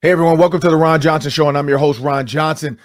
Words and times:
Hey 0.00 0.12
everyone, 0.12 0.38
welcome 0.38 0.60
to 0.60 0.70
the 0.70 0.76
Ron 0.76 1.00
Johnson 1.00 1.32
Show, 1.32 1.48
and 1.48 1.58
I'm 1.58 1.68
your 1.68 1.78
host, 1.78 1.98
Ron 1.98 2.24
Johnson. 2.24 2.78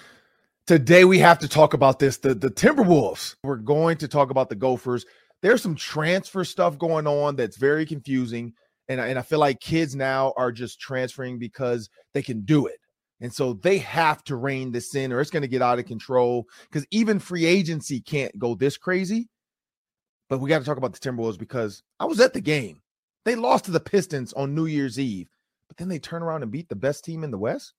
Today 0.66 1.04
we 1.04 1.20
have 1.20 1.38
to 1.38 1.48
talk 1.48 1.72
about 1.72 2.00
this. 2.00 2.16
The, 2.16 2.34
the 2.34 2.48
Timberwolves. 2.48 3.36
We're 3.44 3.54
going 3.54 3.98
to 3.98 4.08
talk 4.08 4.30
about 4.30 4.48
the 4.48 4.56
Gophers. 4.56 5.06
There's 5.40 5.62
some 5.62 5.76
transfer 5.76 6.44
stuff 6.44 6.76
going 6.76 7.06
on 7.06 7.36
that's 7.36 7.56
very 7.56 7.86
confusing. 7.86 8.54
And, 8.88 9.00
and 9.00 9.16
I 9.16 9.22
feel 9.22 9.38
like 9.38 9.60
kids 9.60 9.94
now 9.94 10.32
are 10.36 10.50
just 10.50 10.80
transferring 10.80 11.38
because 11.38 11.88
they 12.14 12.22
can 12.22 12.40
do 12.40 12.66
it. 12.66 12.80
And 13.20 13.32
so 13.32 13.52
they 13.52 13.78
have 13.78 14.24
to 14.24 14.34
rein 14.34 14.72
this 14.72 14.96
in, 14.96 15.12
or 15.12 15.20
it's 15.20 15.30
going 15.30 15.42
to 15.42 15.48
get 15.48 15.62
out 15.62 15.78
of 15.78 15.86
control. 15.86 16.48
Because 16.68 16.84
even 16.90 17.20
free 17.20 17.44
agency 17.44 18.00
can't 18.00 18.36
go 18.40 18.56
this 18.56 18.76
crazy. 18.76 19.28
But 20.28 20.40
we 20.40 20.48
got 20.48 20.58
to 20.58 20.64
talk 20.64 20.78
about 20.78 20.94
the 20.94 20.98
Timberwolves 20.98 21.38
because 21.38 21.80
I 22.00 22.06
was 22.06 22.18
at 22.18 22.32
the 22.32 22.40
game. 22.40 22.80
They 23.24 23.36
lost 23.36 23.66
to 23.66 23.70
the 23.70 23.78
Pistons 23.78 24.32
on 24.32 24.56
New 24.56 24.66
Year's 24.66 24.98
Eve 24.98 25.28
but 25.74 25.82
then 25.82 25.88
they 25.88 25.98
turn 25.98 26.22
around 26.22 26.42
and 26.44 26.52
beat 26.52 26.68
the 26.68 26.76
best 26.76 27.04
team 27.04 27.24
in 27.24 27.32
the 27.32 27.38
West? 27.38 27.72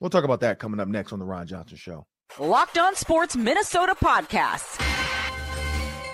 We'll 0.00 0.10
talk 0.10 0.24
about 0.24 0.40
that 0.40 0.58
coming 0.58 0.80
up 0.80 0.88
next 0.88 1.12
on 1.12 1.20
the 1.20 1.24
Ron 1.24 1.46
Johnson 1.46 1.76
Show. 1.76 2.04
Locked 2.36 2.78
On 2.78 2.96
Sports 2.96 3.36
Minnesota 3.36 3.94
Podcast. 3.94 4.80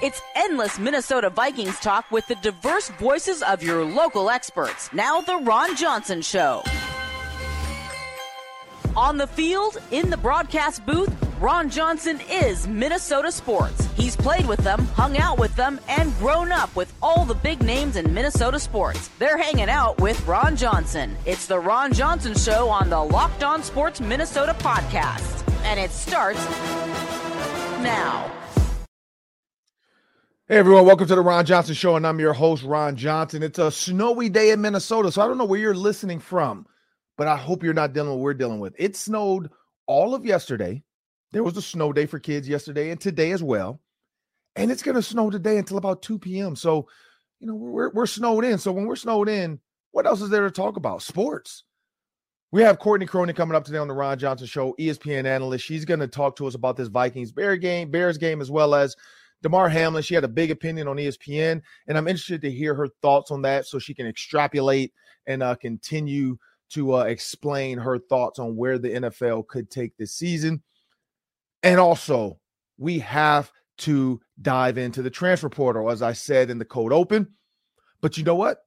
It's 0.03 0.21
endless 0.37 0.79
Minnesota 0.79 1.31
Vikings 1.31 1.81
talk 1.81 2.11
with 2.11 2.27
the 2.27 2.35
diverse 2.37 2.91
voices 2.91 3.43
of 3.43 3.63
your 3.63 3.87
local 3.87 4.29
experts. 4.29 4.93
Now, 4.93 5.23
the 5.23 5.39
Ron 5.39 5.77
Johnson 5.77 6.21
Show. 6.21 6.63
On 8.95 9.17
the 9.17 9.27
field, 9.27 9.79
in 9.93 10.11
the 10.11 10.19
broadcast 10.19 10.85
booth, 10.85 11.30
Ron 11.41 11.71
Johnson 11.71 12.21
is 12.31 12.69
Minnesota 12.69 13.33
sports. 13.33 13.89
He's 13.97 14.15
played 14.15 14.47
with 14.47 14.61
them, 14.61 14.85
hung 14.89 15.17
out 15.17 15.39
with 15.39 15.57
them, 15.57 15.81
and 15.89 16.15
grown 16.19 16.53
up 16.53 16.77
with 16.77 16.93
all 17.01 17.25
the 17.25 17.35
big 17.35 17.63
names 17.63 17.97
in 17.97 18.13
Minnesota 18.13 18.59
sports. 18.59 19.09
They're 19.19 19.39
hanging 19.39 19.71
out 19.71 19.99
with 20.03 20.23
Ron 20.27 20.55
Johnson. 20.55 21.17
It's 21.25 21.47
the 21.47 21.59
Ron 21.59 21.95
Johnson 21.95 22.35
Show 22.35 22.69
on 22.69 22.91
the 22.91 23.03
Locked 23.03 23.43
On 23.43 23.63
Sports 23.63 24.03
Minnesota 24.03 24.53
podcast. 24.53 25.51
And 25.65 25.81
it 25.81 25.91
starts 25.93 26.45
now. 27.81 28.31
Hey 30.47 30.59
everyone, 30.59 30.85
welcome 30.85 31.07
to 31.07 31.15
the 31.15 31.23
Ron 31.23 31.47
Johnson 31.47 31.75
Show, 31.75 31.97
and 31.97 32.07
I'm 32.07 32.21
your 32.21 32.35
host, 32.35 32.65
Ron 32.65 32.97
Johnson. 32.97 33.43
It's 33.43 33.59
a 33.59 33.71
snowy 33.71 34.29
day 34.29 34.51
in 34.51 34.61
Minnesota, 34.61 35.11
so 35.11 35.23
I 35.23 35.27
don't 35.27 35.39
know 35.39 35.47
where 35.47 35.59
you're 35.59 35.75
listening 35.75 36.21
from, 36.21 36.67
but 37.17 37.29
I 37.29 37.39
hope 37.39 37.63
you're 37.63 37.73
not 37.73 37.95
dealing 37.95 38.11
with 38.11 38.19
what 38.19 38.25
we're 38.25 38.35
dealing 38.35 38.61
with. 38.61 38.75
It 38.77 38.95
snowed 38.95 39.49
all 39.87 40.15
of 40.15 40.27
yesterday 40.27 40.83
there 41.33 41.43
was 41.43 41.57
a 41.57 41.63
snow 41.63 41.93
day 41.93 42.07
for 42.07 42.19
kids 42.19 42.49
yesterday 42.49 42.91
and 42.91 43.01
today 43.01 43.33
as 43.33 43.43
well. 43.43 43.81
And 44.57 44.71
it's 44.71 44.83
going 44.83 44.97
to 44.97 45.03
snow 45.03 45.31
today 45.31 45.59
until 45.59 45.79
about 45.79 46.03
2 46.03 46.19
p.m. 46.19 46.57
So, 46.57 46.89
you 47.39 47.47
know, 47.47 47.55
we're, 47.55 47.91
we're 47.91 48.07
snowed 48.07 48.45
in. 48.45 48.59
So 48.59 48.73
when 48.73 48.87
we're 48.87 48.97
snowed 48.97 49.29
in, 49.29 49.61
what 49.93 50.07
else 50.07 50.21
is 50.21 50.31
there 50.31 50.43
to 50.43 50.51
talk 50.51 50.77
about? 50.77 51.03
Sports. 51.03 51.65
We 52.53 52.63
have 52.63 52.81
Courtney 52.81 53.07
Cronin 53.07 53.37
coming 53.37 53.55
up 53.55 53.65
today 53.65 53.79
on 53.79 53.87
the 53.87 53.95
Ron 53.95 54.19
Johnson 54.19 54.49
Show, 54.49 54.75
ESPN 54.79 55.25
analyst. 55.25 55.65
She's 55.65 55.85
going 55.85 56.01
to 56.01 56.09
talk 56.09 56.35
to 56.37 56.49
us 56.49 56.57
about 56.57 56.77
this 56.77 56.89
Vikings 56.89 57.31
Bear 57.31 57.57
game, 57.57 57.93
Bears 57.93 58.19
game, 58.19 58.41
as 58.41 58.51
well 58.51 58.75
as 58.75 58.97
Damar 59.43 59.69
Hamlin. 59.69 60.03
She 60.03 60.15
had 60.15 60.25
a 60.25 60.29
big 60.29 60.51
opinion 60.51 60.89
on 60.89 60.97
ESPN, 60.97 61.63
and 61.87 61.97
I'm 61.97 62.09
interested 62.09 62.43
to 62.43 62.51
hear 62.51 62.75
her 62.75 62.89
thoughts 63.03 63.31
on 63.31 63.43
that 63.43 63.67
so 63.67 63.79
she 63.79 63.95
can 63.95 64.09
extrapolate 64.09 64.93
and 65.27 65.45
uh, 65.45 65.55
continue 65.55 66.39
to 66.71 66.97
uh, 66.97 67.03
explain 67.05 67.79
her 67.79 67.99
thoughts 67.99 68.41
on 68.41 68.57
where 68.57 68.79
the 68.79 68.91
NFL 68.91 69.47
could 69.47 69.71
take 69.71 69.97
this 69.97 70.15
season. 70.15 70.61
And 71.63 71.79
also, 71.79 72.39
we 72.79 72.99
have 73.01 73.53
to 73.79 74.21
dive 74.41 74.79
into 74.79 75.03
the 75.03 75.11
transfer 75.11 75.49
portal, 75.49 75.91
as 75.91 76.03
I 76.03 76.13
said 76.13 76.51
in 76.51 76.59
the 76.59 76.65
code 76.65 76.93
open. 76.93 77.29
But 78.01 78.17
you 78.17 78.25
know 78.25 78.35
what? 78.35 78.59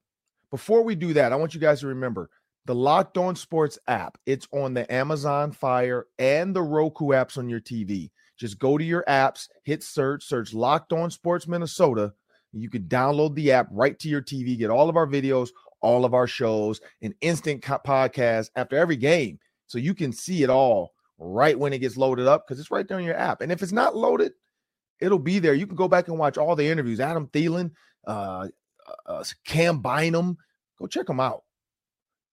Before 0.51 0.83
we 0.83 0.95
do 0.95 1.13
that, 1.13 1.31
I 1.33 1.35
want 1.35 1.53
you 1.53 1.59
guys 1.59 1.79
to 1.79 1.87
remember 1.87 2.29
the 2.65 2.75
Locked 2.75 3.17
On 3.17 3.35
Sports 3.35 3.77
app. 3.87 4.17
It's 4.25 4.47
on 4.51 4.73
the 4.73 4.91
Amazon 4.93 5.51
Fire 5.51 6.05
and 6.19 6.55
the 6.55 6.61
Roku 6.61 7.07
apps 7.07 7.37
on 7.37 7.49
your 7.49 7.59
TV. 7.59 8.11
Just 8.37 8.59
go 8.59 8.77
to 8.77 8.83
your 8.83 9.03
apps, 9.07 9.47
hit 9.63 9.83
search, 9.83 10.23
search 10.23 10.53
Locked 10.53 10.93
On 10.93 11.09
Sports 11.09 11.47
Minnesota. 11.47 12.13
You 12.51 12.69
can 12.69 12.83
download 12.83 13.35
the 13.35 13.51
app 13.51 13.67
right 13.71 13.97
to 13.99 14.07
your 14.07 14.21
TV, 14.21 14.57
get 14.57 14.69
all 14.69 14.89
of 14.89 14.95
our 14.95 15.07
videos, 15.07 15.49
all 15.81 16.05
of 16.05 16.13
our 16.13 16.27
shows, 16.27 16.79
an 17.01 17.13
instant 17.21 17.61
podcast 17.61 18.49
after 18.55 18.77
every 18.77 18.95
game. 18.95 19.39
So 19.67 19.77
you 19.77 19.93
can 19.93 20.11
see 20.11 20.43
it 20.43 20.49
all 20.49 20.92
right 21.17 21.57
when 21.57 21.73
it 21.73 21.79
gets 21.79 21.97
loaded 21.97 22.27
up 22.27 22.45
because 22.45 22.59
it's 22.59 22.71
right 22.71 22.87
there 22.87 22.99
in 22.99 23.05
your 23.05 23.17
app. 23.17 23.41
And 23.41 23.51
if 23.51 23.61
it's 23.61 23.71
not 23.71 23.95
loaded, 23.95 24.33
it'll 24.99 25.19
be 25.19 25.39
there. 25.39 25.53
You 25.53 25.67
can 25.67 25.75
go 25.75 25.87
back 25.87 26.07
and 26.07 26.17
watch 26.17 26.37
all 26.37 26.55
the 26.55 26.67
interviews. 26.67 26.99
Adam 26.99 27.27
Thielen, 27.27 27.71
uh, 28.05 28.47
uh, 29.05 29.23
Cam 29.45 29.79
Bynum, 29.79 30.37
go 30.79 30.87
check 30.87 31.07
them 31.07 31.19
out. 31.19 31.43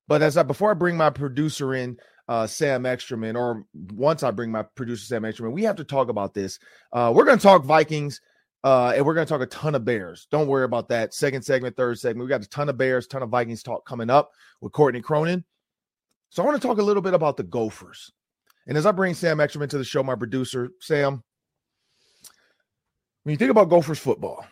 But 0.09 0.23
as 0.23 0.37
I 0.37 0.43
before 0.43 0.71
I 0.71 0.75
bring 0.75 0.97
my 0.97 1.11
producer 1.11 1.75
in, 1.75 1.97
uh, 2.29 2.47
Sam 2.47 2.87
Ekstrom, 2.87 3.25
or 3.37 3.65
once 3.93 4.23
I 4.23 4.31
bring 4.31 4.53
my 4.53 4.63
producer 4.63 5.05
Sam 5.05 5.25
Ekstrom, 5.25 5.53
we 5.53 5.65
have 5.65 5.77
to 5.77 5.85
talk 5.85 6.09
about 6.09 6.35
this. 6.35 6.59
Uh, 6.93 7.13
we're 7.15 7.25
going 7.25 7.39
to 7.39 7.43
talk 7.43 7.65
Vikings. 7.65 8.21
Uh, 8.63 8.93
and 8.95 9.07
we're 9.07 9.15
going 9.15 9.27
to 9.27 9.33
talk 9.33 9.41
a 9.41 9.47
ton 9.47 9.75
of 9.75 9.87
Bears. 9.87 10.29
Don't 10.31 10.47
worry 10.47 10.65
about 10.65 10.89
that. 10.91 11.15
Second 11.15 11.43
segment, 11.43 11.77
third 11.77 11.99
segment. 11.99 12.27
We 12.27 12.29
got 12.29 12.45
a 12.45 12.49
ton 12.49 12.69
of 12.69 12.77
Bears, 12.77 13.07
ton 13.07 13.23
of 13.23 13.31
Vikings 13.31 13.63
talk 13.63 13.87
coming 13.87 14.11
up 14.11 14.33
with 14.61 14.73
Courtney 14.73 15.01
Cronin. 15.01 15.45
So 16.29 16.43
I 16.43 16.47
want 16.47 16.61
to 16.61 16.69
talk 16.69 16.77
a 16.77 16.83
little 16.83 17.03
bit 17.03 17.15
about 17.15 17.39
the 17.39 17.43
Gophers. 17.43 18.13
And 18.71 18.79
as 18.79 18.87
I 18.87 18.93
bring 18.93 19.15
Sam 19.15 19.41
Ekstrom 19.41 19.69
to 19.69 19.79
the 19.79 19.85
show, 19.85 20.01
my 20.05 20.15
producer, 20.15 20.71
Sam, 20.79 21.25
when 23.25 23.33
you 23.33 23.37
think 23.37 23.51
about 23.51 23.69
Gophers 23.69 23.99
football, 23.99 24.47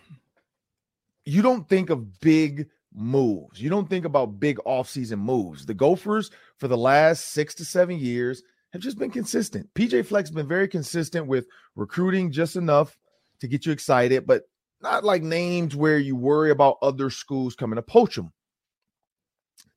you 1.25 1.41
don't 1.41 1.69
think 1.69 1.89
of 1.89 2.19
big 2.19 2.69
moves. 2.93 3.63
You 3.63 3.71
don't 3.71 3.89
think 3.89 4.05
about 4.05 4.41
big 4.41 4.57
offseason 4.67 5.21
moves. 5.21 5.65
The 5.65 5.73
Gophers, 5.73 6.33
for 6.57 6.67
the 6.67 6.77
last 6.77 7.27
six 7.27 7.55
to 7.55 7.65
seven 7.65 7.97
years, 7.97 8.43
have 8.73 8.83
just 8.83 8.99
been 8.99 9.13
consistent. 9.13 9.73
PJ 9.75 10.05
Fleck's 10.07 10.31
been 10.31 10.49
very 10.49 10.67
consistent 10.67 11.29
with 11.29 11.47
recruiting 11.77 12.33
just 12.33 12.57
enough 12.57 12.99
to 13.39 13.47
get 13.47 13.67
you 13.67 13.73
excited, 13.73 14.27
but 14.27 14.49
not 14.81 15.05
like 15.05 15.23
names 15.23 15.77
where 15.77 15.99
you 15.99 16.17
worry 16.17 16.51
about 16.51 16.79
other 16.83 17.09
schools 17.09 17.55
coming 17.55 17.77
to 17.77 17.83
poach 17.83 18.17
them. 18.17 18.33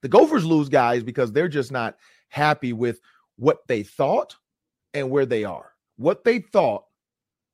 The 0.02 0.10
Gophers 0.10 0.46
lose 0.46 0.68
guys 0.68 1.04
because 1.04 1.32
they're 1.32 1.48
just 1.48 1.72
not 1.72 1.98
happy 2.30 2.74
with 2.74 3.02
what 3.42 3.68
they 3.68 3.82
thought 3.82 4.36
and 4.94 5.10
where 5.10 5.26
they 5.26 5.44
are. 5.44 5.72
What 5.98 6.24
they 6.24 6.40
thought 6.40 6.84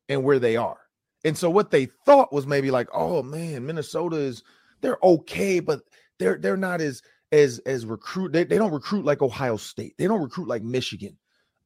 and 0.10 0.22
where 0.22 0.38
they 0.38 0.58
are. 0.58 0.80
And 1.24 1.38
so 1.38 1.50
what 1.50 1.72
they 1.72 1.86
thought 2.06 2.34
was 2.34 2.46
maybe 2.46 2.72
like, 2.72 2.90
oh 2.94 3.24
man, 3.24 3.66
Minnesota 3.66 4.18
is 4.18 4.44
they're 4.82 4.98
okay, 5.02 5.62
but 5.62 5.80
they're 6.20 6.38
they're 6.38 6.58
not 6.58 6.82
as 6.82 7.02
as 7.32 7.60
as 7.60 7.86
recruit. 7.86 8.34
They, 8.34 8.44
they 8.44 8.58
don't 8.58 8.74
recruit 8.74 9.06
like 9.06 9.22
Ohio 9.22 9.56
State. 9.56 9.96
They 9.98 10.08
don't 10.08 10.22
recruit 10.22 10.50
like 10.50 10.62
Michigan. 10.62 11.18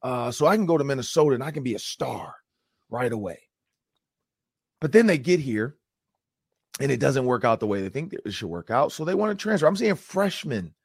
Uh, 0.04 0.30
so 0.30 0.46
I 0.46 0.56
can 0.56 0.68
go 0.68 0.78
to 0.78 0.84
Minnesota 0.84 1.34
and 1.34 1.44
I 1.44 1.50
can 1.50 1.64
be 1.64 1.74
a 1.74 1.80
star 1.80 2.36
right 2.92 3.12
away. 3.12 3.40
But 4.80 4.92
then 4.92 5.08
they 5.08 5.18
get 5.18 5.40
here 5.40 5.78
and 6.80 6.92
it 6.92 7.00
doesn't 7.00 7.26
work 7.26 7.44
out 7.44 7.60
the 7.60 7.68
way 7.68 7.82
they 7.82 7.90
think 7.90 8.14
it 8.14 8.34
should 8.34 8.50
work 8.50 8.70
out. 8.70 8.92
So 8.92 9.04
they 9.04 9.16
want 9.16 9.38
to 9.38 9.42
transfer. 9.42 9.66
I'm 9.66 9.76
saying 9.76 9.96
freshmen 9.96 10.76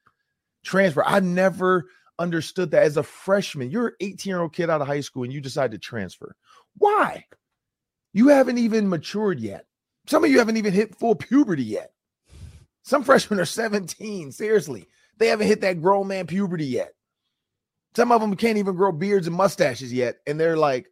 transfer. 0.64 1.04
I 1.04 1.20
never 1.20 1.86
understood 2.18 2.70
that 2.70 2.82
as 2.82 2.96
a 2.96 3.02
freshman. 3.02 3.70
You're 3.70 3.88
an 3.88 3.94
18 4.00 4.30
year 4.30 4.40
old 4.40 4.52
kid 4.52 4.70
out 4.70 4.80
of 4.80 4.86
high 4.86 5.00
school 5.00 5.24
and 5.24 5.32
you 5.32 5.40
decide 5.40 5.72
to 5.72 5.78
transfer. 5.78 6.34
Why? 6.78 7.24
You 8.12 8.28
haven't 8.28 8.58
even 8.58 8.88
matured 8.88 9.40
yet. 9.40 9.66
Some 10.06 10.24
of 10.24 10.30
you 10.30 10.38
haven't 10.38 10.56
even 10.56 10.72
hit 10.72 10.96
full 10.96 11.14
puberty 11.14 11.64
yet. 11.64 11.92
Some 12.82 13.02
freshmen 13.02 13.40
are 13.40 13.44
17. 13.44 14.30
Seriously, 14.32 14.86
they 15.18 15.26
haven't 15.28 15.48
hit 15.48 15.60
that 15.62 15.82
grown 15.82 16.06
man 16.06 16.26
puberty 16.26 16.66
yet. 16.66 16.92
Some 17.96 18.12
of 18.12 18.20
them 18.20 18.36
can't 18.36 18.58
even 18.58 18.76
grow 18.76 18.92
beards 18.92 19.26
and 19.26 19.34
mustaches 19.34 19.92
yet. 19.92 20.16
And 20.26 20.38
they're 20.38 20.56
like, 20.56 20.86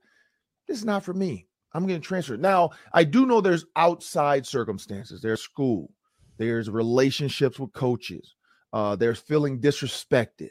this 0.67 0.79
is 0.79 0.85
not 0.85 1.05
for 1.05 1.15
me. 1.15 1.47
I'm 1.73 1.87
going 1.87 2.01
to 2.01 2.07
transfer. 2.07 2.37
Now, 2.37 2.71
I 2.93 3.05
do 3.05 3.27
know 3.27 3.41
there's 3.41 3.67
outside 3.77 4.47
circumstances. 4.47 5.21
There's 5.21 5.43
school, 5.43 5.91
there's 6.39 6.71
relationships 6.71 7.59
with 7.59 7.73
coaches, 7.73 8.35
uh, 8.73 8.97
there's 8.97 9.19
feeling 9.19 9.61
disrespected. 9.61 10.51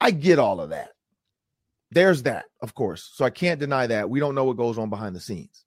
I 0.00 0.10
get 0.10 0.38
all 0.38 0.60
of 0.60 0.70
that. 0.70 0.90
there's 1.90 2.24
that, 2.24 2.46
of 2.60 2.74
course. 2.74 3.10
So 3.14 3.24
I 3.24 3.30
can't 3.30 3.60
deny 3.60 3.86
that. 3.86 4.10
We 4.10 4.20
don't 4.20 4.34
know 4.34 4.44
what 4.44 4.56
goes 4.56 4.78
on 4.78 4.90
behind 4.90 5.14
the 5.16 5.20
scenes. 5.20 5.64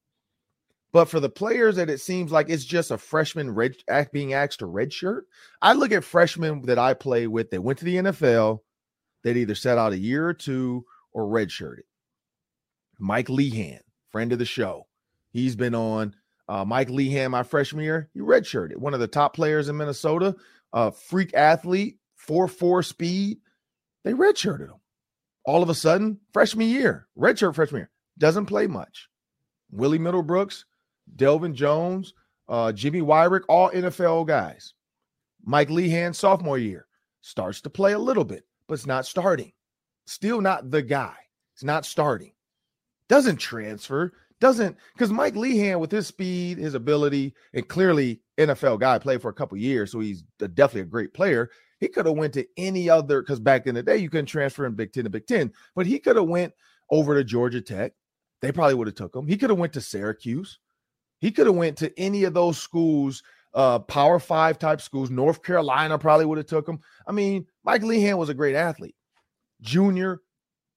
But 0.94 1.06
for 1.10 1.20
the 1.20 1.30
players 1.30 1.76
that 1.76 1.90
it 1.90 2.00
seems 2.02 2.32
like 2.32 2.50
it's 2.50 2.66
just 2.66 2.92
a 2.92 2.98
freshman 2.98 3.52
red 3.54 3.76
being 4.12 4.34
asked 4.34 4.60
to 4.60 4.66
redshirt, 4.68 5.22
I 5.62 5.74
look 5.74 5.92
at 5.92 6.04
freshmen 6.04 6.64
that 6.64 6.80
I 6.80 6.94
play 6.94 7.28
with 7.28 7.52
that 7.52 7.62
went 7.62 7.80
to 7.80 7.86
the 7.86 7.98
NFL 7.98 8.60
that 9.24 9.38
either 9.38 9.56
set 9.56 9.78
out 9.78 9.94
a 9.94 9.98
year 9.98 10.28
or 10.28 10.34
two 10.34 10.86
or 11.14 11.26
redshirted. 11.26 11.82
Mike 13.00 13.28
Lehan, 13.28 13.80
friend 14.12 14.32
of 14.34 14.40
the 14.40 14.46
show, 14.46 14.88
he's 15.32 15.56
been 15.56 15.76
on. 15.76 16.16
Uh, 16.50 16.64
Mike 16.66 16.88
Lehan, 16.90 17.32
my 17.32 17.44
freshman 17.44 17.84
year, 17.84 18.10
he 18.14 18.22
redshirted. 18.22 18.78
One 18.78 18.94
of 18.94 19.00
the 19.02 19.08
top 19.08 19.36
players 19.36 19.68
in 19.70 19.78
Minnesota, 19.78 20.36
a 20.74 20.92
freak 20.92 21.34
athlete, 21.34 21.98
four 22.16 22.48
four 22.48 22.82
speed. 22.82 23.40
They 24.08 24.14
redshirted 24.14 24.70
him. 24.70 24.80
All 25.44 25.62
of 25.62 25.68
a 25.68 25.76
sudden, 25.76 26.22
freshman 26.32 26.70
year, 26.70 27.10
redshirt 27.20 27.56
freshman 27.56 27.82
year, 27.82 27.92
doesn't 28.18 28.46
play 28.46 28.66
much. 28.66 29.10
Willie 29.70 30.00
Middlebrooks, 30.00 30.64
Delvin 31.18 31.54
Jones, 31.54 32.14
uh, 32.48 32.72
Jimmy 32.72 33.02
Weirick, 33.02 33.42
all 33.50 33.70
NFL 33.70 34.26
guys. 34.26 34.74
Mike 35.44 35.68
Lehan, 35.68 36.16
sophomore 36.16 36.58
year, 36.58 36.88
starts 37.20 37.60
to 37.60 37.70
play 37.70 37.92
a 37.92 38.00
little 38.00 38.24
bit, 38.24 38.46
but 38.66 38.76
it's 38.76 38.88
not 38.88 39.06
starting. 39.06 39.52
Still 40.06 40.40
not 40.40 40.72
the 40.72 40.82
guy. 40.82 41.18
It's 41.54 41.66
not 41.66 41.86
starting. 41.86 42.32
Doesn't 43.10 43.42
transfer. 43.42 44.14
Doesn't 44.40 44.78
because 44.94 45.12
Mike 45.12 45.34
Lehan, 45.34 45.82
with 45.82 45.92
his 45.92 46.08
speed, 46.08 46.60
his 46.60 46.76
ability, 46.76 47.34
and 47.54 47.68
clearly 47.68 48.22
NFL 48.38 48.80
guy, 48.80 49.00
played 49.00 49.22
for 49.22 49.30
a 49.30 49.34
couple 49.34 49.58
years, 49.58 49.92
so 49.92 50.00
he's 50.00 50.24
definitely 50.40 50.82
a 50.82 50.86
great 50.86 51.14
player. 51.14 51.50
He 51.80 51.88
could 51.88 52.06
have 52.06 52.16
went 52.16 52.34
to 52.34 52.46
any 52.58 52.90
other 52.90 53.22
because 53.22 53.40
back 53.40 53.68
in 53.68 53.76
the 53.76 53.84
day 53.84 53.98
you 53.98 54.10
couldn't 54.10 54.26
transfer 54.26 54.66
in 54.66 54.74
Big 54.74 54.94
Ten 54.94 55.04
to 55.04 55.10
Big 55.10 55.28
Ten, 55.28 55.52
but 55.76 55.86
he 55.86 56.00
could 56.00 56.16
have 56.16 56.28
went 56.28 56.54
over 56.90 57.16
to 57.16 57.24
Georgia 57.24 57.62
Tech. 57.62 57.94
They 58.42 58.52
probably 58.52 58.76
would 58.76 58.88
have 58.88 58.96
took 58.96 59.16
him. 59.16 59.28
He 59.28 59.38
could 59.38 59.50
have 59.50 59.60
went 59.60 59.74
to 59.74 59.82
Syracuse. 59.82 60.60
He 61.20 61.32
could 61.32 61.48
have 61.48 61.56
went 61.56 61.78
to 61.78 62.00
any 62.00 62.24
of 62.24 62.34
those 62.34 62.58
schools, 62.58 63.24
uh, 63.54 63.80
Power 63.80 64.20
Five 64.20 64.60
type 64.60 64.82
schools. 64.82 65.10
North 65.10 65.44
Carolina 65.44 65.98
probably 65.98 66.26
would 66.26 66.38
have 66.38 66.48
took 66.48 66.68
him. 66.68 66.80
I 67.08 67.12
mean, 67.12 67.48
Mike 67.64 67.82
Lehan 67.82 68.18
was 68.18 68.30
a 68.30 68.36
great 68.36 68.56
athlete. 68.56 68.96
Junior, 69.62 70.22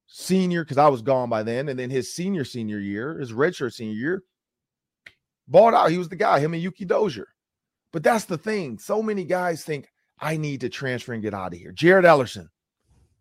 senior, 0.06 0.64
because 0.64 0.78
I 0.78 0.88
was 0.88 1.02
gone 1.02 1.28
by 1.28 1.42
then, 1.42 1.68
and 1.68 1.78
then 1.78 1.90
his 1.90 2.14
senior 2.14 2.44
senior 2.44 2.78
year, 2.78 3.18
his 3.18 3.32
redshirt 3.32 3.74
senior 3.74 3.94
year, 3.94 4.22
balled 5.46 5.74
out. 5.74 5.90
He 5.90 5.98
was 5.98 6.08
the 6.08 6.16
guy. 6.16 6.40
Him 6.40 6.54
and 6.54 6.62
Yuki 6.62 6.86
Dozier. 6.86 7.28
But 7.92 8.02
that's 8.02 8.24
the 8.24 8.38
thing. 8.38 8.78
So 8.78 9.02
many 9.02 9.24
guys 9.24 9.64
think 9.64 9.88
I 10.20 10.36
need 10.36 10.60
to 10.60 10.68
transfer 10.68 11.12
and 11.12 11.22
get 11.22 11.34
out 11.34 11.52
of 11.52 11.58
here. 11.58 11.72
Jared 11.72 12.04
Ellerson, 12.04 12.48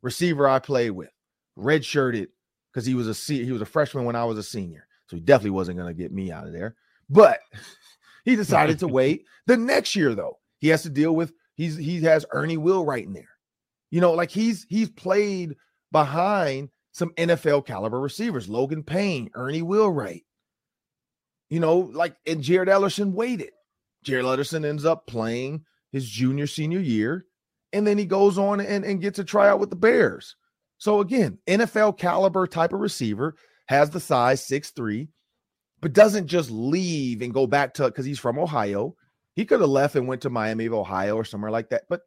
receiver 0.02 0.48
I 0.48 0.60
played 0.60 0.92
with, 0.92 1.10
redshirted 1.58 2.28
because 2.72 2.86
he 2.86 2.94
was 2.94 3.08
a 3.08 3.34
he 3.34 3.52
was 3.52 3.62
a 3.62 3.66
freshman 3.66 4.06
when 4.06 4.16
I 4.16 4.26
was 4.26 4.38
a 4.38 4.44
senior, 4.44 4.88
so 5.08 5.16
he 5.16 5.22
definitely 5.22 5.52
wasn't 5.52 5.78
going 5.78 5.94
to 5.94 6.00
get 6.00 6.12
me 6.12 6.32
out 6.32 6.48
of 6.48 6.54
there. 6.54 6.76
But 7.10 7.40
he 8.26 8.36
decided 8.36 8.80
to 8.80 8.88
wait. 8.90 9.26
The 9.48 9.58
next 9.58 9.96
year, 9.96 10.14
though, 10.14 10.38
he 10.60 10.68
has 10.70 10.84
to 10.84 10.90
deal 10.90 11.16
with 11.16 11.34
he's 11.56 11.76
he 11.76 12.02
has 12.02 12.26
Ernie 12.32 12.58
Wheelwright 12.58 13.06
in 13.06 13.14
there. 13.14 13.30
You 13.92 14.02
know, 14.02 14.14
like 14.14 14.32
he's 14.32 14.66
he's 14.70 14.90
played 14.90 15.56
behind 15.92 16.70
some 16.92 17.10
NFL 17.12 17.66
caliber 17.66 18.00
receivers, 18.00 18.50
Logan 18.50 18.84
Payne, 18.84 19.30
Ernie 19.34 19.62
Wheelwright. 19.62 20.26
You 21.50 21.60
know, 21.60 21.78
like 21.78 22.16
and 22.28 22.42
Jared 22.44 22.70
Ellerson 22.70 23.14
waited. 23.14 23.52
Jared 24.04 24.26
Ellerson 24.26 24.66
ends 24.66 24.86
up 24.86 25.08
playing 25.08 25.66
his 25.92 26.08
junior 26.08 26.48
senior 26.48 26.80
year, 26.80 27.26
and 27.74 27.86
then 27.86 27.98
he 27.98 28.06
goes 28.06 28.38
on 28.38 28.60
and, 28.60 28.86
and 28.86 29.02
gets 29.02 29.20
a 29.20 29.24
tryout 29.24 29.60
with 29.60 29.70
the 29.70 29.76
Bears. 29.76 30.36
So 30.78 31.02
again, 31.02 31.38
NFL 31.48 31.98
caliber 31.98 32.48
type 32.48 32.74
of 32.74 32.80
receiver 32.80 33.36
has 33.68 33.90
the 33.90 34.00
size 34.00 34.46
six 34.46 34.72
three 34.72 35.10
but 35.82 35.94
doesn't 35.94 36.28
just 36.28 36.52
leave 36.52 37.22
and 37.22 37.34
go 37.34 37.48
back 37.48 37.74
to 37.76 37.86
because 37.86 38.06
he's 38.06 38.20
from 38.20 38.40
Ohio. 38.40 38.96
He 39.36 39.46
could 39.46 39.62
have 39.62 39.70
left 39.70 39.96
and 39.96 40.08
went 40.08 40.22
to 40.22 40.30
Miami 40.30 40.66
of 40.66 40.74
Ohio 40.74 41.16
or 41.16 41.24
somewhere 41.24 41.52
like 41.52 41.70
that. 41.70 41.84
But 41.90 42.02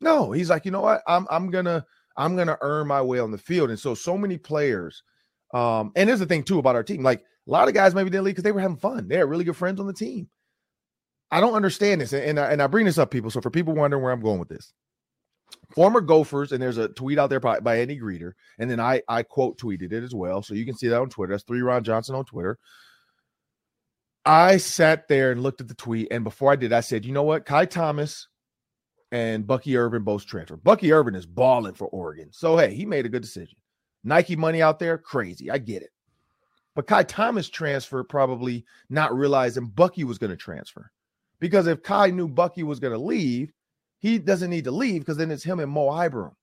no, 0.00 0.32
he's 0.32 0.50
like, 0.50 0.64
you 0.64 0.70
know 0.70 0.80
what? 0.80 1.02
I'm 1.06 1.26
I'm 1.30 1.50
gonna 1.50 1.84
I'm 2.16 2.36
gonna 2.36 2.58
earn 2.60 2.88
my 2.88 3.00
way 3.00 3.20
on 3.20 3.30
the 3.30 3.38
field. 3.38 3.70
And 3.70 3.78
so 3.78 3.94
so 3.94 4.18
many 4.18 4.36
players. 4.36 5.02
Um, 5.54 5.92
and 5.94 6.08
here's 6.08 6.20
the 6.20 6.26
thing 6.26 6.42
too 6.42 6.58
about 6.58 6.76
our 6.76 6.82
team. 6.82 7.02
Like 7.02 7.20
a 7.20 7.50
lot 7.50 7.68
of 7.68 7.74
guys 7.74 7.94
maybe 7.94 8.10
didn't 8.10 8.24
leave 8.24 8.34
because 8.34 8.44
they 8.44 8.52
were 8.52 8.60
having 8.60 8.76
fun. 8.76 9.06
They 9.06 9.18
had 9.18 9.28
really 9.28 9.44
good 9.44 9.56
friends 9.56 9.78
on 9.80 9.86
the 9.86 9.92
team. 9.92 10.28
I 11.32 11.40
don't 11.40 11.54
understand 11.54 12.02
this, 12.02 12.12
and, 12.12 12.22
and 12.22 12.38
I, 12.38 12.52
and 12.52 12.62
I 12.62 12.66
bring 12.66 12.84
this 12.84 12.98
up, 12.98 13.10
people. 13.10 13.30
So 13.30 13.40
for 13.40 13.50
people 13.50 13.74
wondering 13.74 14.02
where 14.02 14.12
I'm 14.12 14.20
going 14.20 14.38
with 14.38 14.50
this, 14.50 14.74
former 15.74 16.02
Gophers, 16.02 16.52
and 16.52 16.62
there's 16.62 16.76
a 16.76 16.88
tweet 16.88 17.18
out 17.18 17.30
there 17.30 17.40
by, 17.40 17.58
by 17.58 17.78
Andy 17.78 17.98
Greder, 17.98 18.32
and 18.58 18.70
then 18.70 18.78
I 18.78 19.00
I 19.08 19.22
quote 19.22 19.58
tweeted 19.58 19.92
it 19.92 20.04
as 20.04 20.14
well, 20.14 20.42
so 20.42 20.52
you 20.52 20.66
can 20.66 20.76
see 20.76 20.88
that 20.88 21.00
on 21.00 21.08
Twitter. 21.08 21.32
That's 21.32 21.44
three 21.44 21.62
Ron 21.62 21.84
Johnson 21.84 22.14
on 22.14 22.26
Twitter. 22.26 22.58
I 24.26 24.58
sat 24.58 25.08
there 25.08 25.32
and 25.32 25.42
looked 25.42 25.62
at 25.62 25.68
the 25.68 25.74
tweet, 25.74 26.08
and 26.10 26.22
before 26.22 26.52
I 26.52 26.56
did, 26.56 26.72
I 26.72 26.80
said, 26.80 27.04
you 27.04 27.12
know 27.12 27.24
what, 27.24 27.46
Ky 27.46 27.66
Thomas 27.66 28.28
and 29.10 29.46
Bucky 29.46 29.76
Irving 29.76 30.04
both 30.04 30.26
transfer. 30.26 30.56
Bucky 30.58 30.92
Irving 30.92 31.14
is 31.14 31.26
balling 31.26 31.74
for 31.74 31.88
Oregon, 31.88 32.28
so 32.30 32.58
hey, 32.58 32.74
he 32.74 32.84
made 32.84 33.06
a 33.06 33.10
good 33.10 33.22
decision. 33.22 33.56
Nike 34.04 34.36
money 34.36 34.60
out 34.60 34.78
there, 34.78 34.98
crazy. 34.98 35.50
I 35.50 35.56
get 35.56 35.82
it. 35.82 35.90
But 36.74 36.86
Ky 36.86 37.04
Thomas 37.04 37.48
transferred 37.48 38.04
probably 38.04 38.66
not 38.90 39.16
realizing 39.16 39.66
Bucky 39.66 40.04
was 40.04 40.18
going 40.18 40.30
to 40.30 40.36
transfer. 40.36 40.90
Because 41.42 41.66
if 41.66 41.82
Ky 41.82 42.12
knew 42.12 42.28
Bucky 42.28 42.62
was 42.62 42.78
going 42.78 42.92
to 42.92 42.98
leave, 43.00 43.52
he 43.98 44.16
doesn't 44.20 44.48
need 44.48 44.62
to 44.62 44.70
leave 44.70 45.00
because 45.00 45.16
then 45.16 45.32
it's 45.32 45.42
him 45.42 45.58
and 45.58 45.72
Mo 45.72 45.90
Ibrahim. 46.00 46.36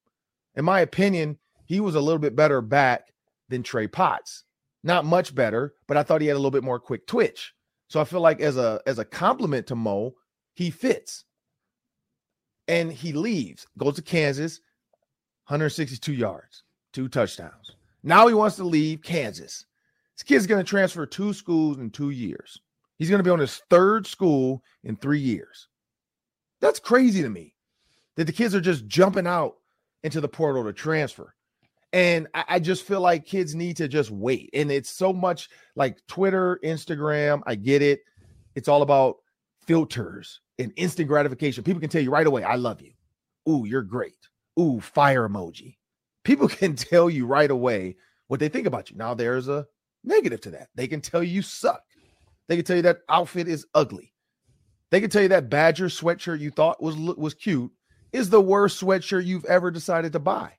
In 0.56 0.66
my 0.66 0.81
opinion, 0.81 1.38
he 1.63 1.80
was 1.80 1.96
a 1.96 2.01
little 2.01 2.19
bit 2.19 2.36
better 2.36 2.60
back 2.60 3.13
than 3.48 3.63
Trey 3.63 3.88
Potts. 3.88 4.44
Not 4.84 5.06
much 5.06 5.34
better, 5.34 5.74
but 5.88 5.96
I 5.96 6.04
thought 6.04 6.19
he 6.19 6.28
had 6.28 6.34
a 6.34 6.40
little 6.40 6.51
bit 6.51 6.66
more 6.66 6.81
quick 6.81 7.07
twitch. 7.07 7.54
So 7.88 8.01
I 8.01 8.04
feel 8.04 8.19
like 8.19 8.42
as 8.42 8.57
a 8.57 8.81
as 8.86 9.00
a 9.00 9.06
compliment 9.06 9.68
to 9.68 9.75
Mo, 9.75 10.16
he 10.54 10.69
fits. 10.69 11.24
And 12.68 12.92
he 12.92 13.13
leaves, 13.13 13.68
goes 13.78 13.96
to 13.96 14.01
Kansas, 14.01 14.60
162 15.48 16.12
yards, 16.12 16.63
two 16.92 17.07
touchdowns. 17.07 17.72
Now 18.04 18.28
he 18.28 18.34
wants 18.34 18.57
to 18.57 18.66
leave 18.66 19.01
Kansas. 19.01 19.66
This 20.18 20.24
kid's 20.24 20.46
going 20.46 20.60
to 20.60 20.69
transfer 20.69 21.06
two 21.06 21.31
schools 21.31 21.78
in 21.78 21.90
two 21.90 22.10
years. 22.10 22.60
He's 23.00 23.10
going 23.10 23.19
to 23.19 23.24
be 23.24 23.31
on 23.31 23.40
his 23.40 23.62
third 23.69 24.06
school 24.06 24.62
in 24.84 24.96
three 24.96 25.19
years. 25.19 25.69
That's 26.62 26.80
crazy 26.80 27.22
to 27.22 27.30
me 27.30 27.56
that 28.18 28.25
the 28.25 28.34
kids 28.34 28.54
are 28.54 28.62
just 28.62 28.86
jumping 28.88 29.25
out 29.25 29.56
into 30.04 30.19
the 30.19 30.28
portal 30.28 30.66
to 30.66 30.74
transfer. 30.74 31.34
And 31.94 32.28
I, 32.34 32.44
I, 32.50 32.60
just 32.60 32.84
feel 32.84 33.01
like 33.01 33.25
kids 33.25 33.56
need 33.56 33.78
to 33.78 33.88
just 33.88 34.12
wait. 34.12 34.50
And 34.54 34.72
it's 34.72 34.90
so 34.90 35.12
much 35.12 35.50
like 35.75 36.06
Twitter, 36.08 36.60
Instagram. 36.63 37.41
I 37.48 37.56
get 37.56 37.82
it. 37.82 38.01
It's 38.53 38.68
all 38.68 38.84
about 38.84 39.15
filters 39.65 40.41
and 40.60 40.72
instant 40.75 41.08
gratification. 41.08 41.63
People 41.63 41.79
can 41.79 41.89
tell 41.89 42.01
you 42.01 42.12
right 42.12 42.27
away, 42.27 42.44
I 42.44 42.56
love 42.56 42.82
you. 42.82 42.91
Ooh, 43.50 43.65
you're 43.65 43.82
great. 43.82 44.27
Ooh, 44.60 44.79
fire 44.82 45.27
emoji. 45.27 45.77
People 46.24 46.48
can 46.50 46.75
tell 46.75 47.10
you 47.10 47.25
right 47.25 47.50
away 47.50 47.96
what 48.27 48.39
they 48.39 48.50
think 48.50 48.68
about 48.68 48.91
you. 48.91 48.98
Now, 48.98 49.13
there's 49.13 49.48
a 49.48 49.65
negative 50.03 50.41
to 50.41 50.51
that. 50.51 50.68
They 50.75 50.88
can 50.88 51.01
tell 51.01 51.24
you 51.24 51.32
you 51.32 51.41
suck. 51.41 51.82
They 52.50 52.56
can 52.56 52.65
tell 52.65 52.75
you 52.75 52.82
that 52.82 53.01
outfit 53.08 53.48
is 53.48 53.68
ugly. 53.75 54.12
They 54.89 55.00
can 55.00 55.12
tell 55.12 55.22
you 55.22 55.27
that 55.29 55.51
Badger 55.51 55.86
sweatshirt 55.86 56.39
you 56.39 56.50
thought 56.50 56.82
was 56.82 56.98
was 56.98 57.36
cute 57.36 57.72
is 58.12 58.29
the 58.29 58.41
worst 58.41 58.82
sweatshirt 58.82 59.25
you've 59.25 59.46
ever 59.46 59.70
decided 59.70 60.12
to 60.13 60.20
buy. 60.20 60.51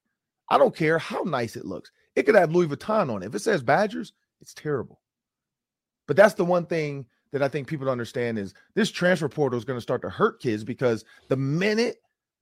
I 0.49 0.57
don't 0.57 0.75
care 0.75 0.99
how 0.99 1.23
nice 1.23 1.57
it 1.57 1.67
looks. 1.67 1.91
It 2.15 2.23
could 2.23 2.37
have 2.37 2.53
Louis 2.53 2.69
Vuitton 2.69 3.13
on 3.13 3.23
it. 3.23 3.27
If 3.27 3.35
it 3.35 3.41
says 3.41 3.63
Badgers, 3.63 4.13
it's 4.41 4.55
terrible. 4.55 5.01
But 6.07 6.17
that's 6.17 6.35
the 6.35 6.45
one 6.45 6.65
thing 6.65 7.07
that 7.33 7.43
I 7.43 7.49
think 7.49 7.67
people 7.67 7.87
don't 7.87 7.93
understand 7.93 8.39
is 8.39 8.55
this 8.75 8.91
transfer 8.91 9.29
portal 9.29 9.59
is 9.59 9.65
going 9.65 9.77
to 9.77 9.83
start 9.83 10.03
to 10.03 10.11
hurt 10.11 10.41
kids 10.41 10.63
because 10.63 11.05
the 11.29 11.37
minute 11.37 11.97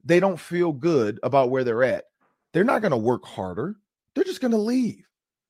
they 0.05 0.21
don't 0.21 0.39
feel 0.39 0.73
good 0.73 1.19
about 1.23 1.51
where 1.51 1.65
they're 1.65 1.85
at, 1.85 2.05
they're 2.53 2.65
not 2.65 2.83
going 2.83 2.93
to 2.93 2.99
work 2.99 3.25
harder. 3.25 3.77
They're 4.15 4.25
just 4.25 4.41
going 4.43 4.53
to 4.53 4.59
leave. 4.59 5.07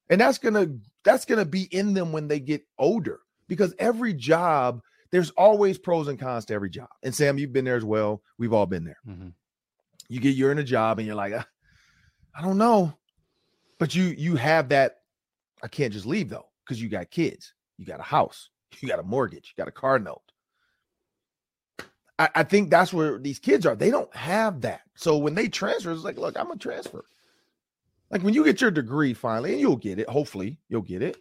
And 0.09 0.21
that's 0.21 0.38
going 0.38 0.55
to 0.55 0.78
that's 1.05 1.25
going 1.25 1.38
to 1.38 1.45
be 1.45 1.64
in 1.64 1.95
them 1.95 2.12
when 2.12 2.28
they 2.28 2.38
get 2.38 2.62
older 2.78 3.21
because 3.49 3.75
every 3.78 4.14
job 4.14 4.83
there's 5.11 5.31
always 5.31 5.78
pros 5.78 6.09
and 6.09 6.19
cons 6.19 6.45
to 6.47 6.55
every 6.55 6.71
job. 6.71 6.88
And 7.02 7.14
Sam, 7.14 7.38
you've 7.38 7.52
been 7.52 7.64
there 7.64 7.76
as 7.76 7.85
well. 7.85 8.23
We've 8.37 8.52
all 8.52 8.67
been 8.67 8.85
there. 8.85 8.99
Mm-hmm. 9.09 9.28
You 10.09 10.21
get 10.21 10.37
you're 10.37 10.52
in 10.52 10.59
a 10.59 10.64
job 10.64 10.99
and 10.99 11.07
you're 11.07 11.17
like, 11.17 11.33
ah, 11.37 11.47
I 12.35 12.43
don't 12.43 12.59
know, 12.59 12.95
but 13.78 13.95
you 13.95 14.05
you 14.05 14.37
have 14.37 14.69
that. 14.71 14.97
I 15.62 15.69
can't 15.69 15.93
just 15.93 16.07
leave 16.07 16.28
though 16.28 16.47
because 16.64 16.81
you 16.81 16.88
got 16.88 17.11
kids, 17.11 17.52
you 17.78 17.85
got 17.85 18.00
a 18.00 18.05
house, 18.05 18.50
you 18.81 18.88
got 18.88 19.00
a 19.00 19.05
mortgage, 19.05 19.55
you 19.57 19.62
got 19.62 19.69
a 19.69 19.73
car 19.73 19.99
note. 19.99 20.23
I, 22.19 22.28
I 22.35 22.43
think 22.43 22.71
that's 22.71 22.93
where 22.93 23.19
these 23.19 23.38
kids 23.38 23.64
are. 23.67 23.76
They 23.76 23.90
don't 23.90 24.14
have 24.14 24.62
that. 24.62 24.83
So 24.95 25.19
when 25.19 25.35
they 25.35 25.49
transfer, 25.49 25.93
it's 25.93 26.05
like, 26.05 26.19
look, 26.19 26.38
I'm 26.38 26.49
gonna 26.49 26.59
transfer. 26.59 27.05
Like 28.11 28.23
when 28.23 28.35
you 28.35 28.45
get 28.45 28.61
your 28.61 28.71
degree 28.71 29.14
finally, 29.14 29.52
and 29.52 29.61
you'll 29.61 29.76
get 29.76 29.99
it. 29.99 30.09
Hopefully, 30.09 30.59
you'll 30.69 30.83
get 30.83 31.02
it. 31.02 31.19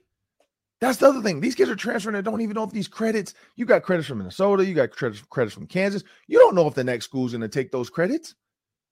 That's 0.80 1.00
the 1.00 1.08
other 1.08 1.22
thing. 1.22 1.40
These 1.40 1.56
kids 1.56 1.72
are 1.72 1.76
transferring 1.76 2.16
and 2.16 2.26
don't 2.26 2.42
even 2.42 2.54
know 2.54 2.64
if 2.64 2.72
these 2.72 2.88
credits, 2.88 3.34
you 3.56 3.66
got 3.66 3.84
credits 3.84 4.08
from 4.08 4.20
Minnesota, 4.20 4.66
you 4.66 4.76
got 4.76 4.92
credits, 4.92 5.54
from 5.54 5.66
Kansas. 5.66 6.04
You 6.28 6.38
don't 6.38 6.56
know 6.56 6.68
if 6.68 6.76
the 6.76 6.84
next 6.84 7.06
school's 7.06 7.32
going 7.32 7.42
to 7.42 7.48
take 7.48 7.72
those 7.72 7.90
credits. 7.90 8.36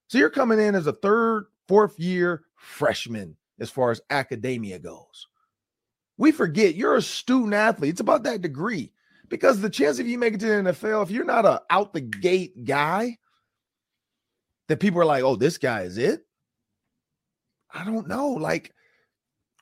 So 0.08 0.18
you're 0.18 0.32
coming 0.32 0.60
in 0.60 0.74
as 0.74 0.88
a 0.88 0.94
third, 0.94 1.46
fourth 1.68 2.00
year 2.00 2.44
freshman 2.56 3.36
as 3.60 3.70
far 3.70 3.92
as 3.92 4.01
academia 4.10 4.80
goes. 4.80 5.27
We 6.18 6.32
forget 6.32 6.75
you're 6.75 6.96
a 6.96 7.01
student 7.01 7.54
athlete. 7.54 7.92
It's 7.92 8.00
about 8.01 8.24
that 8.24 8.42
degree 8.42 8.92
because 9.30 9.60
the 9.60 9.70
chance 9.70 10.00
of 10.00 10.08
you 10.08 10.18
make 10.18 10.34
it 10.34 10.39
to 10.39 10.48
the 10.48 10.72
NFL, 10.72 11.04
if 11.04 11.12
you're 11.12 11.25
not 11.25 11.46
a 11.46 11.62
out 11.70 11.94
the 11.94 12.01
gate 12.01 12.65
guy, 12.65 13.18
that 14.68 14.80
people 14.80 15.00
are 15.01 15.06
like, 15.06 15.24
oh, 15.24 15.36
this 15.36 15.58
guy 15.58 15.82
is 15.82 15.98
it. 15.98 16.25
I 17.72 17.84
don't 17.84 18.08
know. 18.08 18.30
Like, 18.30 18.74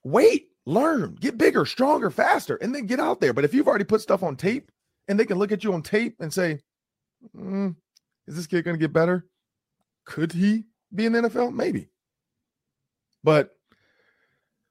wait, 0.03 0.49
learn, 0.65 1.15
get 1.19 1.37
bigger, 1.37 1.65
stronger, 1.65 2.09
faster, 2.09 2.55
and 2.55 2.73
then 2.73 2.85
get 2.85 2.99
out 2.99 3.19
there. 3.19 3.33
But 3.33 3.45
if 3.45 3.53
you've 3.53 3.67
already 3.67 3.83
put 3.83 4.01
stuff 4.01 4.23
on 4.23 4.35
tape 4.35 4.71
and 5.07 5.19
they 5.19 5.25
can 5.25 5.37
look 5.37 5.51
at 5.51 5.63
you 5.63 5.73
on 5.73 5.81
tape 5.81 6.15
and 6.19 6.33
say, 6.33 6.59
mm, 7.35 7.75
is 8.27 8.35
this 8.35 8.47
kid 8.47 8.63
going 8.63 8.75
to 8.75 8.81
get 8.81 8.93
better? 8.93 9.27
Could 10.05 10.31
he 10.31 10.63
be 10.93 11.05
in 11.05 11.13
the 11.13 11.21
NFL? 11.21 11.53
Maybe. 11.53 11.89
But 13.23 13.55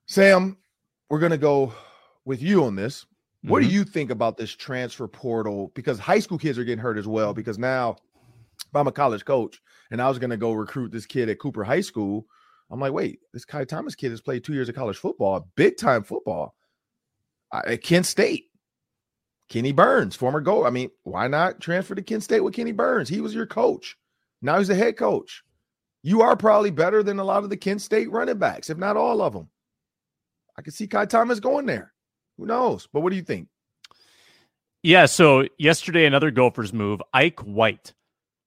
Sam, 0.07 0.59
we're 1.09 1.19
going 1.19 1.33
to 1.33 1.39
go 1.39 1.73
with 2.25 2.43
you 2.43 2.65
on 2.65 2.77
this. 2.77 3.07
What 3.45 3.63
mm-hmm. 3.63 3.71
do 3.71 3.75
you 3.75 3.85
think 3.85 4.11
about 4.11 4.37
this 4.37 4.53
transfer 4.53 5.09
portal? 5.09 5.73
Because 5.75 5.99
high 5.99 6.21
school 6.21 6.39
kids 6.39 6.59
are 6.59 6.65
getting 6.65 6.79
hurt 6.79 6.99
as 6.99 7.09
well. 7.09 7.35
Because 7.35 7.59
now 7.59 7.97
if 8.59 8.77
I'm 8.77 8.87
a 8.87 8.93
college 8.93 9.25
coach 9.25 9.61
and 9.91 10.01
I 10.01 10.09
was 10.09 10.19
going 10.19 10.31
to 10.31 10.37
go 10.37 10.53
recruit 10.53 10.93
this 10.93 11.07
kid 11.07 11.29
at 11.29 11.39
Cooper 11.39 11.65
High 11.65 11.81
School. 11.81 12.27
I'm 12.73 12.81
like, 12.81 12.93
wait, 12.93 13.21
this 13.35 13.45
Ky 13.45 13.67
Thomas 13.67 13.95
kid 13.95 14.13
has 14.13 14.23
played 14.23 14.43
two 14.43 14.55
years 14.55 14.71
of 14.71 14.75
college 14.75 14.97
football, 14.97 15.47
big 15.57 15.77
time 15.77 16.03
football 16.03 16.55
uh, 17.53 17.61
at 17.67 17.83
Kent 17.83 18.07
State. 18.07 18.47
Kenni 19.51 19.73
Burns, 19.73 20.17
former 20.17 20.41
goal. 20.41 20.67
I 20.67 20.71
mean, 20.71 20.91
why 21.03 21.29
not 21.29 21.61
transfer 21.61 21.95
to 21.95 22.01
Kent 22.01 22.23
State 22.23 22.41
with 22.41 22.55
Kenni 22.55 22.73
Burns? 22.73 23.11
He 23.11 23.21
was 23.21 23.35
your 23.35 23.45
coach. 23.45 23.99
Now 24.41 24.57
he's 24.59 24.69
the 24.69 24.75
head 24.75 24.97
coach. 24.97 25.43
You 26.03 26.23
are 26.23 26.35
probably 26.35 26.71
better 26.71 27.03
than 27.03 27.19
a 27.19 27.25
lot 27.25 27.45
of 27.45 27.51
the 27.51 27.59
Kent 27.59 27.83
State 27.83 28.11
running 28.11 28.39
backs, 28.39 28.71
if 28.71 28.79
not 28.79 28.97
all 28.97 29.21
of 29.21 29.35
them. 29.35 29.51
I 30.57 30.63
could 30.63 30.73
see 30.73 30.87
Ky 30.87 31.05
Thomas 31.05 31.41
going 31.41 31.67
there. 31.67 31.93
Who 32.39 32.47
knows? 32.47 32.89
But 32.91 33.01
what 33.01 33.11
do 33.11 33.17
you 33.17 33.23
think? 33.23 33.49
Yeah. 34.83 35.05
So 35.05 35.47
yesterday, 35.59 36.07
another 36.07 36.31
Gophers 36.31 36.73
move. 36.73 37.03
Ike 37.13 37.41
White, 37.41 37.93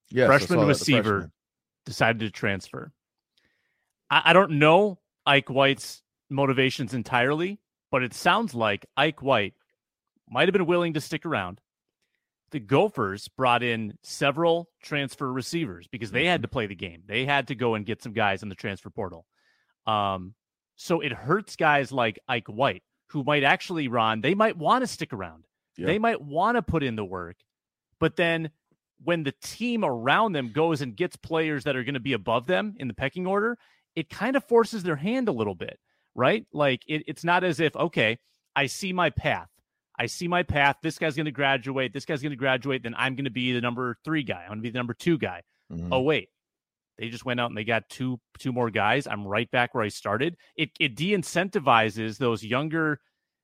yes, 0.09 0.25
freshman 0.25 0.67
receiver, 0.67 1.03
freshman. 1.03 1.31
decided 1.85 2.19
to 2.21 2.31
transfer. 2.31 2.91
I, 4.09 4.21
I 4.25 4.33
don't 4.33 4.59
know 4.59 4.99
Ike 5.25 5.49
White's 5.49 6.01
motivations 6.29 6.93
entirely, 6.93 7.59
but 7.91 8.03
it 8.03 8.13
sounds 8.13 8.53
like 8.53 8.85
Ike 8.97 9.21
White 9.21 9.53
might 10.29 10.47
have 10.47 10.53
been 10.53 10.65
willing 10.65 10.93
to 10.93 11.01
stick 11.01 11.25
around. 11.25 11.59
The 12.51 12.59
Gophers 12.59 13.27
brought 13.27 13.63
in 13.63 13.97
several 14.03 14.69
transfer 14.81 15.31
receivers 15.31 15.87
because 15.87 16.11
they 16.11 16.25
had 16.25 16.37
mm-hmm. 16.37 16.43
to 16.43 16.47
play 16.49 16.67
the 16.67 16.75
game. 16.75 17.03
They 17.05 17.25
had 17.25 17.47
to 17.47 17.55
go 17.55 17.75
and 17.75 17.85
get 17.85 18.01
some 18.01 18.13
guys 18.13 18.43
in 18.43 18.49
the 18.49 18.55
transfer 18.55 18.89
portal. 18.89 19.25
Um, 19.85 20.35
so 20.75 21.01
it 21.01 21.11
hurts 21.11 21.55
guys 21.55 21.91
like 21.91 22.19
Ike 22.27 22.47
White, 22.47 22.83
who 23.07 23.23
might 23.23 23.43
actually, 23.43 23.87
Ron, 23.87 24.21
they 24.21 24.35
might 24.35 24.57
want 24.57 24.83
to 24.83 24.87
stick 24.87 25.13
around. 25.13 25.45
Yep. 25.77 25.87
They 25.87 25.99
might 25.99 26.21
want 26.21 26.55
to 26.55 26.61
put 26.61 26.83
in 26.83 26.95
the 26.95 27.05
work. 27.05 27.37
But 27.99 28.15
then 28.15 28.51
when 29.03 29.23
the 29.23 29.33
team 29.41 29.83
around 29.83 30.33
them 30.33 30.51
goes 30.53 30.81
and 30.81 30.95
gets 30.95 31.15
players 31.15 31.63
that 31.65 31.75
are 31.75 31.83
going 31.83 31.95
to 31.95 31.99
be 31.99 32.13
above 32.13 32.47
them 32.47 32.75
in 32.77 32.87
the 32.87 32.93
pecking 32.93 33.27
order, 33.27 33.57
it 33.95 34.09
kind 34.09 34.35
of 34.35 34.43
forces 34.43 34.83
their 34.83 34.95
hand 34.95 35.27
a 35.27 35.31
little 35.31 35.55
bit, 35.55 35.79
right? 36.13 36.45
Like 36.53 36.83
it, 36.87 37.03
it's 37.07 37.23
not 37.23 37.43
as 37.43 37.59
if, 37.59 37.75
okay, 37.75 38.17
I 38.55 38.67
see 38.67 38.93
my 38.93 39.09
path. 39.09 39.49
I 39.97 40.07
see 40.07 40.27
my 40.27 40.43
path. 40.43 40.77
This 40.81 40.97
guy's 40.97 41.15
going 41.15 41.25
to 41.25 41.31
graduate. 41.31 41.93
This 41.93 42.05
guy's 42.05 42.21
going 42.21 42.31
to 42.31 42.37
graduate. 42.37 42.83
Then 42.83 42.95
I'm 42.97 43.15
going 43.15 43.25
to 43.25 43.31
be 43.31 43.53
the 43.53 43.61
number 43.61 43.97
three 44.03 44.23
guy. 44.23 44.41
I'm 44.43 44.49
going 44.49 44.59
to 44.59 44.63
be 44.63 44.69
the 44.71 44.77
number 44.77 44.93
two 44.93 45.17
guy. 45.17 45.41
Mm-hmm. 45.71 45.93
Oh, 45.93 46.01
wait. 46.01 46.29
They 46.97 47.09
just 47.09 47.25
went 47.25 47.39
out 47.39 47.49
and 47.49 47.57
they 47.57 47.63
got 47.63 47.89
two 47.89 48.19
two 48.39 48.53
more 48.53 48.69
guys. 48.69 49.05
I'm 49.05 49.27
right 49.27 49.49
back 49.51 49.75
where 49.75 49.83
I 49.83 49.89
started. 49.89 50.37
It 50.55 50.69
it 50.79 50.95
de-incentivizes 50.95 52.17
those 52.17 52.43
younger 52.43 53.01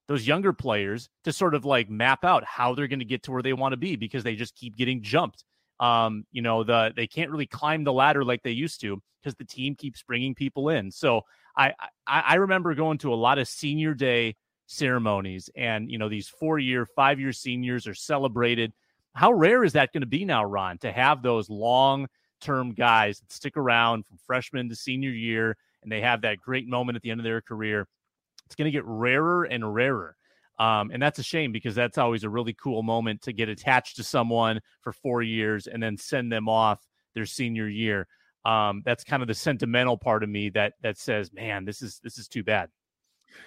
those 0.08 0.26
younger 0.26 0.54
players 0.54 1.10
to 1.26 1.34
sort 1.34 1.54
of 1.54 1.66
like 1.66 1.90
map 1.90 2.24
out 2.24 2.44
how 2.46 2.74
they're 2.74 2.88
going 2.88 3.00
to 3.00 3.06
get 3.06 3.24
to 3.24 3.32
where 3.32 3.42
they 3.42 3.54
want 3.54 3.74
to 3.74 3.78
be 3.78 3.96
because 3.96 4.24
they 4.24 4.36
just 4.36 4.56
keep 4.56 4.78
getting 4.78 5.04
jumped. 5.04 5.44
Um, 5.82 6.26
you 6.32 6.44
know, 6.44 6.64
the 6.64 6.94
they 6.96 7.08
can't 7.08 7.32
really 7.32 7.48
climb 7.48 7.84
the 7.84 7.92
ladder 7.92 8.24
like 8.24 8.44
they 8.44 8.52
used 8.52 8.80
to 8.82 9.02
because 9.20 9.36
the 9.36 9.44
team 9.46 9.76
keeps 9.76 10.04
bringing 10.04 10.36
people 10.36 10.70
in. 10.70 10.92
So 10.92 11.22
I, 11.58 11.74
I 12.08 12.22
I 12.22 12.36
remember 12.36 12.74
going 12.76 13.00
to 13.00 13.14
a 13.14 13.16
lot 13.16 13.40
of 13.40 13.48
senior 13.48 13.96
day 13.96 14.36
ceremonies, 14.68 15.50
and 15.56 15.90
you 15.92 15.98
know 15.98 16.08
these 16.08 16.28
four 16.30 16.60
year, 16.60 16.86
five 16.86 17.20
year 17.20 17.34
seniors 17.34 17.88
are 17.88 17.96
celebrated. 17.96 18.74
How 19.16 19.34
rare 19.34 19.64
is 19.64 19.74
that 19.74 19.92
going 19.92 20.02
to 20.02 20.08
be 20.08 20.24
now, 20.24 20.46
Ron, 20.46 20.78
to 20.80 20.92
have 20.92 21.22
those 21.22 21.50
long 21.50 22.08
term 22.40 22.74
guys 22.74 23.20
that 23.20 23.32
stick 23.32 23.58
around 23.58 24.06
from 24.06 24.18
freshman 24.26 24.70
to 24.70 24.76
senior 24.76 25.10
year 25.10 25.58
and 25.84 25.92
they 25.92 26.02
have 26.02 26.22
that 26.22 26.38
great 26.38 26.68
moment 26.68 26.96
at 26.96 27.02
the 27.02 27.12
end 27.12 27.20
of 27.20 27.26
their 27.26 27.42
career? 27.42 27.88
It's 28.46 28.56
going 28.56 28.66
to 28.66 28.72
get 28.72 28.86
rarer 28.86 29.44
and 29.44 29.74
rarer. 29.74 30.16
Um, 30.62 30.92
and 30.94 31.02
that's 31.02 31.18
a 31.18 31.24
shame 31.24 31.52
because 31.52 31.74
that's 31.74 31.98
always 31.98 32.24
a 32.24 32.30
really 32.30 32.54
cool 32.54 32.84
moment 32.84 33.24
to 33.24 33.34
get 33.34 33.50
attached 33.50 33.96
to 33.96 34.04
someone 34.04 34.62
for 34.82 34.94
four 34.94 35.24
years 35.24 35.66
and 35.66 35.82
then 35.82 35.98
send 35.98 36.32
them 36.32 36.48
off 36.48 36.86
their 37.16 37.26
senior 37.26 37.68
year. 37.68 38.08
Um, 38.46 38.84
that's 38.86 39.04
kind 39.04 39.24
of 39.24 39.28
the 39.28 39.34
sentimental 39.34 39.98
part 39.98 40.22
of 40.22 40.30
me 40.30 40.50
that 40.50 40.74
that 40.84 41.00
says, 41.00 41.34
man, 41.34 41.66
this 41.66 41.82
is 41.82 42.00
this 42.04 42.20
is 42.20 42.28
too 42.28 42.44
bad. 42.44 42.70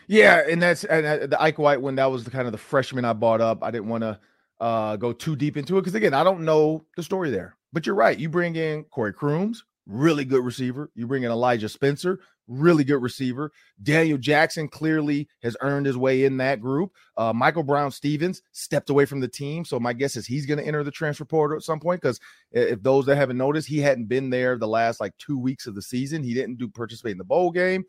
Yeah, 0.08 0.42
and 0.50 0.60
that's 0.60 0.82
and 0.82 1.30
the 1.30 1.40
Ike 1.40 1.58
White 1.58 1.80
one. 1.80 1.94
That 1.94 2.10
was 2.10 2.24
the 2.24 2.32
kind 2.32 2.46
of 2.46 2.52
the 2.52 2.58
freshman 2.58 3.04
I 3.04 3.12
bought 3.12 3.40
up. 3.40 3.62
I 3.62 3.70
didn't 3.70 3.88
want 3.88 4.02
to 4.02 4.18
uh, 4.60 4.96
go 4.96 5.12
too 5.12 5.36
deep 5.36 5.56
into 5.56 5.78
it 5.78 5.82
because 5.82 5.94
again, 5.94 6.14
I 6.14 6.24
don't 6.24 6.40
know 6.40 6.84
the 6.96 7.04
story 7.04 7.30
there. 7.30 7.56
But 7.72 7.86
you're 7.86 7.94
right. 7.94 8.18
You 8.18 8.28
bring 8.28 8.56
in 8.56 8.82
Corey 8.84 9.12
Crooms, 9.12 9.64
really 9.86 10.24
good 10.24 10.44
receiver. 10.44 10.90
You 10.94 11.06
bring 11.06 11.24
in 11.24 11.30
Elijah 11.30 11.68
Spencer, 11.68 12.20
really 12.46 12.84
good 12.84 13.02
receiver. 13.02 13.52
Daniel 13.82 14.18
Jackson 14.18 14.68
clearly 14.68 15.28
has 15.42 15.56
earned 15.60 15.86
his 15.86 15.96
way 15.96 16.24
in 16.24 16.36
that 16.38 16.60
group. 16.60 16.92
Uh, 17.16 17.32
Michael 17.32 17.62
Brown 17.62 17.90
Stephens 17.90 18.42
stepped 18.52 18.90
away 18.90 19.04
from 19.04 19.20
the 19.20 19.28
team. 19.28 19.64
So 19.64 19.78
my 19.78 19.92
guess 19.92 20.16
is 20.16 20.26
he's 20.26 20.46
going 20.46 20.58
to 20.58 20.66
enter 20.66 20.84
the 20.84 20.90
transfer 20.90 21.24
portal 21.24 21.56
at 21.56 21.62
some 21.62 21.80
point 21.80 22.00
because 22.00 22.20
if 22.52 22.82
those 22.82 23.06
that 23.06 23.16
haven't 23.16 23.38
noticed, 23.38 23.68
he 23.68 23.80
hadn't 23.80 24.06
been 24.06 24.30
there 24.30 24.56
the 24.56 24.68
last 24.68 25.00
like 25.00 25.16
two 25.18 25.38
weeks 25.38 25.66
of 25.66 25.74
the 25.74 25.82
season. 25.82 26.22
He 26.22 26.34
didn't 26.34 26.58
do 26.58 26.68
participate 26.68 27.12
in 27.12 27.18
the 27.18 27.24
bowl 27.24 27.50
game. 27.50 27.84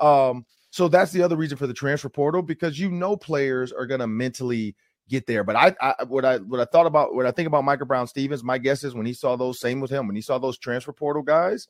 Um, 0.00 0.44
so 0.70 0.88
that's 0.88 1.12
the 1.12 1.22
other 1.22 1.36
reason 1.36 1.56
for 1.56 1.66
the 1.66 1.74
transfer 1.74 2.08
portal 2.08 2.42
because 2.42 2.78
you 2.78 2.90
know 2.90 3.16
players 3.16 3.72
are 3.72 3.86
going 3.86 4.00
to 4.00 4.06
mentally 4.06 4.76
get 5.08 5.26
there. 5.26 5.44
But 5.44 5.56
I, 5.56 5.74
I, 5.80 6.04
what 6.04 6.24
I 6.24 6.38
what 6.38 6.60
I 6.60 6.64
thought 6.64 6.86
about 6.86 7.14
what 7.14 7.26
I 7.26 7.30
think 7.30 7.46
about 7.46 7.64
Michael 7.64 7.86
Brown 7.86 8.06
Stephens, 8.06 8.44
my 8.44 8.58
guess 8.58 8.84
is 8.84 8.94
when 8.94 9.06
he 9.06 9.12
saw 9.12 9.36
those 9.36 9.60
same 9.60 9.80
with 9.80 9.90
him, 9.90 10.06
when 10.06 10.16
he 10.16 10.22
saw 10.22 10.38
those 10.38 10.58
transfer 10.58 10.92
portal 10.92 11.22
guys, 11.22 11.66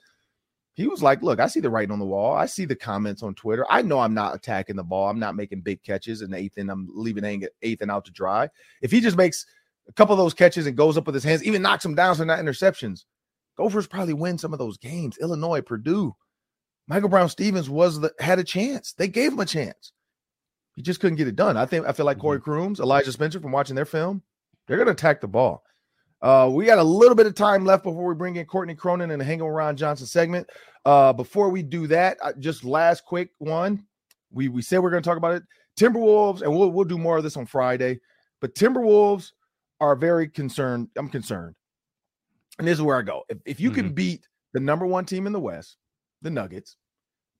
he 0.75 0.87
was 0.87 1.02
like, 1.02 1.23
"Look, 1.23 1.40
I 1.40 1.47
see 1.47 1.61
the 1.61 1.71
writing 1.71 1.92
on 1.92 1.99
the 1.99 2.07
wall. 2.07 2.35
I 2.35 2.47
see 2.47 2.64
the 2.64 2.76
comments 2.76 3.23
on 3.23 3.35
Twitter. 3.35 3.66
I 3.71 3.83
know 3.83 4.00
I'm 4.00 4.14
not 4.14 4.35
attacking 4.35 4.76
the 4.76 4.85
ball. 4.85 5.09
I'm 5.09 5.18
not 5.18 5.37
making 5.37 5.62
big 5.62 5.83
catches 5.83 6.23
and 6.23 6.33
Athan 6.33 6.71
I'm 6.71 6.88
leaving 6.92 7.47
Athan 7.64 7.90
out 7.90 8.04
to 8.07 8.11
dry. 8.11 8.49
If 8.83 8.90
he 8.90 9.00
just 9.00 9.16
makes 9.16 9.47
a 9.88 9.92
couple 9.92 10.12
of 10.12 10.18
those 10.18 10.35
catches 10.35 10.66
and 10.66 10.76
goes 10.76 10.97
up 10.97 11.07
with 11.07 11.14
his 11.14 11.25
hands, 11.25 11.45
even 11.45 11.62
knocks 11.62 11.83
them 11.83 11.95
down 11.95 12.16
so 12.16 12.25
not 12.25 12.40
interceptions, 12.40 13.04
Gophers 13.57 13.87
probably 13.87 14.14
win 14.14 14.38
some 14.38 14.52
of 14.52 14.59
those 14.59 14.78
games. 14.78 15.18
Illinois, 15.18 15.62
Purdue, 15.62 16.14
Michael 16.87 17.09
Brown 17.09 17.28
Stephens 17.28 17.68
was 17.68 18.00
the 18.00 18.12
had 18.18 18.38
a 18.38 18.45
chance. 18.45 18.92
They 18.95 19.09
gave 19.09 19.33
him 19.33 19.40
a 19.40 19.47
chance. 19.47 19.92
He 20.78 20.82
just 20.82 21.00
couldn't 21.00 21.16
get 21.16 21.26
it 21.26 21.35
done. 21.35 21.56
I 21.56 21.66
think 21.66 21.88
I 21.88 21.92
feel 21.92 22.06
like 22.06 22.20
Corey 22.20 22.38
mm-hmm. 22.38 22.44
Crooms, 22.44 22.78
Elijah 22.78 23.11
Spencer 23.11 23.40
from 23.40 23.50
watching 23.50 23.75
their 23.75 23.85
film, 23.85 24.23
they're 24.68 24.76
going 24.76 24.87
to 24.87 24.92
attack 24.92 25.20
the 25.20 25.26
ball. 25.26 25.64
Uh, 26.23 26.49
we 26.52 26.66
got 26.66 26.78
a 26.78 26.85
little 26.85 27.16
bit 27.16 27.26
of 27.26 27.35
time 27.35 27.64
left 27.64 27.82
before 27.82 28.06
we 28.06 28.14
bring 28.14 28.37
in 28.37 28.47
Courtney 28.47 28.76
Cronin 28.76 29.11
and 29.11 29.20
the 29.20 29.25
Hang 29.25 29.42
Ron 29.42 29.76
Johnson 29.76 30.06
segment. 30.06 30.49
Uh, 30.85 31.12
before 31.12 31.49
we 31.49 31.64
do 31.64 31.88
that, 31.88 32.18
just 32.38 32.62
last 32.62 33.04
quick 33.04 33.30
one. 33.38 33.85
We 34.30 34.47
we 34.47 34.62
said 34.62 34.78
we're 34.78 34.92
going 34.92 35.02
to 35.02 35.08
talk 35.08 35.16
about 35.16 35.35
it. 35.35 35.42
Timberwolves, 35.76 36.42
and 36.42 36.56
we'll 36.56 36.70
we'll 36.70 36.85
do 36.85 36.97
more 36.97 37.16
of 37.16 37.25
this 37.25 37.37
on 37.37 37.44
Friday. 37.44 37.99
But 38.40 38.54
Timberwolves 38.54 39.32
are 39.80 39.97
very 39.97 40.28
concerned. 40.28 40.90
I'm 40.97 41.08
concerned, 41.08 41.56
and 42.61 42.68
this 42.68 42.78
is 42.78 42.82
where 42.82 42.99
I 42.99 43.02
go. 43.02 43.25
If, 43.28 43.38
if 43.44 43.58
you 43.58 43.70
mm-hmm. 43.70 43.80
can 43.80 43.94
beat 43.94 44.28
the 44.52 44.61
number 44.61 44.87
one 44.87 45.06
team 45.06 45.26
in 45.26 45.32
the 45.32 45.40
West, 45.40 45.76
the 46.23 46.30
Nuggets, 46.30 46.76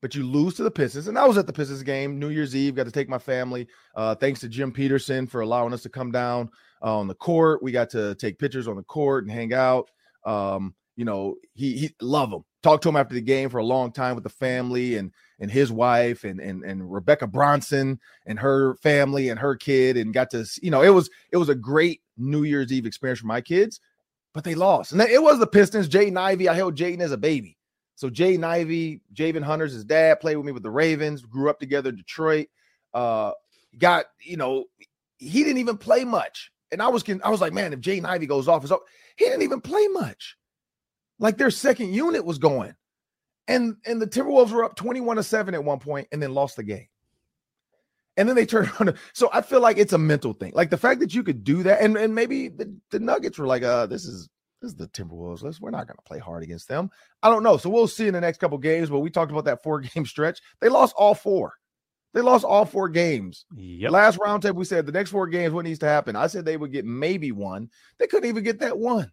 but 0.01 0.15
you 0.15 0.25
lose 0.25 0.55
to 0.55 0.63
the 0.63 0.71
Pistons. 0.71 1.09
And 1.09 1.19
I 1.19 1.27
was 1.27 1.39
at 1.39 1.47
the 1.47 1.53
Pistons 1.53 1.83
game 1.83 2.19
New 2.19 2.29
Year's 2.29 2.55
Eve, 2.55 2.75
got 2.75 2.85
to 2.85 2.93
take 2.93 3.09
my 3.09 3.19
family. 3.19 3.67
Uh, 3.95 4.15
thanks 4.15 4.41
to 4.41 4.49
Jim 4.49 4.73
Petersen 4.73 5.27
for 5.27 5.41
allowing 5.41 5.73
us 5.73 5.83
to 5.83 5.89
come 5.89 6.13
down 6.13 6.51
uh, 6.83 6.99
on 6.99 7.09
the 7.09 7.15
court. 7.15 7.63
We 7.63 7.73
got 7.73 7.91
to 7.91 8.15
take 8.17 8.39
pictures 8.39 8.69
on 8.69 8.77
the 8.77 8.83
court 8.83 9.25
and 9.25 9.33
hang 9.33 9.53
out. 9.53 9.91
Um, 10.25 10.75
you 10.97 11.05
know, 11.05 11.37
he 11.55 11.79
he 11.79 11.95
love 12.01 12.33
him. 12.33 12.45
Talked 12.65 12.83
to 12.83 12.89
him 12.89 12.97
after 12.97 13.15
the 13.15 13.21
game 13.21 13.51
for 13.51 13.59
a 13.59 13.65
long 13.65 13.93
time 13.93 14.17
with 14.17 14.25
the 14.25 14.31
family 14.31 14.97
and 14.97 15.13
and 15.39 15.49
his 15.49 15.71
wife 15.71 16.25
and 16.25 16.41
and 16.41 16.65
and 16.65 16.93
Rebecca 16.93 17.29
Bronson 17.29 18.01
and 18.27 18.39
her 18.39 18.75
family 18.77 19.29
and 19.29 19.39
her 19.39 19.55
kid 19.55 19.97
and 19.97 20.13
got 20.13 20.31
to 20.31 20.45
you 20.61 20.73
know 20.73 20.83
it 20.83 20.89
was 20.89 21.09
it 21.33 21.37
was 21.37 21.49
a 21.49 21.55
great 21.55 22.03
New 22.17 22.43
Year's 22.43 22.73
Eve 22.73 22.85
experience 22.85 23.21
for 23.21 23.29
my 23.29 23.41
kids, 23.41 23.81
but 24.35 24.43
they 24.43 24.57
lost 24.57 24.91
and 24.91 25.01
it 25.01 25.23
was 25.23 25.39
the 25.39 25.47
Pistons. 25.47 25.89
Jaden 25.89 26.19
Ivey, 26.19 26.49
I 26.49 26.55
held 26.55 26.75
Jaden 26.75 27.01
as 27.01 27.13
a 27.13 27.17
baby. 27.17 27.58
So 27.99 28.09
Jaden 28.09 28.45
Ivey, 28.45 29.01
Javin 29.13 29.43
Hunter's 29.43 29.73
his 29.73 29.85
dad, 29.85 30.21
played 30.21 30.37
with 30.37 30.47
me 30.47 30.53
with 30.53 30.63
the 30.63 30.71
Ravens, 30.71 31.21
grew 31.21 31.51
up 31.51 31.59
together 31.59 31.89
in 31.91 31.97
Detroit. 31.97 32.47
Uh, 32.95 33.33
got 33.77 34.05
you 34.21 34.37
know, 34.37 34.67
he 35.17 35.43
didn't 35.43 35.59
even 35.59 35.77
play 35.77 36.05
much, 36.05 36.53
and 36.71 36.81
I 36.81 36.87
was 36.87 37.03
I 37.25 37.29
was 37.29 37.41
like, 37.41 37.53
man, 37.53 37.73
if 37.73 37.81
Jaden 37.81 38.05
Ivey 38.05 38.27
goes 38.27 38.47
off, 38.47 38.63
he 39.17 39.25
didn't 39.25 39.43
even 39.43 39.61
play 39.61 39.89
much. 39.89 40.37
Like 41.19 41.39
their 41.39 41.51
second 41.51 41.93
unit 41.93 42.25
was 42.25 42.39
going, 42.39 42.73
And 43.49 43.75
and 43.85 44.01
the 44.01 44.07
Timberwolves 44.07 44.53
were 44.53 44.63
up 44.63 44.77
21 44.77 45.17
to 45.17 45.25
7 45.25 45.53
at 45.53 45.65
one 45.65 45.81
point 45.81 46.07
and 46.13 46.23
then 46.23 46.35
lost 46.35 46.55
the 46.55 46.63
game. 46.63 46.87
And 48.17 48.29
then 48.29 48.37
they 48.37 48.47
turned 48.47 48.71
on. 48.79 48.95
So 49.13 49.29
I 49.33 49.41
feel 49.41 49.61
like 49.61 49.77
it's 49.77 49.93
a 49.93 49.99
mental 49.99 50.35
thing. 50.35 50.53
Like 50.55 50.71
the 50.71 50.77
fact 50.77 51.01
that 51.01 51.15
you 51.15 51.25
could 51.25 51.43
do 51.43 51.65
that, 51.65 51.81
and, 51.81 51.97
and 51.97 52.15
maybe 52.15 52.47
the, 52.47 52.73
the 52.93 53.01
Nuggets 53.01 53.39
were 53.39 53.49
like, 53.49 53.65
uh, 53.65 53.87
this 53.87 54.05
is 54.05 54.29
this 54.61 54.73
is 54.73 54.77
the 54.77 54.89
Timberwolves. 54.89 55.43
Let's 55.43 55.61
we're 55.61 55.71
not 55.71 55.87
gonna 55.87 56.03
play 56.05 56.19
hard 56.19 56.43
against 56.43 56.69
them. 56.69 56.91
I 57.23 57.31
don't 57.31 57.43
know. 57.43 57.57
So 57.57 57.71
we'll 57.71 57.89
see 57.89 58.09
in 58.09 58.15
the 58.15 58.21
next 58.21 58.39
couple 58.39 58.59
games, 58.59 58.91
but 58.91 59.01
we 59.01 59.11
talked 59.11 59.31
about 59.31 59.45
that 59.45 59.63
four 59.63 59.81
game 59.95 60.07
stretch. 60.07 60.41
They 60.61 60.69
lost 60.69 60.95
all 60.97 61.15
four. 61.15 61.55
They 62.15 62.23
lost 62.23 62.45
all 62.45 62.65
four 62.65 62.89
games. 62.89 63.45
Yep. 63.55 63.91
Last 63.91 64.19
roundtable, 64.19 64.57
we 64.57 64.65
said 64.65 64.87
the 64.87 64.93
next 64.93 65.11
four 65.11 65.27
games, 65.27 65.53
what 65.53 65.65
needs 65.65 65.81
to 65.81 65.87
happen? 65.87 66.17
I 66.17 66.27
said 66.27 66.45
they 66.45 66.57
would 66.57 66.73
get 66.73 66.87
maybe 66.87 67.33
one. 67.33 67.69
They 67.99 68.07
couldn't 68.07 68.29
even 68.29 68.45
get 68.45 68.61
that 68.61 68.79
one. 68.79 69.13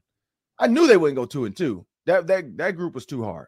I 0.58 0.68
knew 0.68 0.88
they 0.88 0.98
wouldn't 0.98 1.18
go 1.18 1.26
two 1.26 1.46
and 1.46 1.56
two. 1.56 1.86
That 2.06 2.28
that 2.28 2.58
that 2.58 2.76
group 2.76 2.96
was 2.96 3.06
too 3.06 3.24
hard. 3.24 3.48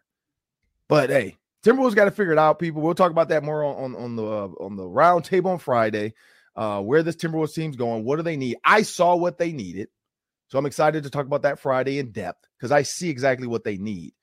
But 0.89 1.09
hey, 1.09 1.37
Timberwolves 1.63 1.95
got 1.95 2.05
to 2.05 2.11
figure 2.11 2.33
it 2.33 2.39
out, 2.39 2.59
people. 2.59 2.81
We'll 2.81 2.95
talk 2.95 3.11
about 3.11 3.29
that 3.29 3.43
more 3.43 3.63
on, 3.63 3.95
on, 3.95 3.95
on 3.95 4.15
the 4.15 4.23
uh, 4.23 4.49
on 4.59 4.75
the 4.75 4.83
roundtable 4.83 5.47
on 5.47 5.59
Friday. 5.59 6.13
Uh, 6.55 6.81
where 6.81 7.03
this 7.03 7.15
Timberwolves 7.15 7.53
team's 7.53 7.75
going, 7.75 8.03
what 8.03 8.15
do 8.15 8.23
they 8.23 8.35
need? 8.35 8.57
I 8.65 8.81
saw 8.81 9.15
what 9.15 9.37
they 9.37 9.51
needed. 9.51 9.89
So 10.47 10.57
I'm 10.57 10.65
excited 10.65 11.03
to 11.03 11.09
talk 11.09 11.25
about 11.25 11.41
that 11.41 11.59
Friday 11.59 11.99
in 11.99 12.11
depth 12.11 12.47
because 12.57 12.71
I 12.71 12.83
see 12.83 13.09
exactly 13.09 13.47
what 13.47 13.63
they 13.63 13.77
need 13.77 14.13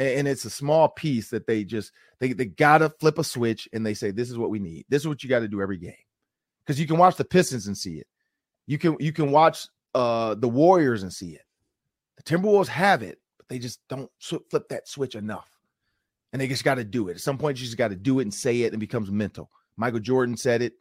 and 0.00 0.26
it's 0.26 0.46
a 0.46 0.50
small 0.50 0.88
piece 0.88 1.28
that 1.28 1.46
they 1.46 1.62
just 1.62 1.92
they, 2.20 2.32
they 2.32 2.46
gotta 2.46 2.88
flip 2.88 3.18
a 3.18 3.24
switch 3.24 3.68
and 3.72 3.84
they 3.84 3.92
say 3.92 4.10
this 4.10 4.30
is 4.30 4.38
what 4.38 4.50
we 4.50 4.58
need. 4.58 4.86
This 4.88 5.02
is 5.02 5.08
what 5.08 5.22
you 5.22 5.28
got 5.28 5.40
to 5.40 5.48
do 5.48 5.60
every 5.60 5.76
game. 5.76 5.92
Because 6.64 6.80
you 6.80 6.86
can 6.86 6.96
watch 6.96 7.16
the 7.16 7.24
pistons 7.24 7.66
and 7.66 7.76
see 7.76 7.96
it. 7.96 8.06
You 8.66 8.78
can 8.78 8.96
you 8.98 9.12
can 9.12 9.30
watch 9.30 9.66
uh 9.94 10.34
the 10.36 10.48
warriors 10.48 11.02
and 11.02 11.12
see 11.12 11.32
it. 11.32 11.42
The 12.16 12.22
timberwolves 12.22 12.68
have 12.68 13.02
it 13.02 13.18
but 13.36 13.48
they 13.48 13.58
just 13.58 13.80
don't 13.88 14.10
flip 14.18 14.68
that 14.70 14.88
switch 14.88 15.14
enough 15.14 15.50
and 16.32 16.40
they 16.40 16.48
just 16.48 16.64
got 16.64 16.76
to 16.76 16.84
do 16.84 17.08
it. 17.08 17.16
At 17.16 17.20
some 17.20 17.36
point 17.36 17.58
you 17.58 17.66
just 17.66 17.76
got 17.76 17.88
to 17.88 17.96
do 17.96 18.20
it 18.20 18.22
and 18.22 18.32
say 18.32 18.62
it 18.62 18.72
and 18.72 18.76
it 18.76 18.86
becomes 18.86 19.10
mental. 19.10 19.50
Michael 19.76 20.00
jordan 20.00 20.36
said 20.36 20.62
it. 20.62 20.74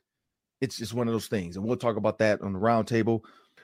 It's 0.61 0.77
just 0.77 0.93
one 0.93 1.09
of 1.09 1.13
those 1.13 1.27
things 1.27 1.57
and 1.57 1.65
we'll 1.65 1.75
talk 1.75 1.97
about 1.97 2.19
that 2.19 2.41
on 2.41 2.53
the 2.53 2.59
roundtable 2.59 3.21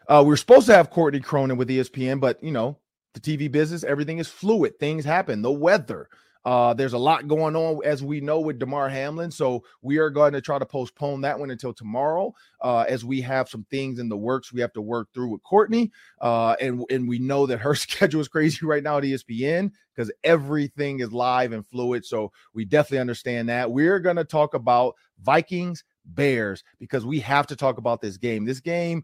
uh, 0.07 0.23
we 0.25 0.33
are 0.33 0.37
supposed 0.37 0.67
to 0.67 0.73
have 0.73 0.89
courtney 0.89 1.19
cronin 1.19 1.57
with 1.57 1.69
espn 1.69 2.19
but 2.19 2.41
you 2.43 2.51
know 2.51 2.77
the 3.15 3.21
TV 3.21 3.51
business, 3.51 3.83
everything 3.83 4.19
is 4.19 4.27
fluid. 4.27 4.77
Things 4.77 5.03
happen. 5.03 5.41
The 5.41 5.51
weather. 5.51 6.09
Uh, 6.43 6.75
there's 6.75 6.93
a 6.93 6.97
lot 6.97 7.27
going 7.27 7.55
on, 7.55 7.79
as 7.83 8.03
we 8.03 8.21
know, 8.21 8.39
with 8.39 8.59
Damar 8.59 8.87
Hamlin. 8.87 9.31
So 9.31 9.63
we 9.81 9.97
are 9.97 10.11
going 10.11 10.33
to 10.33 10.41
try 10.41 10.59
to 10.59 10.65
postpone 10.65 11.21
that 11.21 11.39
one 11.39 11.49
until 11.49 11.73
tomorrow, 11.73 12.35
uh, 12.61 12.85
as 12.87 13.03
we 13.03 13.19
have 13.21 13.49
some 13.49 13.65
things 13.71 13.97
in 13.97 14.09
the 14.09 14.17
works 14.17 14.53
we 14.53 14.61
have 14.61 14.73
to 14.73 14.81
work 14.81 15.07
through 15.11 15.29
with 15.29 15.41
Courtney. 15.41 15.91
Uh, 16.21 16.55
and 16.61 16.83
and 16.91 17.07
we 17.07 17.17
know 17.17 17.47
that 17.47 17.57
her 17.57 17.73
schedule 17.75 18.21
is 18.21 18.27
crazy 18.27 18.63
right 18.63 18.83
now 18.83 18.97
at 18.99 19.03
ESPN 19.03 19.71
because 19.95 20.11
everything 20.23 20.99
is 20.99 21.11
live 21.11 21.51
and 21.51 21.65
fluid. 21.65 22.05
So 22.05 22.31
we 22.53 22.63
definitely 22.63 22.99
understand 22.99 23.49
that. 23.49 23.71
We're 23.71 23.99
going 23.99 24.17
to 24.17 24.25
talk 24.25 24.53
about 24.53 24.93
Vikings 25.23 25.83
Bears 26.05 26.63
because 26.79 27.05
we 27.07 27.19
have 27.21 27.47
to 27.47 27.55
talk 27.55 27.79
about 27.79 28.01
this 28.01 28.17
game. 28.17 28.45
This 28.45 28.59
game 28.59 29.03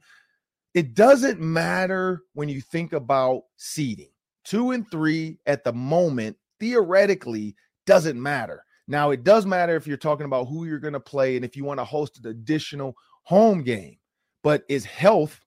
it 0.74 0.94
doesn't 0.94 1.40
matter 1.40 2.24
when 2.34 2.50
you 2.50 2.62
think 2.62 2.94
about 2.94 3.44
seeding. 3.58 4.10
Two 4.44 4.72
and 4.72 4.90
three 4.90 5.38
at 5.46 5.64
the 5.64 5.74
moment, 5.74 6.38
theoretically, 6.60 7.56
doesn't 7.86 8.22
matter. 8.22 8.64
Now, 8.88 9.12
it 9.12 9.24
does 9.24 9.46
matter 9.46 9.76
if 9.76 9.86
you're 9.86 9.98
talking 9.98 10.26
about 10.26 10.46
who 10.46 10.66
you're 10.66 10.80
going 10.80 10.94
to 10.94 11.00
play 11.00 11.36
and 11.36 11.46
if 11.46 11.56
you 11.56 11.64
want 11.64 11.80
to 11.80 11.86
host 11.86 12.20
an 12.20 12.30
additional 12.30 12.96
home 13.24 13.64
game. 13.64 13.98
But 14.44 14.64
is 14.70 14.86
health 14.86 15.40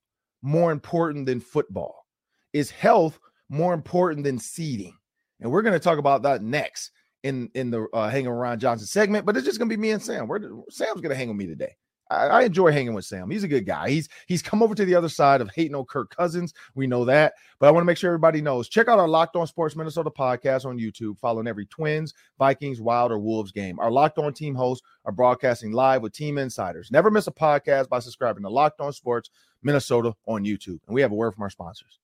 more 0.43 0.73
important 0.73 1.26
than 1.26 1.40
football? 1.40 2.07
Is 2.52 2.71
health 2.71 3.19
more 3.49 3.75
important 3.75 4.25
than 4.25 4.38
seeding? 4.38 4.97
And 5.40 5.50
we're 5.50 5.62
going 5.62 5.75
to 5.75 5.81
talk 5.81 5.99
about 5.99 6.23
that 6.23 6.43
next 6.43 6.93
in 7.23 7.50
in 7.54 7.71
the 7.71 7.87
uh, 7.93 8.09
hanging 8.09 8.28
around 8.28 8.61
Johnson 8.61 8.87
segment. 8.87 9.26
But 9.26 9.37
it's 9.37 9.47
just 9.47 9.59
going 9.59 9.69
to 9.69 9.76
be 9.76 9.81
me 9.81 9.90
and 9.90 10.02
Sam. 10.02 10.28
We're, 10.28 10.40
Sam's 10.71 11.00
going 11.00 11.11
to 11.11 11.16
hang 11.16 11.28
with 11.28 11.37
me 11.37 11.47
today. 11.47 11.75
I, 12.11 12.26
I, 12.26 12.42
enjoy 12.42 12.70
hanging 12.70 12.94
with 12.94 13.04
Sam. 13.04 13.30
He's 13.30 13.44
a 13.44 13.49
good 13.49 13.66
guy. 13.66 13.88
He's 13.88 14.08
he's 14.26 14.42
come 14.42 14.62
over 14.62 14.75
to 14.75 14.84
the 14.84 14.94
other 14.94 15.08
side 15.08 15.40
of 15.40 15.50
hating 15.55 15.74
on 15.74 15.85
Kirk 15.87 16.14
Cousins. 16.14 16.52
We 16.74 16.87
know 16.87 17.05
that, 17.05 17.35
but 17.59 17.66
I 17.66 17.70
want 17.70 17.83
to 17.83 17.87
make 17.87 17.96
sure 17.96 18.11
everybody 18.11 18.40
knows. 18.40 18.68
Check 18.68 18.88
out 18.88 18.98
our 18.98 19.09
Locked 19.09 19.37
On 19.37 19.46
Sports 19.46 19.76
Minnesota 19.76 20.11
podcast 20.11 20.66
on 20.66 20.79
YouTube, 20.79 21.18
following 21.18 21.46
every 21.46 21.66
Twins, 21.66 22.14
Vikings, 22.38 22.81
Wild, 22.81 23.11
or 23.12 23.18
Wolves 23.18 23.52
game. 23.52 23.79
Our 23.79 23.90
Locked 23.90 24.18
On 24.18 24.33
team 24.33 24.55
hosts 24.55 24.87
are 25.05 25.12
broadcasting 25.12 25.72
live 25.72 26.02
with 26.02 26.12
team 26.12 26.38
insiders. 26.38 26.90
Never 26.90 27.11
miss 27.11 27.26
a 27.26 27.33
podcast 27.33 27.88
by 27.88 27.98
subscribing 28.00 28.42
to 28.42 28.50
Locked 28.50 28.81
On 28.81 28.92
Sports 28.92 29.31
Minnesota 29.62 30.14
on 30.26 30.44
YouTube. 30.44 30.81
And 30.87 30.94
we 30.94 31.00
have 31.00 31.12
a 31.12 31.16
word 31.16 31.35
from 31.35 31.42
our 31.42 31.50
sponsors. 31.50 31.98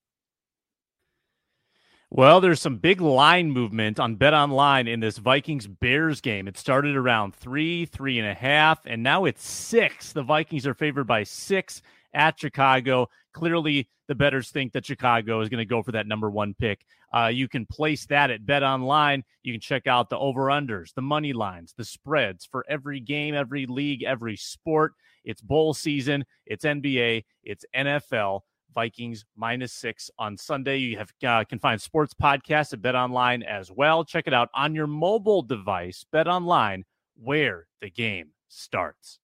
Well, 2.13 2.41
there's 2.41 2.61
some 2.61 2.79
big 2.79 3.01
line 3.01 3.53
movement 3.53 4.01
on 4.01 4.17
Bet 4.17 4.35
Online 4.35 4.89
in 4.89 4.99
this 4.99 5.19
Vikings 5.19 5.69
Bears 5.69 6.21
game. 6.21 6.49
It 6.49 6.59
started 6.59 6.97
around 6.97 7.37
three, 7.37 7.87
three 7.87 8.19
and 8.19 8.27
a 8.27 8.35
half, 8.35 8.85
and 8.85 9.05
now 9.05 9.27
it's 9.27 9.49
six. 9.49 10.13
The 10.13 10.25
Vikings 10.25 10.67
are 10.67 10.75
favored 10.75 11.07
by 11.07 11.23
six 11.23 11.83
at 12.13 12.37
Chicago. 12.37 13.09
Clearly, 13.33 13.89
the 14.09 14.17
betters 14.17 14.51
think 14.51 14.73
that 14.73 14.87
Chicago 14.87 15.41
is 15.41 15.49
going 15.49 15.61
to 15.61 15.65
go 15.65 15.85
for 15.85 15.93
that 15.93 16.09
number 16.09 16.29
one 16.29 16.53
pick. 16.53 16.85
Uh, 17.15 17.31
you 17.33 17.47
can 17.47 17.65
place 17.65 18.07
that 18.07 18.33
at 18.33 18.45
Bet 18.45 18.65
Online. 18.65 19.23
You 19.45 19.53
can 19.53 19.61
check 19.61 19.87
out 19.87 20.11
the 20.11 20.19
over 20.19 20.47
unders, 20.47 20.93
the 20.95 21.03
money 21.03 21.33
lines, 21.33 21.75
the 21.77 21.85
spreads 21.85 22.45
for 22.45 22.65
every 22.69 22.99
game, 22.99 23.37
every 23.37 23.67
league, 23.67 24.03
every 24.03 24.35
sport. 24.35 24.95
It's 25.25 25.43
bowl 25.43 25.75
season, 25.75 26.25
it's 26.45 26.65
NBA, 26.65 27.25
it's 27.45 27.65
NFL. 27.73 28.41
Vikings 28.75 29.25
minus 29.37 29.73
six 29.73 30.11
on 30.19 30.37
Sunday. 30.37 30.79
You 30.79 30.99
have 30.99 31.13
uh, 31.27 31.45
can 31.45 31.59
find 31.59 31.81
sports 31.81 32.15
podcasts 32.15 32.73
at 32.73 32.83
Bet 32.83 32.95
Online 32.95 33.43
as 33.43 33.71
well. 33.71 34.05
Check 34.05 34.27
it 34.27 34.35
out 34.35 34.49
on 34.55 34.75
your 34.75 34.87
mobile 34.87 35.43
device. 35.43 36.05
Bet 36.11 36.29
Online, 36.29 36.85
where 37.17 37.67
the 37.81 37.91
game 37.91 38.31
starts. 38.49 39.21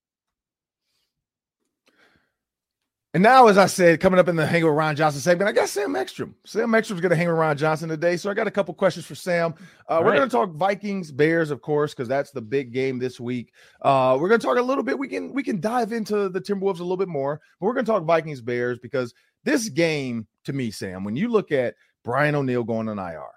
And 3.17 3.23
now, 3.23 3.47
as 3.47 3.57
I 3.57 3.65
said, 3.65 4.01
coming 4.01 4.21
up 4.21 4.29
in 4.29 4.37
the 4.37 4.47
Hang 4.47 4.63
with 4.63 4.75
Ron 4.75 4.95
Johnson 4.95 5.23
segment, 5.23 5.49
I 5.49 5.53
got 5.53 5.71
Sam 5.71 5.97
Ekstrom. 5.97 6.35
Sam 6.45 6.75
Ekstrom's 6.75 7.01
going 7.01 7.09
to 7.09 7.17
hang 7.17 7.29
with 7.29 7.39
Ron 7.39 7.57
Johnson 7.57 7.89
today. 7.89 8.19
So 8.19 8.29
I 8.29 8.35
got 8.35 8.47
a 8.47 8.51
couple 8.51 8.75
questions 8.75 9.07
for 9.07 9.15
Sam. 9.15 9.55
Uh, 9.89 10.01
we're 10.03 10.11
right. 10.11 10.17
going 10.19 10.29
to 10.29 10.37
talk 10.37 10.53
Vikings, 10.53 11.11
Bears, 11.11 11.51
of 11.51 11.63
course, 11.63 11.95
because 11.95 12.09
that's 12.09 12.31
the 12.31 12.43
big 12.43 12.75
game 12.75 12.99
this 12.99 13.19
week. 13.19 13.55
Uh, 13.81 14.19
we're 14.21 14.29
going 14.29 14.39
to 14.39 14.47
talk 14.47 14.59
a 14.59 14.63
little 14.63 14.85
bit. 14.85 14.99
We 14.99 15.09
can 15.09 15.33
we 15.33 15.43
can 15.43 15.63
dive 15.63 15.93
into 15.93 16.29
the 16.29 16.43
Timberwolves 16.43 16.81
a 16.81 16.83
little 16.83 16.99
bit 16.99 17.09
more, 17.09 17.41
but 17.59 17.65
we're 17.65 17.73
going 17.73 17.87
to 17.87 17.91
talk 17.91 18.05
Vikings, 18.05 18.43
Bears 18.43 18.79
because 18.79 19.15
this 19.47 19.69
game, 19.69 20.27
to 20.45 20.53
me, 20.53 20.71
Sam, 20.71 21.05
when 21.05 21.17
you 21.17 21.29
look 21.29 21.53
at 21.53 21.75
Brian 22.05 22.35
O'Neill 22.35 22.65
going 22.65 22.89
on 22.89 22.99
IR, 22.99 23.31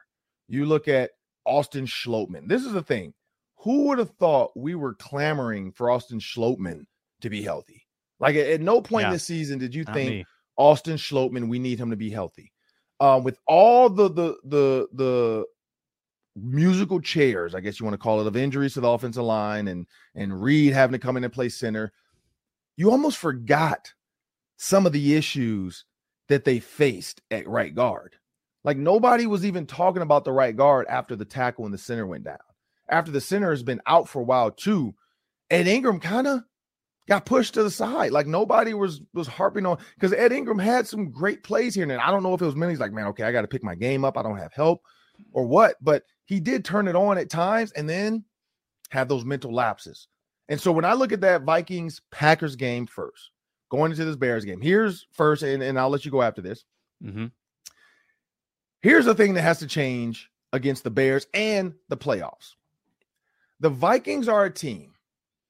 you 0.47 0.65
look 0.65 0.87
at 0.87 1.11
Austin 1.45 1.85
Schlottmann. 1.85 2.47
This 2.47 2.65
is 2.65 2.73
the 2.73 2.83
thing. 2.83 3.13
Who 3.57 3.87
would 3.87 3.99
have 3.99 4.11
thought 4.19 4.51
we 4.55 4.75
were 4.75 4.95
clamoring 4.95 5.71
for 5.71 5.91
Austin 5.91 6.19
Schlottmann 6.19 6.85
to 7.21 7.29
be 7.29 7.43
healthy? 7.43 7.85
Like 8.19 8.35
at, 8.35 8.47
at 8.47 8.61
no 8.61 8.81
point 8.81 9.05
yeah. 9.05 9.13
this 9.13 9.23
season 9.23 9.59
did 9.59 9.75
you 9.75 9.83
Not 9.83 9.93
think 9.93 10.09
me. 10.09 10.25
Austin 10.57 10.97
Schlottmann, 10.97 11.47
we 11.47 11.59
need 11.59 11.79
him 11.79 11.91
to 11.91 11.95
be 11.95 12.09
healthy. 12.09 12.51
Um, 12.99 13.23
with 13.23 13.39
all 13.47 13.89
the 13.89 14.09
the 14.09 14.37
the 14.45 14.87
the 14.93 15.45
musical 16.35 16.99
chairs, 16.99 17.55
I 17.55 17.59
guess 17.59 17.79
you 17.79 17.85
want 17.85 17.93
to 17.93 18.03
call 18.03 18.19
it, 18.19 18.27
of 18.27 18.35
injuries 18.35 18.73
to 18.73 18.81
the 18.81 18.89
offensive 18.89 19.23
line 19.23 19.67
and 19.67 19.85
and 20.15 20.41
Reed 20.41 20.73
having 20.73 20.93
to 20.93 20.99
come 20.99 21.17
in 21.17 21.23
and 21.23 21.31
play 21.31 21.49
center, 21.49 21.93
you 22.77 22.91
almost 22.91 23.17
forgot 23.17 23.93
some 24.57 24.85
of 24.85 24.91
the 24.91 25.15
issues 25.15 25.85
that 26.29 26.45
they 26.45 26.59
faced 26.59 27.21
at 27.29 27.47
right 27.47 27.75
guard. 27.75 28.15
Like 28.63 28.77
nobody 28.77 29.25
was 29.25 29.45
even 29.45 29.65
talking 29.65 30.01
about 30.01 30.23
the 30.23 30.31
right 30.31 30.55
guard 30.55 30.87
after 30.87 31.15
the 31.15 31.25
tackle 31.25 31.65
and 31.65 31.73
the 31.73 31.77
center 31.77 32.07
went 32.07 32.23
down. 32.23 32.37
After 32.87 33.11
the 33.11 33.21
center 33.21 33.49
has 33.51 33.63
been 33.63 33.81
out 33.85 34.07
for 34.07 34.21
a 34.21 34.25
while 34.25 34.51
too, 34.51 34.95
Ed 35.49 35.67
Ingram 35.67 35.99
kind 35.99 36.27
of 36.27 36.43
got 37.07 37.25
pushed 37.25 37.55
to 37.55 37.63
the 37.63 37.71
side. 37.71 38.11
Like 38.11 38.27
nobody 38.27 38.73
was 38.73 39.01
was 39.13 39.27
harping 39.27 39.65
on 39.65 39.77
because 39.95 40.13
Ed 40.13 40.31
Ingram 40.31 40.59
had 40.59 40.87
some 40.87 41.11
great 41.11 41.43
plays 41.43 41.75
here. 41.75 41.83
And 41.83 41.93
I 41.93 42.11
don't 42.11 42.23
know 42.23 42.33
if 42.33 42.41
it 42.41 42.45
was 42.45 42.55
many. 42.55 42.73
He's 42.73 42.79
like, 42.79 42.93
man, 42.93 43.07
okay, 43.07 43.23
I 43.23 43.31
got 43.31 43.41
to 43.41 43.47
pick 43.47 43.63
my 43.63 43.75
game 43.75 44.05
up. 44.05 44.17
I 44.17 44.23
don't 44.23 44.37
have 44.37 44.53
help 44.53 44.81
or 45.33 45.45
what, 45.45 45.75
but 45.81 46.03
he 46.25 46.39
did 46.39 46.63
turn 46.63 46.87
it 46.87 46.95
on 46.95 47.17
at 47.17 47.29
times 47.29 47.71
and 47.73 47.89
then 47.89 48.23
have 48.91 49.07
those 49.07 49.25
mental 49.25 49.53
lapses. 49.53 50.07
And 50.47 50.59
so 50.59 50.71
when 50.71 50.85
I 50.85 50.93
look 50.93 51.11
at 51.11 51.21
that 51.21 51.43
Vikings 51.43 52.01
Packers 52.11 52.55
game 52.55 52.87
first, 52.87 53.31
going 53.69 53.91
into 53.91 54.05
this 54.05 54.15
Bears 54.15 54.45
game. 54.45 54.61
Here's 54.61 55.07
first, 55.11 55.43
and, 55.43 55.61
and 55.63 55.79
I'll 55.79 55.89
let 55.89 56.05
you 56.05 56.11
go 56.11 56.21
after 56.21 56.41
this. 56.41 56.65
Mm-hmm. 57.03 57.27
Here's 58.81 59.05
the 59.05 59.15
thing 59.15 59.33
that 59.33 59.41
has 59.41 59.59
to 59.59 59.67
change 59.67 60.29
against 60.53 60.83
the 60.83 60.89
Bears 60.89 61.27
and 61.33 61.73
the 61.89 61.97
playoffs. 61.97 62.55
The 63.59 63.69
Vikings 63.69 64.27
are 64.27 64.45
a 64.45 64.51
team. 64.51 64.93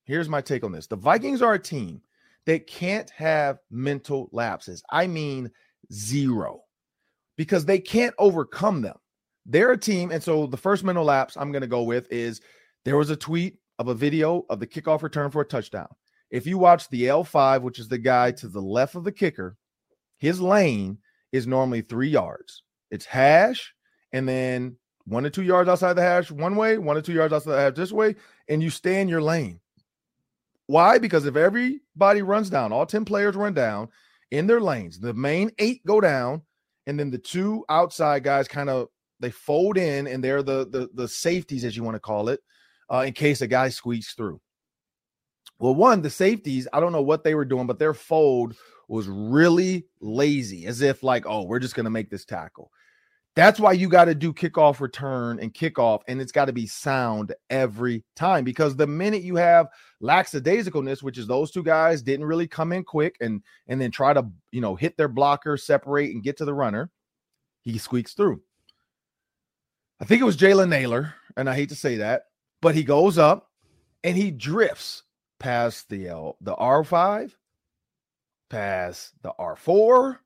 Here's 0.05 0.29
my 0.29 0.41
take 0.41 0.63
on 0.63 0.71
this 0.71 0.88
the 0.88 0.95
Vikings 0.95 1.41
are 1.41 1.53
a 1.53 1.60
team 1.60 2.01
that 2.45 2.67
can't 2.67 3.10
have 3.12 3.60
mental 3.69 4.29
lapses. 4.32 4.82
I 4.89 5.08
mean, 5.08 5.51
zero, 5.93 6.63
because 7.38 7.65
they 7.65 7.79
can't 7.79 8.15
overcome 8.17 8.82
them. 8.82 8.97
They're 9.45 9.71
a 9.71 9.77
team. 9.77 10.12
And 10.12 10.21
so 10.21 10.47
the 10.47 10.58
first 10.58 10.84
mental 10.84 11.03
lapse 11.03 11.38
I'm 11.38 11.51
going 11.51 11.62
to 11.62 11.67
go 11.67 11.84
with 11.84 12.12
is 12.12 12.41
there 12.86 12.97
was 12.97 13.10
a 13.10 13.15
tweet 13.15 13.58
of 13.77 13.88
a 13.88 13.93
video 13.93 14.45
of 14.49 14.60
the 14.60 14.67
kickoff 14.67 15.03
return 15.03 15.32
for 15.32 15.41
a 15.41 15.45
touchdown. 15.45 15.88
If 16.31 16.45
you 16.45 16.57
watch 16.57 16.89
the 16.89 17.03
L5, 17.03 17.61
which 17.61 17.79
is 17.79 17.87
the 17.87 17.97
guy 17.97 18.31
to 18.33 18.47
the 18.47 18.61
left 18.61 18.95
of 18.95 19.03
the 19.03 19.11
kicker, 19.11 19.57
his 20.17 20.39
lane 20.39 20.99
is 21.31 21.47
normally 21.47 21.81
three 21.81 22.09
yards. 22.09 22.63
It's 22.91 23.05
hash 23.05 23.73
and 24.13 24.27
then 24.27 24.77
one 25.05 25.23
to 25.23 25.29
two 25.29 25.43
yards 25.43 25.69
outside 25.69 25.93
the 25.93 26.01
hash 26.01 26.29
one 26.29 26.55
way, 26.55 26.77
one 26.77 26.95
to 26.95 27.01
two 27.01 27.13
yards 27.13 27.33
outside 27.33 27.51
the 27.53 27.61
hash 27.61 27.73
this 27.75 27.91
way, 27.91 28.15
and 28.47 28.61
you 28.61 28.69
stay 28.69 29.01
in 29.01 29.07
your 29.07 29.21
lane. 29.21 29.59
Why? 30.67 30.99
Because 30.99 31.25
if 31.25 31.35
everybody 31.35 32.21
runs 32.21 32.49
down, 32.49 32.71
all 32.71 32.85
10 32.85 33.05
players 33.05 33.35
run 33.35 33.53
down 33.53 33.89
in 34.29 34.45
their 34.45 34.61
lanes, 34.61 34.99
the 34.99 35.13
main 35.15 35.49
eight 35.57 35.83
go 35.85 35.99
down, 35.99 36.43
and 36.85 36.99
then 36.99 37.09
the 37.09 37.17
two 37.17 37.65
outside 37.69 38.23
guys 38.23 38.47
kind 38.47 38.69
of 38.69 38.87
they 39.19 39.31
fold 39.31 39.77
in 39.77 40.07
and 40.07 40.23
they're 40.23 40.43
the 40.43 40.67
the, 40.69 40.89
the 40.93 41.07
safeties, 41.07 41.63
as 41.63 41.75
you 41.75 41.83
want 41.83 41.95
to 41.95 41.99
call 41.99 42.29
it, 42.29 42.39
uh, 42.91 43.03
in 43.05 43.13
case 43.13 43.41
a 43.41 43.47
guy 43.47 43.69
squeaks 43.69 44.13
through. 44.13 44.39
Well, 45.59 45.75
one, 45.75 46.01
the 46.01 46.09
safeties, 46.09 46.67
I 46.71 46.79
don't 46.79 46.93
know 46.93 47.01
what 47.01 47.23
they 47.23 47.35
were 47.35 47.45
doing, 47.45 47.67
but 47.67 47.79
their 47.79 47.93
fold 47.93 48.55
was 48.87 49.07
really 49.07 49.85
lazy, 49.99 50.65
as 50.65 50.81
if 50.81 51.03
like, 51.03 51.25
oh, 51.27 51.43
we're 51.43 51.59
just 51.59 51.75
gonna 51.75 51.89
make 51.89 52.09
this 52.09 52.25
tackle. 52.25 52.71
That's 53.35 53.59
why 53.59 53.73
you 53.73 53.87
got 53.87 54.05
to 54.05 54.15
do 54.15 54.33
kickoff 54.33 54.79
return 54.79 55.39
and 55.39 55.53
kickoff, 55.53 56.01
and 56.07 56.19
it's 56.19 56.31
got 56.31 56.45
to 56.45 56.53
be 56.53 56.67
sound 56.67 57.33
every 57.49 58.03
time 58.15 58.43
because 58.43 58.75
the 58.75 58.87
minute 58.87 59.21
you 59.21 59.35
have 59.35 59.67
lackadaisicalness, 60.01 61.03
which 61.03 61.17
is 61.17 61.27
those 61.27 61.51
two 61.51 61.63
guys 61.63 62.01
didn't 62.01 62.25
really 62.25 62.47
come 62.47 62.73
in 62.73 62.83
quick 62.83 63.15
and 63.21 63.41
and 63.67 63.79
then 63.79 63.91
try 63.91 64.13
to 64.13 64.25
you 64.51 64.61
know 64.61 64.75
hit 64.75 64.97
their 64.97 65.07
blocker, 65.07 65.55
separate, 65.57 66.11
and 66.11 66.23
get 66.23 66.37
to 66.37 66.45
the 66.45 66.53
runner, 66.53 66.89
he 67.61 67.77
squeaks 67.77 68.13
through. 68.13 68.41
I 70.01 70.05
think 70.05 70.21
it 70.21 70.25
was 70.25 70.37
Jalen 70.37 70.69
Nailor, 70.69 71.13
and 71.37 71.49
I 71.49 71.55
hate 71.55 71.69
to 71.69 71.75
say 71.75 71.97
that, 71.97 72.23
but 72.61 72.75
he 72.75 72.83
goes 72.83 73.17
up 73.17 73.49
and 74.03 74.17
he 74.17 74.31
drifts 74.31 75.03
past 75.39 75.89
the 75.89 76.08
L, 76.08 76.38
the 76.41 76.56
R5, 76.56 77.32
past 78.49 79.13
the 79.21 79.34
R4, 79.39 80.17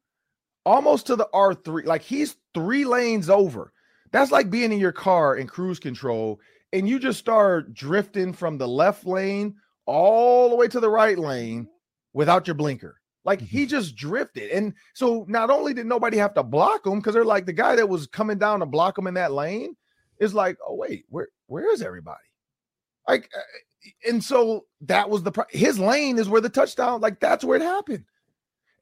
almost 0.66 1.08
to 1.08 1.16
the 1.16 1.30
R3. 1.34 1.86
Like 1.86 2.02
he's 2.02 2.36
three 2.54 2.86
lanes 2.86 3.30
over. 3.30 3.72
That's 4.12 4.32
like 4.32 4.50
being 4.50 4.72
in 4.72 4.80
your 4.80 4.92
car 4.92 5.36
in 5.36 5.48
cruise 5.48 5.80
control 5.80 6.40
and 6.72 6.90
you 6.90 7.00
just 7.00 7.20
start 7.20 7.74
drifting 7.74 8.34
from 8.34 8.58
the 8.58 8.68
left 8.68 9.06
lane 9.06 9.56
all 9.86 10.50
the 10.50 10.56
way 10.56 10.68
to 10.68 10.80
the 10.80 10.90
right 10.90 11.18
lane 11.18 11.68
without 12.14 12.48
your 12.48 12.56
blinker. 12.56 13.00
Like 13.26 13.40
he 13.40 13.62
mm-hmm. 13.62 13.70
just 13.70 13.96
drifted. 13.96 14.52
And 14.52 14.74
so 14.94 15.26
not 15.30 15.50
only 15.50 15.74
did 15.74 15.86
nobody 15.86 16.18
have 16.18 16.34
to 16.34 16.44
block 16.44 16.86
him 16.86 17.00
because 17.00 17.14
they're 17.14 17.24
like 17.24 17.46
the 17.46 17.54
guy 17.54 17.76
that 17.76 17.88
was 17.88 18.08
coming 18.08 18.38
down 18.38 18.60
to 18.60 18.66
block 18.66 18.98
him 18.98 19.08
in 19.08 19.14
that 19.14 19.32
lane 19.32 19.76
is 20.20 20.34
like, 20.34 20.58
oh, 20.68 20.76
wait, 20.76 21.06
where 21.10 21.28
where 21.48 21.72
is 21.72 21.82
everybody? 21.82 22.18
Like, 23.08 23.30
uh, 23.36 23.42
and 24.08 24.24
so 24.24 24.66
that 24.82 25.10
was 25.10 25.24
the 25.24 25.46
his 25.50 25.80
lane 25.80 26.18
is 26.18 26.30
where 26.30 26.42
the 26.42 26.50
touchdown, 26.50 27.02
like 27.02 27.20
that's 27.20 27.44
where 27.44 27.58
it 27.58 27.62
happened. 27.62 28.06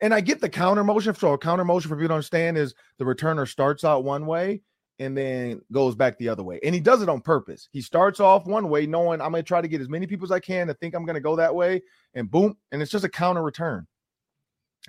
And 0.01 0.13
I 0.13 0.21
get 0.21 0.41
the 0.41 0.49
counter 0.49 0.83
motion. 0.83 1.13
So 1.13 1.33
a 1.33 1.37
counter 1.37 1.65
motion, 1.65 1.89
for 1.89 1.95
people 1.95 2.09
to 2.09 2.15
understand, 2.15 2.57
is 2.57 2.73
the 2.97 3.05
returner 3.05 3.47
starts 3.47 3.83
out 3.83 4.03
one 4.03 4.25
way 4.25 4.61
and 5.01 5.17
then 5.17 5.61
goes 5.71 5.95
back 5.95 6.17
the 6.17 6.29
other 6.29 6.43
way. 6.43 6.59
And 6.63 6.75
he 6.75 6.81
does 6.81 7.01
it 7.01 7.09
on 7.09 7.21
purpose. 7.21 7.69
He 7.71 7.81
starts 7.81 8.19
off 8.19 8.45
one 8.45 8.69
way, 8.69 8.85
knowing 8.85 9.21
I'm 9.21 9.31
going 9.31 9.43
to 9.43 9.47
try 9.47 9.61
to 9.61 9.67
get 9.67 9.81
as 9.81 9.89
many 9.89 10.07
people 10.07 10.25
as 10.25 10.31
I 10.31 10.39
can 10.39 10.67
to 10.67 10.73
think 10.75 10.95
I'm 10.95 11.05
going 11.05 11.15
to 11.15 11.21
go 11.21 11.35
that 11.35 11.53
way, 11.53 11.81
and 12.13 12.29
boom, 12.29 12.57
and 12.71 12.81
it's 12.81 12.91
just 12.91 13.05
a 13.05 13.09
counter 13.09 13.41
return. 13.41 13.87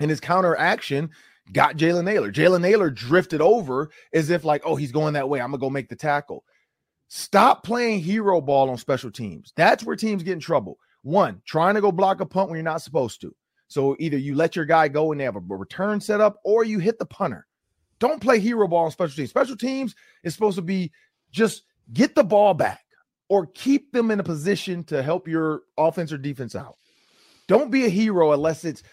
And 0.00 0.10
his 0.10 0.20
counter 0.20 0.56
action 0.56 1.10
got 1.52 1.76
Jalen 1.76 2.04
Nailor. 2.04 2.32
Jalen 2.32 2.60
Nailor 2.60 2.90
drifted 2.90 3.40
over 3.40 3.90
as 4.12 4.30
if 4.30 4.44
like, 4.44 4.62
oh, 4.64 4.76
he's 4.76 4.92
going 4.92 5.14
that 5.14 5.28
way. 5.28 5.40
I'm 5.40 5.50
gonna 5.50 5.60
go 5.60 5.70
make 5.70 5.88
the 5.88 5.96
tackle. 5.96 6.44
Stop 7.14 7.62
playing 7.62 8.00
hero 8.00 8.40
ball 8.40 8.70
on 8.70 8.78
special 8.78 9.10
teams. 9.10 9.52
That's 9.54 9.84
where 9.84 9.96
teams 9.96 10.22
get 10.22 10.32
in 10.32 10.40
trouble. 10.40 10.78
One, 11.02 11.42
trying 11.44 11.74
to 11.74 11.82
go 11.82 11.92
block 11.92 12.22
a 12.22 12.24
punt 12.24 12.48
when 12.48 12.56
you're 12.56 12.64
not 12.64 12.80
supposed 12.80 13.20
to. 13.20 13.36
So 13.68 13.94
either 13.98 14.16
you 14.16 14.34
let 14.34 14.56
your 14.56 14.64
guy 14.64 14.88
go 14.88 15.12
and 15.12 15.20
they 15.20 15.24
have 15.24 15.36
a 15.36 15.40
return 15.40 16.00
set 16.00 16.22
up, 16.22 16.38
or 16.42 16.64
you 16.64 16.78
hit 16.78 16.98
the 16.98 17.04
punter. 17.04 17.46
Don't 17.98 18.22
play 18.22 18.40
hero 18.40 18.66
ball 18.66 18.86
on 18.86 18.90
special 18.92 19.14
teams. 19.14 19.28
Special 19.28 19.58
teams 19.58 19.94
is 20.24 20.32
supposed 20.32 20.56
to 20.56 20.62
be 20.62 20.90
just 21.30 21.64
get 21.92 22.14
the 22.14 22.24
ball 22.24 22.54
back 22.54 22.82
or 23.28 23.44
keep 23.48 23.92
them 23.92 24.10
in 24.10 24.18
a 24.18 24.24
position 24.24 24.82
to 24.84 25.02
help 25.02 25.28
your 25.28 25.64
offense 25.76 26.14
or 26.14 26.18
defense 26.18 26.56
out. 26.56 26.78
Don't 27.46 27.70
be 27.70 27.84
a 27.84 27.90
hero 27.90 28.32
unless 28.32 28.64
it's 28.64 28.84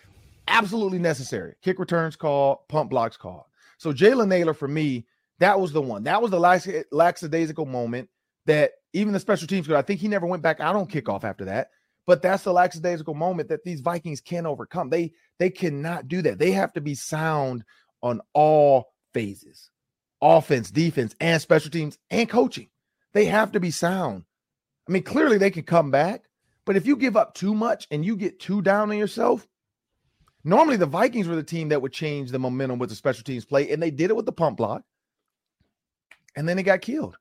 absolutely 0.49 0.99
necessary. 0.99 1.55
Kick 1.61 1.79
returns 1.79 2.17
call, 2.17 2.65
punt 2.67 2.89
blocks 2.89 3.15
call. 3.15 3.49
So 3.77 3.93
Jalen 3.93 4.27
Nailor 4.27 4.53
for 4.53 4.67
me, 4.67 5.05
that 5.39 5.59
was 5.59 5.71
the 5.71 5.81
one. 5.81 6.03
That 6.03 6.21
was 6.21 6.31
the 6.31 6.39
lax, 6.39 6.67
lackadaisical 6.91 7.65
moment 7.65 8.09
that 8.45 8.71
even 8.93 9.13
the 9.13 9.19
special 9.19 9.47
teams 9.47 9.67
could. 9.67 9.75
I 9.75 9.81
think 9.81 9.99
he 9.99 10.07
never 10.07 10.25
went 10.25 10.43
back 10.43 10.59
out 10.59 10.75
on 10.75 10.87
kickoff 10.87 11.23
after 11.23 11.45
that. 11.45 11.69
But 12.05 12.21
that's 12.21 12.43
the 12.43 12.53
lackadaisical 12.53 13.13
moment 13.13 13.49
that 13.49 13.63
these 13.63 13.81
Vikings 13.81 14.19
can't 14.19 14.47
overcome. 14.47 14.89
They 14.89 15.11
they 15.37 15.51
cannot 15.51 16.07
do 16.07 16.21
that. 16.23 16.39
They 16.39 16.51
have 16.51 16.73
to 16.73 16.81
be 16.81 16.95
sound 16.95 17.63
on 18.01 18.21
all 18.33 18.91
phases. 19.13 19.69
Offense, 20.21 20.71
defense, 20.71 21.15
and 21.19 21.41
special 21.41 21.69
teams 21.69 21.97
and 22.09 22.27
coaching. 22.27 22.69
They 23.13 23.25
have 23.25 23.51
to 23.51 23.59
be 23.59 23.71
sound. 23.71 24.23
I 24.87 24.91
mean, 24.91 25.03
clearly 25.03 25.37
they 25.37 25.51
can 25.51 25.63
come 25.63 25.91
back, 25.91 26.23
but 26.65 26.75
if 26.75 26.87
you 26.87 26.95
give 26.95 27.15
up 27.15 27.35
too 27.35 27.53
much 27.53 27.87
and 27.91 28.03
you 28.03 28.15
get 28.15 28.39
too 28.39 28.63
down 28.63 28.89
on 28.89 28.97
yourself, 28.97 29.47
normally 30.43 30.77
the 30.77 30.87
Vikings 30.87 31.27
were 31.27 31.35
the 31.35 31.43
team 31.43 31.69
that 31.69 31.81
would 31.81 31.93
change 31.93 32.31
the 32.31 32.39
momentum 32.39 32.79
with 32.79 32.89
the 32.89 32.95
special 32.95 33.23
teams 33.23 33.45
play, 33.45 33.71
and 33.71 33.81
they 33.81 33.91
did 33.91 34.09
it 34.09 34.15
with 34.15 34.25
the 34.25 34.31
punt 34.31 34.57
block. 34.57 34.81
And 36.35 36.47
then 36.47 36.57
they 36.57 36.63
got 36.63 36.81
killed. 36.81 37.17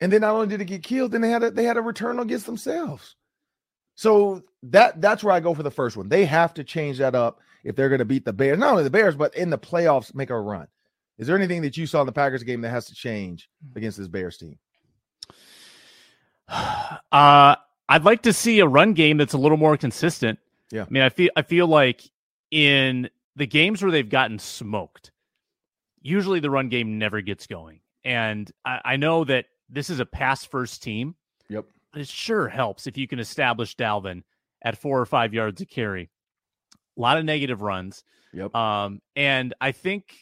And 0.00 0.12
then 0.12 0.22
not 0.22 0.34
only 0.34 0.48
did 0.48 0.60
it 0.60 0.64
get 0.64 0.82
killed, 0.82 1.12
then 1.12 1.20
they 1.20 1.30
had 1.30 1.42
a 1.42 1.50
they 1.50 1.64
had 1.64 1.76
a 1.76 1.82
return 1.82 2.18
against 2.18 2.46
themselves. 2.46 3.14
So 3.94 4.42
that 4.64 5.00
that's 5.00 5.22
where 5.22 5.34
I 5.34 5.40
go 5.40 5.54
for 5.54 5.62
the 5.62 5.70
first 5.70 5.96
one. 5.96 6.08
They 6.08 6.24
have 6.24 6.54
to 6.54 6.64
change 6.64 6.98
that 6.98 7.14
up 7.14 7.40
if 7.62 7.76
they're 7.76 7.88
going 7.88 8.00
to 8.00 8.04
beat 8.04 8.24
the 8.24 8.32
Bears. 8.32 8.58
Not 8.58 8.72
only 8.72 8.84
the 8.84 8.90
Bears, 8.90 9.14
but 9.14 9.34
in 9.36 9.50
the 9.50 9.58
playoffs, 9.58 10.14
make 10.14 10.30
a 10.30 10.40
run. 10.40 10.66
Is 11.18 11.26
there 11.26 11.36
anything 11.36 11.62
that 11.62 11.76
you 11.76 11.86
saw 11.86 12.00
in 12.00 12.06
the 12.06 12.12
Packers 12.12 12.42
game 12.42 12.62
that 12.62 12.70
has 12.70 12.86
to 12.86 12.94
change 12.94 13.48
against 13.76 13.98
this 13.98 14.08
Bears 14.08 14.36
team? 14.36 14.58
Uh, 17.12 17.56
I'd 17.90 18.04
like 18.04 18.22
to 18.22 18.32
see 18.32 18.60
a 18.60 18.66
run 18.66 18.94
game 18.94 19.18
that's 19.18 19.34
a 19.34 19.38
little 19.38 19.58
more 19.58 19.76
consistent. 19.76 20.38
Yeah. 20.70 20.84
I 20.84 20.86
mean, 20.88 21.02
I 21.02 21.10
feel 21.10 21.28
I 21.36 21.42
feel 21.42 21.66
like 21.66 22.02
in 22.50 23.10
the 23.36 23.46
games 23.46 23.82
where 23.82 23.92
they've 23.92 24.08
gotten 24.08 24.38
smoked, 24.38 25.12
usually 26.00 26.40
the 26.40 26.48
run 26.48 26.70
game 26.70 26.98
never 26.98 27.20
gets 27.20 27.46
going. 27.46 27.81
And 28.04 28.50
I, 28.64 28.80
I 28.84 28.96
know 28.96 29.24
that 29.24 29.46
this 29.68 29.90
is 29.90 30.00
a 30.00 30.06
pass 30.06 30.44
first 30.44 30.82
team. 30.82 31.14
Yep 31.48 31.64
it 31.94 32.08
sure 32.08 32.48
helps 32.48 32.86
if 32.86 32.96
you 32.96 33.06
can 33.06 33.18
establish 33.18 33.76
Dalvin 33.76 34.22
at 34.62 34.78
four 34.78 35.00
or 35.00 35.06
five 35.06 35.34
yards 35.34 35.60
of 35.60 35.68
carry. 35.68 36.10
A 36.96 37.00
lot 37.00 37.18
of 37.18 37.24
negative 37.24 37.62
runs. 37.62 38.04
Yep. 38.32 38.54
Um, 38.54 39.00
and 39.16 39.54
I 39.60 39.72
think 39.72 40.14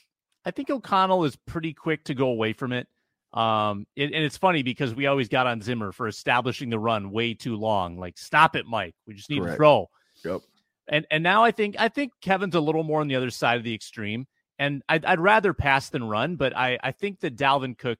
I 0.44 0.50
think 0.50 0.70
O'Connell 0.70 1.24
is 1.24 1.36
pretty 1.36 1.72
quick 1.72 2.04
to 2.04 2.14
go 2.14 2.28
away 2.28 2.52
from 2.52 2.72
it. 2.72 2.88
Um, 3.32 3.86
it, 3.94 4.12
and 4.12 4.24
it's 4.24 4.36
funny 4.36 4.62
because 4.62 4.94
we 4.94 5.06
always 5.06 5.28
got 5.28 5.46
on 5.46 5.60
Zimmer 5.60 5.92
for 5.92 6.08
establishing 6.08 6.70
the 6.70 6.78
run 6.78 7.12
way 7.12 7.34
too 7.34 7.56
long. 7.56 7.96
Like, 7.98 8.18
stop 8.18 8.56
it, 8.56 8.66
Mike. 8.66 8.94
We 9.06 9.14
just 9.14 9.30
need 9.30 9.40
Correct. 9.40 9.52
to 9.52 9.56
throw. 9.56 9.90
Yep. 10.24 10.40
And 10.88 11.06
and 11.10 11.22
now 11.22 11.44
I 11.44 11.52
think 11.52 11.76
I 11.78 11.88
think 11.88 12.12
Kevin's 12.20 12.56
a 12.56 12.60
little 12.60 12.82
more 12.82 13.00
on 13.00 13.08
the 13.08 13.16
other 13.16 13.30
side 13.30 13.58
of 13.58 13.64
the 13.64 13.74
extreme. 13.74 14.26
And 14.60 14.82
I'd, 14.90 15.06
I'd 15.06 15.18
rather 15.18 15.54
pass 15.54 15.88
than 15.88 16.04
run, 16.04 16.36
but 16.36 16.54
I, 16.54 16.78
I 16.82 16.92
think 16.92 17.20
that 17.20 17.34
Dalvin 17.34 17.78
Cook 17.78 17.98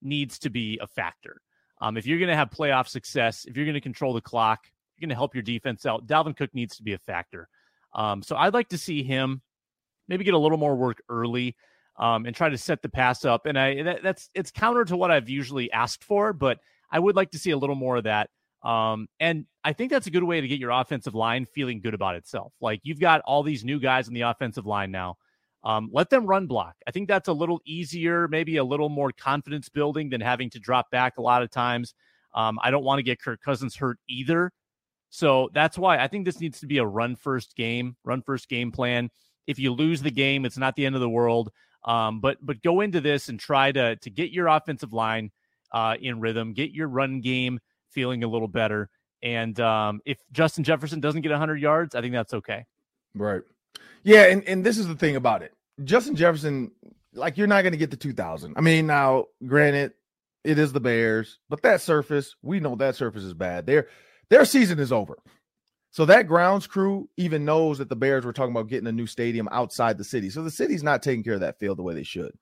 needs 0.00 0.38
to 0.38 0.48
be 0.48 0.78
a 0.80 0.86
factor. 0.86 1.42
Um, 1.80 1.96
if 1.96 2.06
you're 2.06 2.20
going 2.20 2.30
to 2.30 2.36
have 2.36 2.50
playoff 2.50 2.86
success, 2.86 3.44
if 3.46 3.56
you're 3.56 3.66
going 3.66 3.74
to 3.74 3.80
control 3.80 4.14
the 4.14 4.20
clock, 4.20 4.60
you're 4.96 5.06
going 5.06 5.14
to 5.14 5.18
help 5.18 5.34
your 5.34 5.42
defense 5.42 5.84
out. 5.84 6.06
Dalvin 6.06 6.36
Cook 6.36 6.54
needs 6.54 6.76
to 6.76 6.84
be 6.84 6.92
a 6.92 6.98
factor. 6.98 7.48
Um, 7.94 8.22
so 8.22 8.36
I'd 8.36 8.54
like 8.54 8.68
to 8.68 8.78
see 8.78 9.02
him 9.02 9.42
maybe 10.06 10.22
get 10.22 10.34
a 10.34 10.38
little 10.38 10.56
more 10.56 10.76
work 10.76 11.02
early 11.08 11.56
um, 11.98 12.26
and 12.26 12.34
try 12.34 12.48
to 12.48 12.58
set 12.58 12.80
the 12.80 12.88
pass 12.88 13.24
up. 13.24 13.46
And 13.46 13.58
I 13.58 13.82
that, 13.82 14.02
that's 14.04 14.30
it's 14.34 14.52
counter 14.52 14.84
to 14.84 14.96
what 14.96 15.10
I've 15.10 15.28
usually 15.28 15.70
asked 15.72 16.04
for, 16.04 16.32
but 16.32 16.58
I 16.92 17.00
would 17.00 17.16
like 17.16 17.32
to 17.32 17.38
see 17.38 17.50
a 17.50 17.58
little 17.58 17.76
more 17.76 17.96
of 17.96 18.04
that. 18.04 18.30
Um, 18.62 19.08
and 19.18 19.46
I 19.64 19.72
think 19.72 19.90
that's 19.90 20.06
a 20.06 20.12
good 20.12 20.24
way 20.24 20.40
to 20.40 20.48
get 20.48 20.60
your 20.60 20.70
offensive 20.70 21.14
line 21.14 21.44
feeling 21.44 21.80
good 21.80 21.94
about 21.94 22.14
itself. 22.14 22.52
Like 22.60 22.80
you've 22.84 23.00
got 23.00 23.20
all 23.22 23.42
these 23.42 23.64
new 23.64 23.80
guys 23.80 24.08
in 24.08 24.14
the 24.14 24.22
offensive 24.22 24.66
line 24.66 24.90
now. 24.90 25.16
Um, 25.68 25.90
let 25.92 26.08
them 26.08 26.24
run 26.24 26.46
block. 26.46 26.76
I 26.86 26.92
think 26.92 27.08
that's 27.08 27.28
a 27.28 27.32
little 27.32 27.60
easier, 27.66 28.26
maybe 28.26 28.56
a 28.56 28.64
little 28.64 28.88
more 28.88 29.12
confidence 29.12 29.68
building 29.68 30.08
than 30.08 30.22
having 30.22 30.48
to 30.50 30.58
drop 30.58 30.90
back 30.90 31.18
a 31.18 31.22
lot 31.22 31.42
of 31.42 31.50
times. 31.50 31.94
Um, 32.34 32.58
I 32.62 32.70
don't 32.70 32.84
want 32.84 33.00
to 33.00 33.02
get 33.02 33.20
Kirk 33.20 33.42
Cousins 33.42 33.76
hurt 33.76 33.98
either. 34.08 34.50
So 35.10 35.50
that's 35.52 35.76
why 35.76 35.98
I 35.98 36.08
think 36.08 36.24
this 36.24 36.40
needs 36.40 36.60
to 36.60 36.66
be 36.66 36.78
a 36.78 36.86
run 36.86 37.16
first 37.16 37.54
game, 37.54 37.96
run 38.02 38.22
first 38.22 38.48
game 38.48 38.72
plan. 38.72 39.10
If 39.46 39.58
you 39.58 39.74
lose 39.74 40.00
the 40.00 40.10
game, 40.10 40.46
it's 40.46 40.56
not 40.56 40.74
the 40.74 40.86
end 40.86 40.94
of 40.94 41.02
the 41.02 41.08
world. 41.08 41.50
Um, 41.84 42.20
but 42.20 42.38
but 42.40 42.62
go 42.62 42.80
into 42.80 43.02
this 43.02 43.28
and 43.28 43.38
try 43.38 43.70
to 43.72 43.96
to 43.96 44.10
get 44.10 44.30
your 44.30 44.46
offensive 44.46 44.94
line 44.94 45.30
uh, 45.72 45.96
in 46.00 46.18
rhythm, 46.20 46.54
get 46.54 46.70
your 46.70 46.88
run 46.88 47.20
game 47.20 47.60
feeling 47.90 48.24
a 48.24 48.28
little 48.28 48.48
better. 48.48 48.88
And 49.22 49.58
um, 49.60 50.00
if 50.06 50.18
Justin 50.32 50.64
Jefferson 50.64 51.00
doesn't 51.00 51.20
get 51.20 51.30
100 51.30 51.56
yards, 51.60 51.94
I 51.94 52.00
think 52.00 52.14
that's 52.14 52.32
okay. 52.32 52.64
Right. 53.14 53.42
Yeah, 54.02 54.24
and, 54.24 54.44
and 54.44 54.64
this 54.64 54.78
is 54.78 54.86
the 54.86 54.94
thing 54.94 55.16
about 55.16 55.42
it. 55.42 55.52
Justin 55.84 56.16
Jefferson, 56.16 56.70
like 57.14 57.36
you're 57.36 57.46
not 57.46 57.62
going 57.62 57.72
to 57.72 57.78
get 57.78 57.90
the 57.90 57.96
2000. 57.96 58.54
I 58.56 58.60
mean, 58.60 58.86
now 58.86 59.26
granted, 59.46 59.92
it 60.44 60.58
is 60.58 60.72
the 60.72 60.80
Bears, 60.80 61.38
but 61.48 61.62
that 61.62 61.80
surface, 61.80 62.34
we 62.42 62.60
know 62.60 62.74
that 62.76 62.96
surface 62.96 63.24
is 63.24 63.34
bad. 63.34 63.66
Their 63.66 63.88
their 64.30 64.44
season 64.44 64.78
is 64.78 64.92
over. 64.92 65.18
So 65.90 66.04
that 66.04 66.28
grounds 66.28 66.66
crew 66.66 67.08
even 67.16 67.44
knows 67.44 67.78
that 67.78 67.88
the 67.88 67.96
Bears 67.96 68.24
were 68.24 68.32
talking 68.32 68.52
about 68.52 68.68
getting 68.68 68.86
a 68.88 68.92
new 68.92 69.06
stadium 69.06 69.48
outside 69.50 69.96
the 69.96 70.04
city. 70.04 70.30
So 70.30 70.42
the 70.42 70.50
city's 70.50 70.82
not 70.82 71.02
taking 71.02 71.24
care 71.24 71.34
of 71.34 71.40
that 71.40 71.58
field 71.58 71.78
the 71.78 71.82
way 71.82 71.94
they 71.94 72.02
should. 72.02 72.32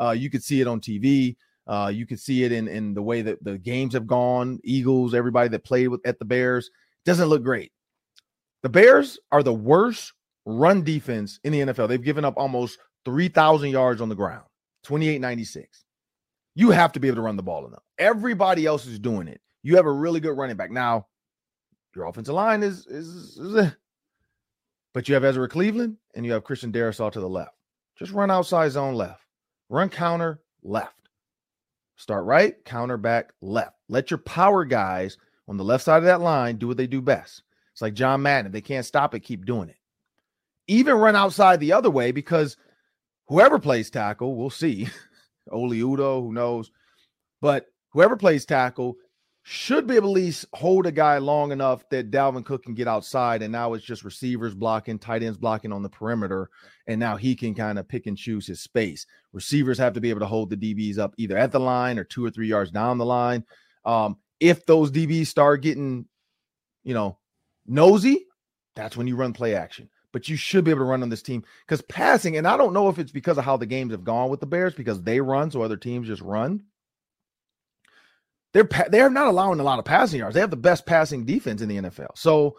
Uh, 0.00 0.10
you 0.10 0.30
could 0.30 0.42
see 0.42 0.60
it 0.60 0.66
on 0.66 0.80
TV. 0.80 1.36
Uh, 1.66 1.90
you 1.94 2.06
can 2.06 2.16
see 2.16 2.44
it 2.44 2.52
in 2.52 2.68
in 2.68 2.94
the 2.94 3.02
way 3.02 3.22
that 3.22 3.42
the 3.44 3.58
games 3.58 3.94
have 3.94 4.06
gone. 4.06 4.58
Eagles, 4.64 5.14
everybody 5.14 5.48
that 5.48 5.64
played 5.64 5.88
with 5.88 6.00
at 6.06 6.18
the 6.18 6.24
Bears 6.24 6.70
doesn't 7.04 7.28
look 7.28 7.42
great. 7.42 7.72
The 8.62 8.68
Bears 8.68 9.18
are 9.30 9.42
the 9.42 9.54
worst 9.54 10.12
run 10.46 10.82
defense 10.82 11.40
in 11.44 11.52
the 11.52 11.60
NFL. 11.60 11.88
They've 11.88 12.02
given 12.02 12.24
up 12.24 12.34
almost 12.36 12.78
3,000 13.04 13.70
yards 13.70 14.00
on 14.00 14.08
the 14.08 14.14
ground, 14.14 14.44
2896. 14.84 15.84
You 16.54 16.70
have 16.70 16.92
to 16.92 17.00
be 17.00 17.08
able 17.08 17.16
to 17.16 17.22
run 17.22 17.36
the 17.36 17.42
ball 17.42 17.66
enough. 17.66 17.82
Everybody 17.98 18.66
else 18.66 18.86
is 18.86 18.98
doing 18.98 19.28
it. 19.28 19.40
You 19.62 19.76
have 19.76 19.86
a 19.86 19.92
really 19.92 20.20
good 20.20 20.36
running 20.36 20.56
back. 20.56 20.70
Now, 20.70 21.06
your 21.96 22.06
offensive 22.06 22.34
line 22.34 22.62
is, 22.62 22.86
is, 22.86 23.38
is 23.38 23.54
a, 23.54 23.76
but 24.92 25.08
you 25.08 25.14
have 25.14 25.24
Ezra 25.24 25.48
Cleveland 25.48 25.96
and 26.14 26.24
you 26.24 26.32
have 26.32 26.44
Christian 26.44 26.72
Darrisaw 26.72 27.10
to 27.12 27.20
the 27.20 27.28
left. 27.28 27.54
Just 27.98 28.12
run 28.12 28.30
outside 28.30 28.70
zone 28.70 28.94
left. 28.94 29.22
Run 29.68 29.88
counter 29.88 30.40
left. 30.62 30.94
Start 31.96 32.24
right, 32.24 32.62
counter 32.64 32.96
back 32.96 33.32
left. 33.40 33.76
Let 33.88 34.10
your 34.10 34.18
power 34.18 34.64
guys 34.64 35.16
on 35.48 35.56
the 35.56 35.64
left 35.64 35.84
side 35.84 35.98
of 35.98 36.04
that 36.04 36.20
line 36.20 36.56
do 36.56 36.68
what 36.68 36.76
they 36.76 36.86
do 36.86 37.00
best. 37.00 37.42
It's 37.72 37.82
like 37.82 37.94
John 37.94 38.22
Madden. 38.22 38.46
If 38.46 38.52
they 38.52 38.60
can't 38.60 38.86
stop 38.86 39.14
it, 39.14 39.20
keep 39.20 39.44
doing 39.44 39.68
it. 39.68 39.76
Even 40.66 40.94
run 40.94 41.16
outside 41.16 41.60
the 41.60 41.72
other 41.72 41.90
way 41.90 42.10
because 42.10 42.56
whoever 43.28 43.58
plays 43.58 43.90
tackle, 43.90 44.36
we'll 44.36 44.50
see. 44.50 44.88
Oli 45.50 45.80
Udoh, 45.80 46.22
who 46.22 46.32
knows? 46.32 46.70
But 47.40 47.66
whoever 47.90 48.16
plays 48.16 48.44
tackle 48.46 48.96
should 49.46 49.86
be 49.86 49.96
able 49.96 50.14
to 50.14 50.20
at 50.20 50.24
least 50.24 50.46
hold 50.54 50.86
a 50.86 50.92
guy 50.92 51.18
long 51.18 51.52
enough 51.52 51.86
that 51.90 52.10
Dalvin 52.10 52.46
Cook 52.46 52.64
can 52.64 52.74
get 52.74 52.88
outside. 52.88 53.42
And 53.42 53.52
now 53.52 53.74
it's 53.74 53.84
just 53.84 54.02
receivers 54.02 54.54
blocking, 54.54 54.98
tight 54.98 55.22
ends 55.22 55.36
blocking 55.36 55.70
on 55.70 55.82
the 55.82 55.90
perimeter. 55.90 56.48
And 56.86 56.98
now 56.98 57.16
he 57.16 57.36
can 57.36 57.54
kind 57.54 57.78
of 57.78 57.86
pick 57.86 58.06
and 58.06 58.16
choose 58.16 58.46
his 58.46 58.60
space. 58.62 59.06
Receivers 59.34 59.76
have 59.76 59.92
to 59.92 60.00
be 60.00 60.08
able 60.08 60.20
to 60.20 60.26
hold 60.26 60.48
the 60.48 60.56
DBs 60.56 60.98
up 60.98 61.12
either 61.18 61.36
at 61.36 61.52
the 61.52 61.60
line 61.60 61.98
or 61.98 62.04
two 62.04 62.24
or 62.24 62.30
three 62.30 62.48
yards 62.48 62.70
down 62.70 62.96
the 62.96 63.04
line. 63.04 63.44
Um, 63.84 64.16
if 64.40 64.64
those 64.64 64.90
DBs 64.90 65.26
start 65.26 65.60
getting, 65.60 66.06
you 66.82 66.94
know, 66.94 67.18
nosy, 67.66 68.24
that's 68.74 68.96
when 68.96 69.06
you 69.06 69.14
run 69.14 69.34
play 69.34 69.54
action. 69.54 69.90
But 70.14 70.30
you 70.30 70.36
should 70.36 70.64
be 70.64 70.70
able 70.70 70.80
to 70.80 70.84
run 70.84 71.02
on 71.02 71.10
this 71.10 71.22
team 71.22 71.44
because 71.66 71.82
passing, 71.82 72.38
and 72.38 72.48
I 72.48 72.56
don't 72.56 72.72
know 72.72 72.88
if 72.88 72.98
it's 72.98 73.12
because 73.12 73.36
of 73.36 73.44
how 73.44 73.58
the 73.58 73.66
games 73.66 73.92
have 73.92 74.04
gone 74.04 74.30
with 74.30 74.40
the 74.40 74.46
Bears 74.46 74.72
because 74.72 75.02
they 75.02 75.20
run, 75.20 75.50
so 75.50 75.60
other 75.60 75.76
teams 75.76 76.06
just 76.06 76.22
run 76.22 76.62
they're 78.54 78.68
they're 78.88 79.10
not 79.10 79.26
allowing 79.26 79.60
a 79.60 79.64
lot 79.64 79.80
of 79.80 79.84
passing 79.84 80.20
yards. 80.20 80.34
They 80.34 80.40
have 80.40 80.50
the 80.50 80.56
best 80.56 80.86
passing 80.86 81.26
defense 81.26 81.60
in 81.60 81.68
the 81.68 81.76
NFL. 81.76 82.16
So 82.16 82.56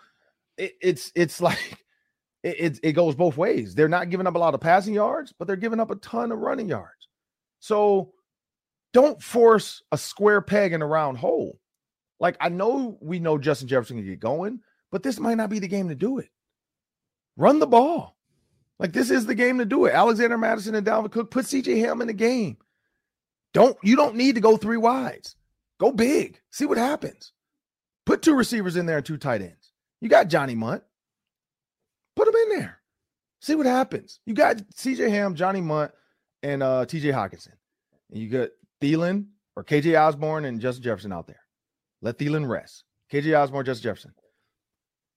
it, 0.58 0.74
it's 0.82 1.12
it's 1.16 1.42
like 1.42 1.84
it, 2.44 2.56
it, 2.60 2.80
it 2.84 2.92
goes 2.92 3.16
both 3.16 3.38
ways. 3.38 3.74
They're 3.74 3.88
not 3.88 4.10
giving 4.10 4.28
up 4.28 4.36
a 4.36 4.40
lot 4.40 4.54
of 4.54 4.62
passing 4.62 4.94
yards, 4.94 5.34
but 5.40 5.48
they're 5.48 5.56
giving 5.56 5.80
up 5.80 5.90
a 5.90 5.96
ton 5.96 6.32
of 6.32 6.40
running 6.40 6.70
yards. 6.70 7.08
So 7.62 8.12
don't 8.94 9.22
force 9.24 9.82
a 9.92 9.98
square 9.98 10.42
peg 10.42 10.74
in 10.74 10.82
a 10.82 10.86
round 10.86 11.18
hole. 11.18 11.60
Like 12.20 12.36
I 12.42 12.50
know 12.50 12.98
we 13.02 13.20
know 13.20 13.38
Justin 13.38 13.70
Jefferson 13.70 13.98
can 13.98 14.06
get 14.06 14.20
going, 14.20 14.60
but 14.92 15.02
this 15.02 15.18
might 15.18 15.36
not 15.36 15.50
be 15.50 15.60
the 15.60 15.68
game 15.68 15.88
to 15.90 15.96
do 15.96 16.20
it. 16.20 16.30
Run 17.38 17.60
the 17.60 17.68
ball. 17.68 18.16
Like 18.80 18.94
this 18.94 19.10
is 19.10 19.26
the 19.26 19.36
game 19.36 19.58
to 19.60 19.66
do 19.66 19.86
it. 19.86 19.94
Alexander 19.94 20.38
Mattison 20.38 20.76
and 20.76 20.86
Dalvin 20.86 21.12
Cook 21.12 21.32
put 21.32 21.46
CJ 21.46 21.80
Ham 21.80 22.02
in 22.02 22.08
the 22.08 22.14
game. 22.14 22.58
Don't 23.54 23.78
you 23.84 23.96
don't 23.96 24.16
need 24.16 24.36
to 24.36 24.42
go 24.42 24.58
three 24.58 24.78
wides. 24.78 25.36
Go 25.80 25.92
big. 25.92 26.40
See 26.52 26.66
what 26.66 26.78
happens. 26.78 27.32
Put 28.06 28.22
two 28.22 28.36
receivers 28.36 28.76
in 28.76 28.86
there 28.86 28.98
and 28.98 29.06
two 29.06 29.18
tight 29.18 29.42
ends. 29.42 29.72
You 30.02 30.10
got 30.10 30.28
Johnny 30.28 30.56
Mundt. 30.56 30.84
Put 32.16 32.26
them 32.26 32.36
in 32.36 32.60
there. 32.60 32.80
See 33.42 33.56
what 33.56 33.66
happens. 33.66 34.20
You 34.26 34.34
got 34.34 34.58
CJ 34.58 35.10
Ham, 35.10 35.36
Johnny 35.36 35.62
Mundt, 35.62 35.92
and 36.44 36.64
uh, 36.64 36.86
TJ 36.86 37.14
Hockenson. 37.14 37.54
And 38.12 38.20
you 38.22 38.30
got 38.30 38.50
Thielen 38.82 39.28
or 39.56 39.64
KJ 39.64 40.00
Osborne 40.00 40.46
and 40.46 40.60
Justin 40.60 40.84
Jefferson 40.84 41.12
out 41.12 41.28
there. 41.28 41.42
Let 42.02 42.18
Thielen 42.18 42.48
rest. 42.48 42.84
KJ 43.12 43.38
Osborne, 43.38 43.66
Justin 43.66 43.84
Jefferson. 43.90 44.14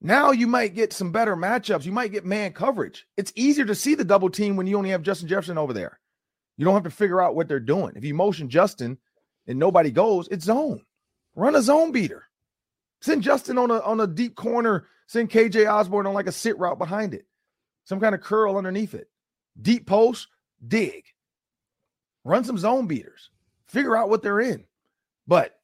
Now 0.00 0.30
you 0.30 0.46
might 0.46 0.74
get 0.74 0.92
some 0.92 1.11
better 1.11 1.37
matchups. 1.37 1.84
You 1.84 1.92
might 1.92 2.12
get 2.12 2.24
man 2.24 2.52
coverage. 2.52 3.06
It's 3.16 3.32
easier 3.34 3.64
to 3.64 3.74
see 3.74 3.94
the 3.94 4.04
double 4.04 4.30
team 4.30 4.56
when 4.56 4.66
you 4.66 4.76
only 4.76 4.90
have 4.90 5.02
Justin 5.02 5.28
Jefferson 5.28 5.58
over 5.58 5.72
there. 5.72 5.98
You 6.56 6.64
don't 6.64 6.74
have 6.74 6.84
to 6.84 6.90
figure 6.90 7.20
out 7.20 7.34
what 7.34 7.48
they're 7.48 7.61
doing. 7.61 7.92
If 7.96 8.04
you 8.04 8.14
motion 8.14 8.48
Justin, 8.48 8.98
and 9.48 9.58
nobody 9.58 9.90
goes, 9.90 10.28
it's 10.28 10.44
zone. 10.44 10.82
Run 11.34 11.56
a 11.56 11.62
zone 11.62 11.90
beater. 11.90 12.24
Send 13.00 13.22
Justin 13.22 13.58
on 13.58 13.70
a 13.70 13.80
on 13.80 14.00
a 14.00 14.06
deep 14.06 14.37
corner. 14.37 14.87
Send 15.06 15.30
KJ 15.30 15.72
Osborne 15.72 16.06
on 16.06 16.14
like 16.14 16.26
a 16.26 16.32
sit 16.32 16.58
route 16.58 16.78
behind 16.78 17.14
it. 17.14 17.24
Some 17.84 17.98
kind 17.98 18.14
of 18.14 18.20
curl 18.20 18.56
underneath 18.56 18.94
it. 18.94 19.08
Deep 19.61 19.87
post, 19.87 20.28
dig. 20.66 21.04
Run 22.24 22.44
some 22.44 22.58
zone 22.58 22.87
beaters. 22.87 23.30
Figure 23.66 23.96
out 23.96 24.11
what 24.11 24.22
they're 24.22 24.40
in. 24.40 24.64
But 25.26 25.58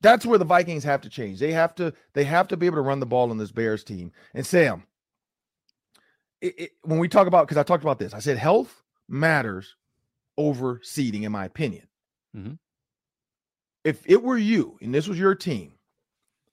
that's 0.00 0.24
where 0.24 0.38
the 0.38 0.44
Vikings 0.44 0.84
have 0.84 1.00
to 1.02 1.08
change. 1.08 1.38
They 1.38 1.52
have 1.52 1.74
to 1.76 1.92
they 2.14 2.24
have 2.24 2.48
to 2.48 2.56
be 2.56 2.66
able 2.66 2.76
to 2.76 2.82
run 2.82 3.00
the 3.00 3.06
ball 3.06 3.30
on 3.30 3.38
this 3.38 3.52
Bears 3.52 3.84
team. 3.84 4.12
And 4.34 4.46
Sam, 4.46 4.84
it, 6.40 6.54
it, 6.58 6.70
when 6.82 6.98
we 6.98 7.08
talk 7.08 7.26
about 7.26 7.46
because 7.46 7.58
I 7.58 7.62
talked 7.62 7.84
about 7.84 7.98
this, 7.98 8.14
I 8.14 8.20
said 8.20 8.38
health 8.38 8.82
matters 9.08 9.76
over 10.36 10.80
seeding, 10.82 11.24
in 11.24 11.32
my 11.32 11.44
opinion. 11.44 11.88
Mm-hmm. 12.36 12.52
If 13.84 14.02
it 14.06 14.22
were 14.22 14.38
you 14.38 14.78
and 14.80 14.94
this 14.94 15.08
was 15.08 15.18
your 15.18 15.34
team, 15.34 15.72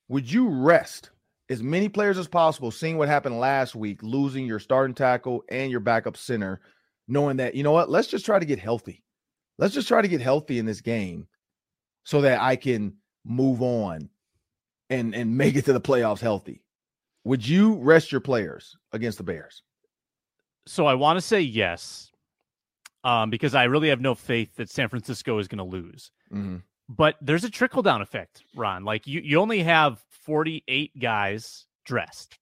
would 0.08 0.32
you 0.32 0.48
rest 0.50 1.12
as 1.50 1.62
many 1.62 1.90
players 1.90 2.18
as 2.18 2.28
possible, 2.28 2.72
seeing 2.72 2.98
what 2.98 3.08
happened 3.08 3.40
last 3.40 3.76
week, 3.76 4.02
losing 4.02 4.46
your 4.46 4.60
starting 4.60 4.96
tackle 4.96 5.44
and 5.50 5.70
your 5.70 5.80
backup 5.80 6.18
center, 6.18 6.60
knowing 7.08 7.38
that, 7.38 7.54
you 7.54 7.64
know 7.64 7.72
what, 7.72 7.90
let's 7.90 8.08
just 8.08 8.26
try 8.26 8.40
to 8.40 8.46
get 8.46 8.58
healthy. 8.58 9.04
Let's 9.58 9.74
just 9.74 9.88
try 9.88 10.02
to 10.02 10.08
get 10.08 10.22
healthy 10.22 10.58
in 10.58 10.66
this 10.66 10.82
game 10.82 11.28
so 12.04 12.22
that 12.22 12.42
I 12.42 12.56
can 12.56 12.96
move 13.26 13.62
on 13.62 14.10
and 14.90 15.16
and 15.16 15.38
make 15.38 15.56
it 15.56 15.66
to 15.66 15.74
the 15.74 15.82
playoffs 15.82 16.20
healthy. 16.20 16.62
Would 17.24 17.48
you 17.48 17.76
rest 17.76 18.12
your 18.12 18.22
players 18.22 18.78
against 18.92 19.18
the 19.18 19.24
Bears? 19.24 19.64
So 20.68 20.86
I 20.86 20.94
want 20.94 21.18
to 21.18 21.22
say 21.22 21.42
yes, 21.42 22.12
um, 23.04 23.30
because 23.30 23.56
I 23.56 23.66
really 23.66 23.90
have 23.90 24.02
no 24.02 24.16
faith 24.16 24.56
that 24.56 24.70
San 24.70 24.90
Francisco 24.90 25.38
is 25.40 25.48
going 25.48 25.58
to 25.58 25.64
lose. 25.64 26.12
Mm-hmm. 26.32 26.58
But 26.88 27.16
there's 27.22 27.44
a 27.44 27.50
trickle 27.50 27.82
down 27.82 28.02
effect, 28.02 28.44
Ron. 28.56 28.84
Like 28.84 29.08
you, 29.08 29.22
you 29.22 29.40
only 29.40 29.64
have 29.64 30.04
48 30.26 31.00
guys 31.00 31.66
dressed. 31.84 32.38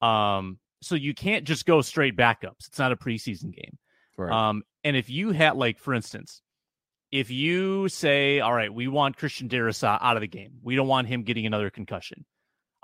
Um, 0.00 0.58
so 0.80 0.94
you 0.94 1.14
can't 1.14 1.44
just 1.44 1.66
go 1.66 1.80
straight 1.82 2.16
backups. 2.16 2.66
It's 2.68 2.78
not 2.78 2.92
a 2.92 2.96
preseason 2.96 3.54
game. 3.54 3.78
Right. 4.16 4.32
Um, 4.32 4.62
and 4.84 4.96
if 4.96 5.08
you 5.08 5.30
had, 5.30 5.56
like, 5.56 5.78
for 5.78 5.94
instance, 5.94 6.42
if 7.12 7.30
you 7.30 7.88
say, 7.88 8.40
all 8.40 8.54
right, 8.54 8.72
we 8.72 8.88
want 8.88 9.18
Christian 9.18 9.48
Darrisaw 9.48 9.98
out 10.00 10.16
of 10.16 10.22
the 10.22 10.26
game, 10.26 10.54
we 10.62 10.74
don't 10.74 10.88
want 10.88 11.06
him 11.06 11.22
getting 11.22 11.46
another 11.46 11.70
concussion. 11.70 12.24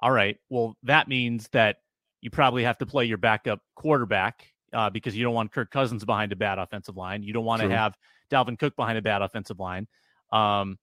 All 0.00 0.12
right, 0.12 0.36
well, 0.48 0.76
that 0.84 1.08
means 1.08 1.48
that 1.48 1.78
you 2.20 2.30
probably 2.30 2.64
have 2.64 2.78
to 2.78 2.86
play 2.86 3.06
your 3.06 3.18
backup 3.18 3.60
quarterback 3.74 4.46
uh, 4.72 4.90
because 4.90 5.16
you 5.16 5.24
don't 5.24 5.34
want 5.34 5.50
Kirk 5.52 5.70
Cousins 5.70 6.04
behind 6.04 6.30
a 6.32 6.36
bad 6.36 6.58
offensive 6.58 6.96
line. 6.96 7.22
You 7.22 7.32
don't 7.32 7.44
want 7.44 7.62
to 7.62 7.70
have 7.70 7.96
Dalvin 8.30 8.58
Cook 8.58 8.76
behind 8.76 8.98
a 8.98 9.02
bad 9.02 9.22
offensive 9.22 9.58
line. 9.58 9.88
Um, 10.30 10.78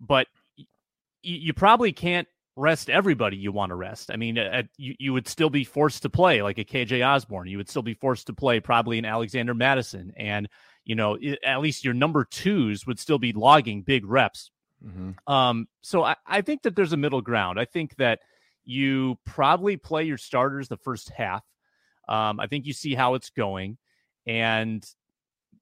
but 0.00 0.26
y- 0.58 0.64
you 1.22 1.52
probably 1.54 1.92
can't 1.92 2.26
rest 2.56 2.90
everybody 2.90 3.36
you 3.36 3.52
want 3.52 3.70
to 3.70 3.76
rest. 3.76 4.10
I 4.12 4.16
mean, 4.16 4.36
uh, 4.36 4.64
you, 4.76 4.94
you 4.98 5.12
would 5.12 5.28
still 5.28 5.50
be 5.50 5.62
forced 5.62 6.02
to 6.02 6.10
play 6.10 6.42
like 6.42 6.58
a 6.58 6.64
KJ 6.64 7.06
Osborne. 7.06 7.46
You 7.46 7.58
would 7.58 7.68
still 7.68 7.82
be 7.82 7.94
forced 7.94 8.26
to 8.26 8.32
play 8.32 8.58
probably 8.60 8.98
an 8.98 9.04
Alexander 9.04 9.54
Mattison 9.54 10.12
And, 10.16 10.48
you 10.88 10.96
know, 10.96 11.16
at 11.44 11.60
least 11.60 11.84
your 11.84 11.94
number 11.94 12.24
twos 12.24 12.84
would 12.84 12.98
still 12.98 13.20
be 13.20 13.32
logging 13.32 13.82
big 13.82 14.04
reps. 14.04 14.50
Mm-hmm. 14.84 15.32
Um, 15.32 15.68
so 15.82 16.02
I, 16.02 16.16
I 16.26 16.40
think 16.40 16.62
that 16.62 16.74
there's 16.74 16.92
a 16.92 16.96
middle 16.96 17.22
ground. 17.22 17.60
I 17.60 17.64
think 17.64 17.94
that 17.98 18.18
you 18.64 19.16
probably 19.24 19.76
play 19.76 20.02
your 20.02 20.18
starters 20.18 20.66
the 20.66 20.76
first 20.76 21.10
half 21.10 21.44
um, 22.08 22.40
I 22.40 22.46
think 22.46 22.66
you 22.66 22.72
see 22.72 22.94
how 22.94 23.14
it's 23.14 23.30
going, 23.30 23.76
and 24.26 24.84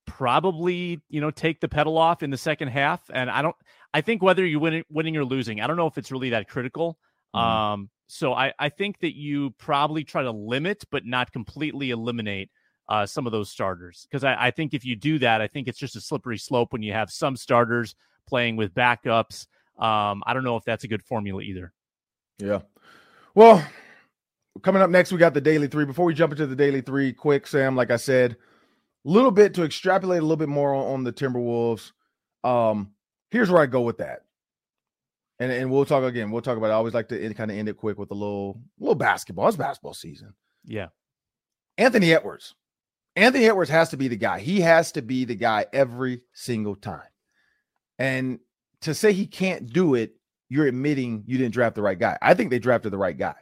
probably 0.07 1.01
you 1.09 1.21
know 1.21 1.33
take 1.33 1.61
the 1.61 1.69
pedal 1.69 1.99
off 1.99 2.23
in 2.23 2.31
the 2.31 2.39
second 2.39 2.69
half. 2.69 3.03
And 3.13 3.29
I 3.29 3.43
don't. 3.43 3.57
I 3.93 4.01
think 4.01 4.23
whether 4.23 4.47
you 4.47 4.61
win 4.61 4.85
winning 4.89 5.17
or 5.17 5.25
losing, 5.25 5.61
I 5.61 5.67
don't 5.67 5.77
know 5.77 5.89
if 5.89 5.99
it's 5.99 6.13
really 6.13 6.31
that 6.31 6.49
critical. 6.49 6.99
Mm-hmm. 7.35 7.45
Um, 7.45 7.91
so 8.07 8.33
I 8.33 8.53
I 8.59 8.69
think 8.69 9.01
that 9.01 9.17
you 9.17 9.51
probably 9.59 10.05
try 10.05 10.23
to 10.23 10.31
limit, 10.31 10.85
but 10.91 11.05
not 11.05 11.33
completely 11.33 11.91
eliminate. 11.91 12.51
Uh, 12.89 13.05
some 13.05 13.27
of 13.27 13.33
those 13.33 13.51
starters 13.51 14.07
because 14.09 14.23
I, 14.23 14.47
I 14.47 14.51
think 14.53 14.73
if 14.73 14.85
you 14.85 14.95
do 14.95 15.19
that, 15.19 15.41
I 15.41 15.49
think 15.49 15.67
it's 15.67 15.79
just 15.79 15.97
a 15.97 16.01
slippery 16.01 16.39
slope 16.39 16.73
when 16.73 16.83
you 16.83 16.93
have 16.93 17.11
some 17.11 17.37
starters 17.37 17.97
playing 18.29 18.57
with 18.57 18.75
backups. 18.75 19.47
Um, 19.77 20.23
I 20.25 20.33
don't 20.33 20.45
know 20.45 20.57
if 20.57 20.65
that's 20.65 20.85
a 20.85 20.89
good 20.89 21.03
formula 21.03 21.43
either. 21.43 21.73
Yeah. 22.39 22.61
Well, 23.35 23.65
coming 24.63 24.83
up 24.83 24.91
next, 24.91 25.13
we 25.13 25.19
got 25.19 25.35
the 25.35 25.41
daily 25.41 25.67
three. 25.67 25.85
Before 25.85 26.05
we 26.05 26.15
jump 26.15 26.33
into 26.33 26.47
the 26.47 26.57
daily 26.57 26.81
three, 26.81 27.13
quick, 27.13 27.47
Sam, 27.47 27.77
like 27.77 27.91
I 27.91 27.97
said, 27.97 28.33
a 28.33 29.09
little 29.09 29.31
bit 29.31 29.55
to 29.55 29.65
extrapolate 29.65 30.21
a 30.21 30.23
little 30.23 30.37
bit 30.37 30.49
more 30.49 30.75
on, 30.75 30.87
on 30.87 31.05
the 31.05 31.13
Timberwolves. 31.13 31.93
Um, 32.45 32.93
here's 33.31 33.51
where 33.51 33.63
I 33.63 33.67
go 33.67 33.83
with 33.83 33.99
that. 33.99 34.23
And, 35.39 35.53
and 35.53 35.71
we'll 35.71 35.85
talk 35.85 36.05
again. 36.05 36.31
We'll 36.31 36.43
talk 36.43 36.57
about. 36.57 36.69
It. 36.69 36.73
I 36.73 36.77
always 36.77 36.95
like 36.95 37.09
to 37.09 37.35
kind 37.35 37.51
of 37.51 37.57
end 37.57 37.69
it 37.69 37.77
quick 37.77 37.99
with 37.99 38.11
a 38.11 38.15
little 38.15 38.61
little 38.79 38.95
basketball. 38.95 39.49
It's 39.49 39.57
basketball 39.57 39.93
season. 39.93 40.33
Yeah. 40.65 40.89
Anthony 41.77 42.15
Edwards. 42.15 42.55
Anthony 43.17 43.47
Edwards 43.47 43.71
has 43.71 43.89
to 43.89 43.97
be 43.97 44.09
the 44.09 44.17
guy. 44.17 44.41
He 44.41 44.61
has 44.61 44.93
to 44.93 45.03
be 45.03 45.25
the 45.25 45.35
guy 45.35 45.67
every 45.73 46.21
single 46.35 46.77
time. 46.77 47.09
And 47.99 48.41
to 48.83 48.95
say 48.95 49.15
he 49.15 49.27
can't 49.27 49.73
do 49.73 49.95
it, 49.95 50.15
you're 50.51 50.67
admitting 50.67 51.25
you 51.27 51.39
didn't 51.39 51.55
draft 51.55 51.75
the 51.75 51.83
right 51.83 51.99
guy. 51.99 52.19
I 52.21 52.35
think 52.35 52.51
they 52.51 52.59
drafted 52.59 52.93
the 52.93 52.99
right 52.99 53.17
guy. 53.17 53.35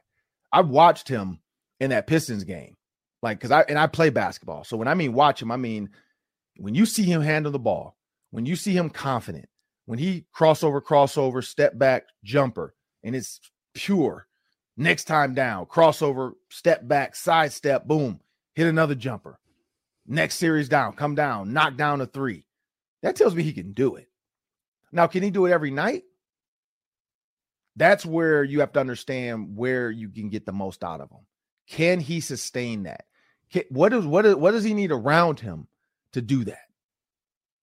I 0.53 0.61
watched 0.61 1.09
him 1.09 1.41
in 1.81 1.91
that 1.91 2.07
Pistons 2.07 2.45
game. 2.45 2.77
Like, 3.21 3.41
cause 3.41 3.51
I 3.51 3.63
and 3.63 3.79
I 3.79 3.87
play 3.89 4.11
basketball. 4.11 4.65
So 4.65 4.77
when 4.77 4.87
I 4.87 4.95
mean 4.95 5.13
watch 5.13 5.43
him, 5.43 5.51
I 5.51 5.57
mean 5.57 5.91
when 6.57 6.75
you 6.75 6.87
see 6.87 7.03
him 7.03 7.23
handle 7.23 7.51
the 7.51 7.59
ball, 7.59 7.97
when 8.31 8.47
you 8.47 8.55
see 8.55 8.77
him 8.77 8.91
confident, 8.91 9.49
when 9.87 9.99
he 9.99 10.27
crossover, 10.35 10.81
crossover, 10.81 11.43
step 11.43 11.77
back, 11.77 12.05
jumper, 12.23 12.75
and 13.03 13.17
it's 13.17 13.41
pure. 13.75 14.27
Next 14.77 15.05
time 15.05 15.35
down, 15.35 15.67
crossover, 15.67 16.33
step 16.51 16.87
back, 16.87 17.17
side 17.17 17.53
step, 17.53 17.87
boom, 17.87 18.21
hit 18.55 18.67
another 18.67 18.95
jumper. 18.95 19.39
Next 20.07 20.37
series 20.37 20.69
down, 20.69 20.93
come 20.95 21.15
down, 21.15 21.53
knock 21.53 21.77
down 21.77 22.01
a 22.01 22.07
three. 22.07 22.45
That 23.03 23.17
tells 23.17 23.35
me 23.35 23.43
he 23.43 23.53
can 23.53 23.73
do 23.73 23.97
it. 23.97 24.09
Now, 24.93 25.07
can 25.07 25.23
he 25.23 25.31
do 25.31 25.47
it 25.47 25.53
every 25.53 25.71
night? 25.71 26.05
That's 27.77 28.07
where 28.07 28.45
you 28.45 28.61
have 28.61 28.73
to 28.73 28.81
understand 28.81 29.57
where 29.57 29.91
you 29.91 30.09
can 30.09 30.29
get 30.29 30.47
the 30.47 30.53
most 30.53 30.85
out 30.85 31.01
of 31.01 31.11
him. 31.11 31.27
Can 31.69 32.01
he 32.01 32.21
sustain 32.21 32.85
that? 32.85 33.05
What 33.69 33.93
is 33.93 34.07
what 34.07 34.27
is 34.27 34.35
what 34.37 34.53
does 34.53 34.65
he 34.65 34.75
need 34.75 34.91
around 34.91 35.41
him 35.41 35.69
to 36.13 36.23
do 36.23 36.45
that? 36.45 36.59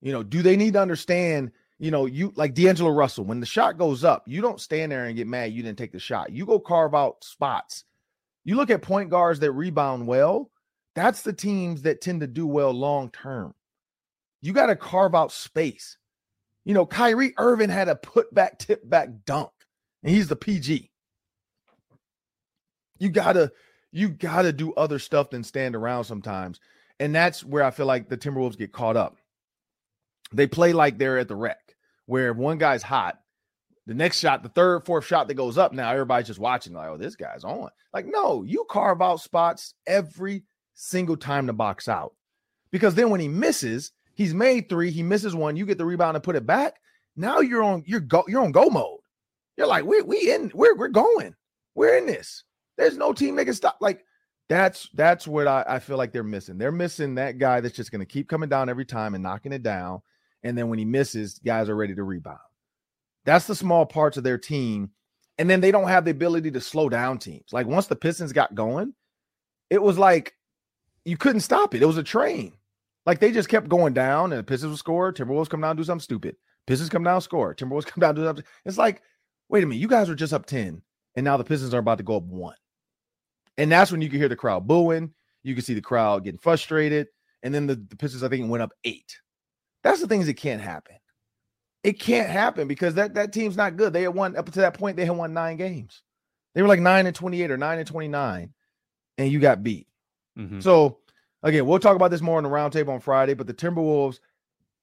You 0.02 0.12
know, 0.12 0.24
do 0.24 0.42
they 0.42 0.58
need 0.58 0.74
to 0.74 0.82
understand? 0.82 1.52
You 1.80 1.92
know, 1.92 2.06
you 2.06 2.34
like 2.36 2.54
D'Angelo 2.54 2.92
Russell. 2.92 3.26
When 3.26 3.40
the 3.40 3.46
shot 3.46 3.78
goes 3.78 4.04
up, 4.04 4.24
you 4.28 4.42
don't 4.42 4.62
stand 4.62 4.92
there 4.92 5.06
and 5.06 5.16
get 5.16 5.28
mad 5.28 5.54
you 5.54 5.64
didn't 5.64 5.78
take 5.78 5.92
the 5.92 6.00
shot. 6.00 6.32
You 6.32 6.46
go 6.46 6.60
carve 6.60 6.94
out 6.94 7.24
spots. 7.24 7.86
You 8.44 8.56
look 8.56 8.70
at 8.70 8.82
point 8.82 9.10
guards 9.10 9.40
that 9.40 9.52
rebound 9.52 10.08
well. 10.08 10.51
That's 10.96 11.22
the 11.22 11.34
teams 11.34 11.84
that 11.84 12.02
tend 12.02 12.22
to 12.22 12.28
do 12.28 12.46
well 12.46 12.72
long 12.72 13.10
term. 13.12 13.54
You 14.42 14.54
got 14.54 14.68
to 14.68 14.76
carve 14.76 15.16
out 15.16 15.32
space. 15.32 15.98
You 16.66 16.74
know, 16.74 16.86
Kyrie 16.86 17.34
Irving 17.38 17.70
had 17.70 17.88
a 17.88 17.96
put 17.96 18.34
back, 18.34 18.60
tip 18.60 18.88
back 18.88 19.10
dunk, 19.26 19.52
and 20.04 20.14
he's 20.14 20.28
the 20.28 20.36
PG. 20.36 20.92
You 23.00 23.10
gotta, 23.10 23.52
you 23.92 24.10
gotta 24.10 24.54
do 24.54 24.74
other 24.74 25.00
stuff 25.00 25.32
than 25.32 25.44
stand 25.44 25.76
around 25.76 26.04
sometimes. 26.04 26.60
And 27.00 27.16
that's 27.16 27.44
where 27.44 27.64
I 27.64 27.72
feel 27.72 27.88
like 27.88 28.10
the 28.10 28.18
Timberwolves 28.18 28.58
get 28.58 28.72
caught 28.72 28.96
up. 28.96 29.18
They 30.32 30.46
play 30.46 30.72
like 30.72 30.98
they're 30.98 31.18
at 31.18 31.28
the 31.28 31.36
rec, 31.36 31.76
where 32.06 32.30
if 32.30 32.38
one 32.38 32.60
guy's 32.60 32.84
hot, 32.84 33.20
the 33.88 33.96
next 33.96 34.20
shot, 34.20 34.44
the 34.44 34.50
third, 34.50 34.86
fourth 34.86 35.06
shot 35.06 35.28
that 35.28 35.34
goes 35.34 35.58
up, 35.58 35.74
now 35.74 35.92
everybody's 35.92 36.28
just 36.28 36.40
watching, 36.40 36.74
like, 36.74 36.90
oh, 36.90 36.98
this 36.98 37.16
guy's 37.16 37.44
on. 37.44 37.70
Like, 37.92 38.06
no, 38.06 38.44
you 38.44 38.66
carve 38.70 39.02
out 39.02 39.20
spots 39.20 39.74
every 39.88 40.44
single 40.74 41.18
time 41.18 41.48
to 41.48 41.54
box 41.54 41.88
out. 41.88 42.14
Because 42.72 42.96
then 42.96 43.10
when 43.10 43.20
he 43.20 43.28
misses, 43.28 43.92
he's 44.14 44.34
made 44.34 44.70
three, 44.70 44.92
he 44.92 45.04
misses 45.04 45.36
one, 45.36 45.56
you 45.56 45.66
get 45.66 45.78
the 45.78 45.86
rebound 45.86 46.16
and 46.16 46.24
put 46.24 46.36
it 46.36 46.46
back. 46.46 46.76
Now 47.16 47.40
you're 47.40 47.64
on 47.64 47.84
you're 47.86 48.00
go 48.00 48.24
you're 48.28 48.44
on 48.44 48.52
go 48.52 48.70
mode. 48.70 49.00
You're 49.58 49.68
like, 49.68 49.86
we 49.86 50.02
we 50.02 50.32
in 50.32 50.52
we're 50.54 50.76
we're 50.76 50.88
going. 50.88 51.36
We're 51.76 51.98
in 51.98 52.06
this. 52.06 52.44
There's 52.78 52.98
no 52.98 53.14
team 53.14 53.38
can 53.38 53.54
stop. 53.54 53.78
Like 53.82 54.06
that's 54.50 54.90
that's 54.94 55.28
what 55.28 55.48
I, 55.48 55.64
I 55.68 55.80
feel 55.80 55.98
like 55.98 56.12
they're 56.12 56.24
missing. 56.24 56.58
They're 56.58 56.72
missing 56.72 57.16
that 57.16 57.38
guy 57.38 57.60
that's 57.60 57.76
just 57.76 57.92
gonna 57.92 58.06
keep 58.06 58.30
coming 58.30 58.50
down 58.50 58.70
every 58.70 58.86
time 58.86 59.14
and 59.14 59.24
knocking 59.24 59.54
it 59.54 59.64
down. 59.64 60.02
And 60.44 60.58
then 60.58 60.70
when 60.70 60.80
he 60.80 60.86
misses, 60.86 61.40
guys 61.40 61.70
are 61.70 61.76
ready 61.76 61.94
to 61.96 62.04
rebound. 62.04 62.40
That's 63.26 63.46
the 63.46 63.56
small 63.56 63.86
parts 63.86 64.18
of 64.18 64.24
their 64.24 64.38
team. 64.38 64.92
And 65.38 65.50
then 65.50 65.62
they 65.62 65.72
don't 65.72 65.88
have 65.88 66.06
the 66.06 66.12
ability 66.12 66.52
to 66.52 66.62
slow 66.62 66.90
down 66.90 67.20
teams. 67.20 67.52
Like 67.52 67.68
once 67.68 67.88
the 67.88 67.96
Pistons 67.96 68.34
got 68.34 68.56
going, 68.56 68.94
it 69.70 69.82
was 69.82 69.98
like 69.98 70.34
you 71.06 71.18
couldn't 71.18 71.42
stop 71.42 71.74
it. 71.74 71.82
It 71.82 71.88
was 71.88 71.98
a 71.98 72.04
train. 72.04 72.54
Like 73.06 73.20
they 73.20 73.32
just 73.32 73.50
kept 73.50 73.70
going 73.70 73.94
down, 73.94 74.32
and 74.32 74.40
the 74.40 74.44
Pistons 74.44 74.72
would 74.72 74.80
score. 74.80 75.12
Timberwolves 75.12 75.50
come 75.50 75.62
down, 75.62 75.76
do 75.76 75.84
something 75.84 76.04
stupid. 76.04 76.36
Pistons 76.68 76.90
come 76.90 77.04
down, 77.04 77.22
score. 77.22 77.56
Timberwolves 77.56 77.86
come 77.88 78.02
down, 78.02 78.16
do 78.16 78.24
something. 78.24 78.46
It's 78.66 78.78
like, 78.78 79.02
wait 79.50 79.64
a 79.64 79.66
minute, 79.66 79.82
you 79.82 79.88
guys 79.88 80.10
were 80.10 80.16
just 80.16 80.34
up 80.34 80.46
10, 80.46 80.82
and 81.16 81.24
now 81.24 81.38
the 81.38 81.44
Pistons 81.44 81.74
are 81.74 81.80
about 81.80 81.98
to 81.98 82.04
go 82.04 82.18
up 82.18 82.24
one. 82.24 82.56
And 83.58 83.72
that's 83.72 83.92
when 83.92 84.02
you 84.02 84.10
can 84.10 84.20
hear 84.20 84.30
the 84.30 84.36
crowd 84.36 84.68
booing. 84.68 85.14
You 85.44 85.56
can 85.56 85.64
see 85.64 85.74
the 85.74 85.82
crowd 85.82 86.24
getting 86.24 86.40
frustrated. 86.40 87.08
And 87.44 87.54
then 87.54 87.68
the, 87.68 87.76
the 87.76 87.96
Pistons, 87.96 88.24
I 88.24 88.30
think, 88.30 88.50
went 88.50 88.64
up 88.64 88.74
eight. 88.84 89.20
That's 89.84 90.00
the 90.00 90.08
things 90.08 90.28
that 90.28 90.36
can't 90.36 90.62
happen. 90.62 90.96
It 91.84 92.00
can't 92.00 92.30
happen 92.30 92.68
because 92.68 92.94
that, 92.96 93.16
that 93.16 93.34
team's 93.34 93.58
not 93.58 93.76
good. 93.76 93.92
They 93.92 94.04
had 94.04 94.14
won 94.14 94.38
up 94.38 94.52
to 94.52 94.60
that 94.60 94.76
point, 94.76 94.98
they 94.98 95.06
had 95.06 95.18
won 95.18 95.34
nine 95.34 95.58
games. 95.58 96.04
They 96.54 96.62
were 96.62 96.68
like 96.68 96.80
nine 96.80 97.08
and 97.08 97.16
28 97.16 97.50
or 97.50 97.58
nine 97.58 97.80
and 97.80 97.88
29, 97.88 98.54
and 99.18 99.32
you 99.32 99.40
got 99.40 99.64
beat. 99.64 99.88
Mm-hmm. 100.38 100.60
So 100.60 101.00
again, 101.44 101.66
we'll 101.66 101.80
talk 101.80 101.96
about 101.96 102.12
this 102.12 102.22
more 102.22 102.38
on 102.38 102.44
the 102.44 102.50
roundtable 102.50 102.90
on 102.90 103.00
Friday. 103.00 103.34
But 103.34 103.48
the 103.48 103.54
Timberwolves, 103.54 104.20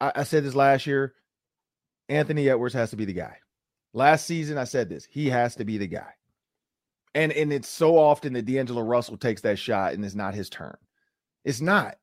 I, 0.00 0.12
I 0.16 0.22
said 0.24 0.44
this 0.44 0.54
last 0.54 0.86
year. 0.86 1.14
Anthony 2.08 2.48
Edwards 2.48 2.74
has 2.74 2.90
to 2.90 2.96
be 2.96 3.04
the 3.04 3.12
guy. 3.12 3.36
Last 3.92 4.26
season, 4.26 4.56
I 4.56 4.64
said 4.64 4.88
this. 4.88 5.06
He 5.10 5.28
has 5.28 5.56
to 5.56 5.64
be 5.64 5.76
the 5.76 5.86
guy. 5.86 6.12
And 7.14 7.32
and 7.32 7.52
it's 7.52 7.68
so 7.68 7.98
often 7.98 8.34
that 8.34 8.44
D'Angelo 8.44 8.82
Russell 8.82 9.16
takes 9.16 9.42
that 9.42 9.58
shot 9.58 9.92
and 9.94 10.04
it's 10.04 10.14
not 10.14 10.34
his 10.34 10.48
turn. 10.48 10.76
It's 11.44 11.60
not. 11.60 11.96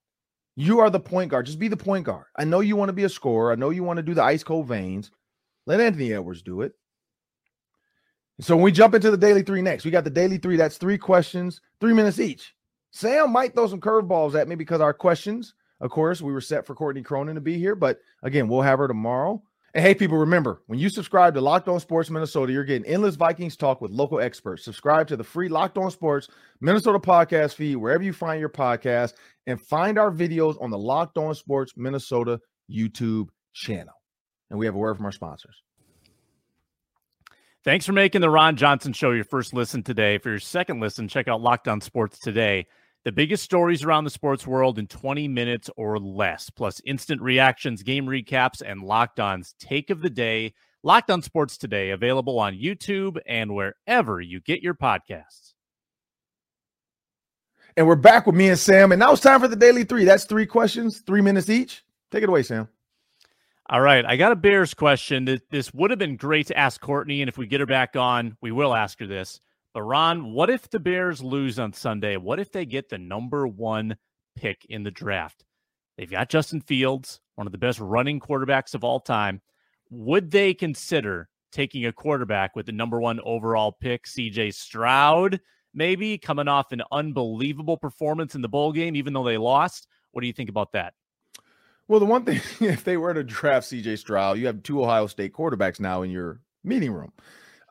You 0.56 0.80
are 0.80 0.90
the 0.90 1.00
point 1.00 1.32
guard. 1.32 1.46
Just 1.46 1.60
be 1.60 1.68
the 1.68 1.78
point 1.78 2.06
guard. 2.06 2.26
I 2.36 2.46
know 2.46 2.62
you 2.62 2.76
want 2.76 2.90
to 2.90 2.94
be 2.94 3.04
a 3.04 3.10
scorer. 3.10 3.52
I 3.52 3.56
know 3.56 3.70
you 3.70 3.84
want 3.84 3.98
to 3.98 4.04
do 4.04 4.14
the 4.14 4.24
ice 4.24 4.44
cold 4.44 4.68
veins. 4.68 5.12
Let 5.66 5.82
Anthony 5.82 6.14
Edwards 6.14 6.42
do 6.42 6.62
it. 6.62 6.74
So 8.42 8.56
when 8.56 8.64
we 8.64 8.72
jump 8.72 8.94
into 8.94 9.12
the 9.12 9.18
daily 9.18 9.44
three 9.44 9.62
next, 9.62 9.86
we 9.86 9.92
got 9.92 10.04
the 10.04 10.10
daily 10.10 10.38
three. 10.38 10.58
That's 10.58 10.78
three 10.78 10.98
questions, 10.98 11.62
three 11.80 11.94
minutes 11.94 12.20
each. 12.20 12.54
Sam 12.96 13.30
might 13.34 13.54
throw 13.54 13.68
some 13.68 13.82
curveballs 13.82 14.40
at 14.40 14.48
me 14.48 14.56
because 14.56 14.80
our 14.80 14.94
questions, 14.94 15.54
of 15.82 15.92
course, 15.92 16.22
we 16.22 16.32
were 16.32 16.40
set 16.40 16.66
for 16.66 16.74
Courtney 16.74 17.02
Cronin 17.02 17.36
to 17.36 17.42
be 17.42 17.58
here. 17.58 17.76
But 17.76 18.00
again, 18.24 18.48
we'll 18.48 18.62
have 18.62 18.80
her 18.80 18.88
tomorrow. 18.88 19.44
And 19.74 19.84
hey, 19.84 19.94
people, 19.94 20.18
remember 20.18 20.62
when 20.68 20.80
you 20.80 20.88
subscribe 20.88 21.34
to 21.34 21.42
Locked 21.42 21.68
On 21.68 21.78
Sports 21.82 22.10
Minnesota, 22.10 22.54
you're 22.54 22.64
getting 22.64 22.88
endless 22.88 23.16
Vikings 23.16 23.58
talk 23.58 23.82
with 23.82 23.92
local 23.92 24.22
experts. 24.22 24.64
Subscribe 24.64 25.10
to 25.10 25.18
the 25.18 25.26
free 25.26 25.50
Locked 25.50 25.78
On 25.78 25.92
Sports 25.92 26.30
Minnesota 26.62 26.98
podcast 26.98 27.56
feed 27.56 27.76
wherever 27.76 28.02
you 28.02 28.14
find 28.14 28.40
your 28.40 28.48
podcast 28.48 29.16
and 29.46 29.60
find 29.60 30.00
our 30.00 30.10
videos 30.10 30.56
on 30.62 30.70
the 30.70 30.78
Locked 30.78 31.18
On 31.18 31.36
Sports 31.36 31.74
Minnesota 31.76 32.40
YouTube 32.72 33.28
channel. 33.52 33.96
And 34.50 34.58
we 34.58 34.68
have 34.68 34.76
a 34.76 34.78
word 34.78 34.96
from 34.96 35.06
our 35.06 35.12
sponsors. 35.12 35.62
Thanks 37.66 37.86
for 37.86 37.92
making 37.92 38.22
the 38.22 38.30
Ron 38.30 38.56
Johnson 38.56 38.94
Show 38.94 39.12
your 39.12 39.26
first 39.26 39.54
listen 39.54 39.84
today. 39.84 40.18
For 40.18 40.30
your 40.30 40.40
second 40.40 40.80
listen, 40.80 41.10
check 41.10 41.28
out 41.28 41.42
Locked 41.42 41.68
On 41.68 41.82
Sports 41.82 42.20
today. 42.20 42.68
The 43.06 43.12
biggest 43.12 43.44
stories 43.44 43.84
around 43.84 44.06
the 44.06 44.10
sports 44.10 44.48
world 44.48 44.80
in 44.80 44.88
20 44.88 45.28
minutes 45.28 45.70
or 45.78 46.00
less, 46.00 46.50
plus 46.50 46.82
instant 46.86 47.22
reactions, 47.22 47.84
game 47.84 48.08
recaps, 48.08 48.64
and 48.66 48.82
Locked 48.82 49.20
On's 49.20 49.54
take 49.60 49.92
of 49.92 50.02
the 50.02 50.10
day. 50.10 50.56
Locked 50.82 51.12
On 51.12 51.22
Sports 51.22 51.58
Today, 51.58 51.92
available 51.92 52.40
on 52.40 52.58
YouTube 52.58 53.20
and 53.28 53.54
wherever 53.54 54.22
you 54.22 54.40
get 54.40 54.64
your 54.64 54.74
podcasts. 54.74 55.54
And 57.78 57.86
we're 57.86 57.96
back 57.96 58.26
with 58.26 58.36
me 58.36 58.50
and 58.50 58.58
Sam. 58.58 58.92
And 58.92 59.00
now 59.00 59.12
it's 59.12 59.22
time 59.22 59.40
for 59.40 59.48
the 59.48 59.56
Daily 59.56 59.84
Three. 59.84 60.06
That's 60.06 60.26
three 60.26 60.48
questions, 60.48 61.02
three 61.02 61.22
minutes 61.22 61.50
each. 61.50 61.84
Take 62.10 62.24
it 62.24 62.30
away, 62.30 62.42
Sam. 62.42 62.68
All 63.70 63.82
right. 63.82 64.04
I 64.04 64.16
got 64.16 64.32
a 64.32 64.36
Bears 64.36 64.74
question. 64.74 65.40
This 65.52 65.74
would 65.76 65.92
have 65.92 66.00
been 66.00 66.18
great 66.18 66.48
to 66.48 66.58
ask 66.58 66.82
Courtney. 66.82 67.22
And 67.22 67.30
if 67.30 67.38
we 67.38 67.46
get 67.46 67.60
her 67.60 67.66
back 67.68 67.96
on, 67.96 68.36
we 68.42 68.52
will 68.52 68.74
ask 68.74 69.00
her 69.00 69.08
this. 69.08 69.42
But 69.76 69.84
Ron, 69.84 70.32
what 70.32 70.50
if 70.50 70.70
the 70.70 70.80
Bears 70.80 71.22
lose 71.22 71.60
on 71.60 71.74
Sunday? 71.74 72.16
What 72.16 72.40
if 72.40 72.50
they 72.50 72.66
get 72.66 72.88
the 72.88 72.98
number 72.98 73.46
one 73.46 73.98
pick 74.38 74.66
in 74.70 74.84
the 74.84 74.90
draft? 74.90 75.44
They've 75.98 76.10
got 76.10 76.30
Justin 76.30 76.62
Fields, 76.62 77.20
one 77.36 77.46
of 77.46 77.52
the 77.52 77.58
best 77.58 77.82
running 77.82 78.22
quarterbacks 78.22 78.74
of 78.74 78.86
all 78.86 79.02
time. 79.02 79.42
Would 79.90 80.32
they 80.32 80.54
consider 80.54 81.28
taking 81.52 81.86
a 81.86 81.92
quarterback 81.92 82.56
with 82.56 82.68
the 82.68 82.72
number 82.72 83.02
one 83.02 83.20
overall 83.26 83.74
pick, 83.74 84.06
CJ 84.06 84.54
Stroud, 84.54 85.42
maybe 85.74 86.18
coming 86.18 86.48
off 86.48 86.72
an 86.72 86.82
unbelievable 86.94 87.76
performance 87.76 88.34
in 88.34 88.42
the 88.42 88.48
bowl 88.48 88.72
game, 88.72 88.96
even 88.96 89.12
though 89.12 89.26
they 89.26 89.38
lost? 89.38 89.90
What 90.12 90.22
do 90.22 90.28
you 90.28 90.34
think 90.34 90.50
about 90.50 90.72
that? 90.72 90.94
Well, 91.90 92.00
the 92.00 92.06
one 92.06 92.24
thing, 92.24 92.40
if 92.66 92.86
they 92.86 92.96
were 92.96 93.14
to 93.14 93.26
draft 93.26 93.68
CJ 93.68 93.98
Stroud, 93.98 94.38
you 94.38 94.46
have 94.46 94.64
two 94.64 94.82
Ohio 94.82 95.08
State 95.08 95.34
quarterbacks 95.34 95.82
now 95.82 96.02
in 96.02 96.12
your 96.12 96.40
meeting 96.64 96.94
room. 96.94 97.12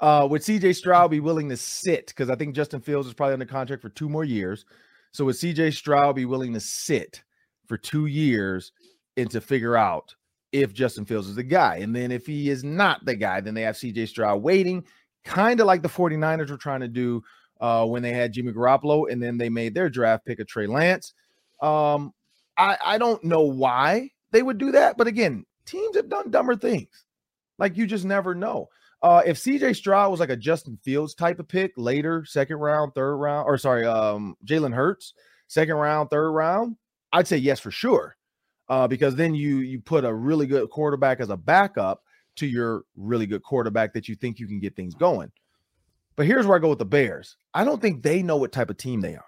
Uh, 0.01 0.27
would 0.31 0.43
CJ 0.43 0.75
Stroud 0.75 1.11
be 1.11 1.21
willing 1.21 1.49
to 1.49 1.57
sit? 1.57 2.09
Because 2.09 2.31
I 2.31 2.35
think 2.35 2.55
Justin 2.55 2.81
Fields 2.81 3.07
is 3.07 3.15
probably 3.15 3.35
under 3.35 3.47
contract 3.47 3.83
for 3.83 3.89
two 3.91 4.09
more 4.09 4.25
years. 4.25 4.65
So 5.13 5.25
would 5.25 5.37
CJ 5.37 5.75
Stroud 5.75 6.17
be 6.17 6.25
willing 6.25 6.53
to 6.55 6.61
sit 6.61 7.23
for 7.67 7.77
two 7.79 8.07
years 8.07 8.73
and 9.17 9.31
to 9.31 9.41
figure 9.41 9.77
out 9.77 10.15
if 10.53 10.75
Justin 10.75 11.05
Fields 11.05 11.29
is 11.29 11.37
the 11.37 11.43
guy? 11.43 11.77
And 11.77 11.95
then 11.95 12.11
if 12.11 12.27
he 12.27 12.51
is 12.51 12.65
not 12.65 13.05
the 13.05 13.15
guy, 13.15 13.41
then 13.41 13.55
they 13.55 13.63
have 13.63 13.77
CJ 13.77 14.09
Stroud 14.09 14.43
waiting, 14.43 14.85
kind 15.25 15.61
of 15.61 15.67
like 15.67 15.83
the 15.83 15.89
49ers 15.89 16.51
were 16.51 16.57
trying 16.57 16.81
to 16.81 16.89
do 16.89 17.23
uh, 17.61 17.87
when 17.87 18.03
they 18.03 18.13
had 18.13 18.33
Jimmy 18.33 18.53
Garoppolo 18.53 19.11
and 19.11 19.23
then 19.23 19.39
they 19.39 19.49
made 19.49 19.75
their 19.75 19.89
draft 19.89 20.27
pick 20.27 20.41
of 20.41 20.49
Trey 20.49 20.67
Lance. 20.67 21.15
Um, 21.63 22.13
I, 22.59 22.77
I 22.85 22.99
don't 22.99 23.23
know 23.25 23.43
why 23.43 24.11
they 24.33 24.43
would 24.43 24.59
do 24.59 24.73
that, 24.73 24.97
but 24.99 25.07
again, 25.07 25.47
teams 25.65 25.97
have 25.97 26.09
done 26.09 26.31
dumber 26.31 26.57
things. 26.57 27.05
Like 27.59 27.77
you 27.77 27.87
just 27.87 28.05
never 28.05 28.35
know. 28.35 28.69
Uh, 29.05 29.21
if 29.27 29.37
CJ 29.37 29.77
Stroud 29.77 30.11
was 30.11 30.19
like 30.19 30.31
a 30.31 30.37
Justin 30.37 30.79
Fields 30.83 31.15
type 31.15 31.39
of 31.39 31.47
pick 31.47 31.73
later, 31.77 32.25
second 32.25 32.57
round, 32.57 32.95
third 32.95 33.17
round, 33.17 33.47
or 33.47 33.59
sorry, 33.59 33.85
um, 33.85 34.35
Jalen 34.47 34.73
Hurts, 34.73 35.13
second 35.47 35.75
round, 35.75 36.09
third 36.09 36.31
round, 36.31 36.77
I'd 37.13 37.29
say 37.29 37.37
yes 37.37 37.61
for 37.61 37.71
sure. 37.71 38.17
Uh, 38.67 38.89
because 38.89 39.15
then 39.15 39.35
you 39.35 39.59
you 39.59 39.79
put 39.79 40.07
a 40.07 40.15
really 40.15 40.47
good 40.47 40.71
quarterback 40.71 41.21
as 41.21 41.29
a 41.29 41.37
backup 41.37 42.03
to 42.37 42.47
your 42.47 42.85
really 42.97 43.27
good 43.27 43.43
quarterback 43.43 43.93
that 43.93 44.09
you 44.09 44.15
think 44.15 44.39
you 44.39 44.47
can 44.47 44.59
get 44.59 44.75
things 44.75 44.95
going. 44.95 45.31
But 46.17 46.25
here's 46.25 46.47
where 46.47 46.57
I 46.57 46.61
go 46.61 46.71
with 46.71 46.79
the 46.79 46.87
Bears. 46.87 47.37
I 47.53 47.63
don't 47.65 47.83
think 47.83 48.03
they 48.03 48.23
know 48.23 48.39
what 48.39 48.53
type 48.53 48.71
of 48.71 48.79
team 48.79 49.03
they 49.03 49.17
are. 49.17 49.25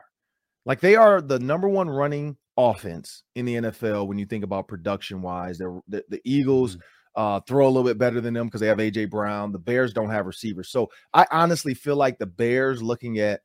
Like 0.64 0.81
they 0.81 0.97
are 0.97 1.20
the 1.20 1.39
number 1.39 1.68
one 1.68 1.91
running 1.91 2.39
offense 2.57 3.24
in 3.35 3.45
the 3.45 3.57
NFL 3.57 4.07
when 4.07 4.16
you 4.16 4.24
think 4.24 4.43
about 4.43 4.68
production 4.68 5.20
wise. 5.20 5.59
The, 5.59 5.83
the 5.87 6.22
Eagles 6.24 6.77
mm-hmm. 6.77 6.81
Uh, 7.17 7.41
throw 7.41 7.67
a 7.67 7.69
little 7.71 7.83
bit 7.83 7.99
better 7.99 8.21
than 8.21 8.35
them 8.35 8.47
because 8.47 8.61
they 8.61 8.67
have 8.67 8.79
AJ 8.79 9.11
Brown. 9.11 9.51
The 9.51 9.59
Bears 9.59 9.93
don't 9.93 10.11
have 10.11 10.27
receivers. 10.27 10.69
So 10.69 10.91
I 11.14 11.27
honestly 11.31 11.75
feel 11.75 11.97
like 11.97 12.19
the 12.19 12.27
Bears 12.27 12.83
looking 12.83 13.19
at 13.19 13.41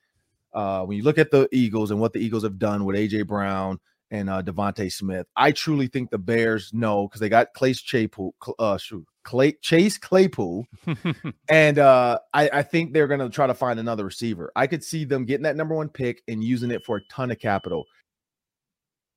uh, 0.54 0.84
when 0.84 0.98
you 0.98 1.04
look 1.04 1.18
at 1.18 1.32
the 1.32 1.48
Eagles 1.54 1.92
and 1.92 2.00
what 2.00 2.12
the 2.12 2.20
Eagles 2.20 2.44
have 2.44 2.60
done 2.60 2.84
with 2.84 2.98
AJ 2.98 3.28
Brown 3.28 3.80
and 4.12 4.30
uh, 4.30 4.44
DeVonta 4.44 4.92
Smith, 4.92 5.26
I 5.38 5.54
truly 5.54 5.88
think 5.88 6.12
the 6.12 6.18
Bears 6.18 6.74
know 6.74 7.08
because 7.08 7.22
they 7.22 7.30
got 7.30 7.54
Clay 7.54 7.74
Chapel, 7.74 8.36
uh, 8.60 8.78
Clay, 9.24 9.54
Chase 9.62 9.98
Claypool, 9.98 10.68
and 11.50 11.80
uh, 11.80 12.20
I, 12.34 12.50
I 12.52 12.64
think 12.64 12.92
they're 12.92 13.08
going 13.08 13.22
to 13.22 13.30
try 13.30 13.48
to 13.48 13.54
find 13.54 13.80
another 13.80 14.04
receiver. 14.04 14.52
I 14.54 14.68
could 14.68 14.84
see 14.84 15.06
them 15.06 15.24
getting 15.24 15.44
that 15.44 15.56
number 15.56 15.76
one 15.76 15.88
pick 15.88 16.22
and 16.28 16.44
using 16.44 16.72
it 16.72 16.84
for 16.84 16.98
a 16.98 17.04
ton 17.06 17.32
of 17.32 17.40
capital. 17.40 17.86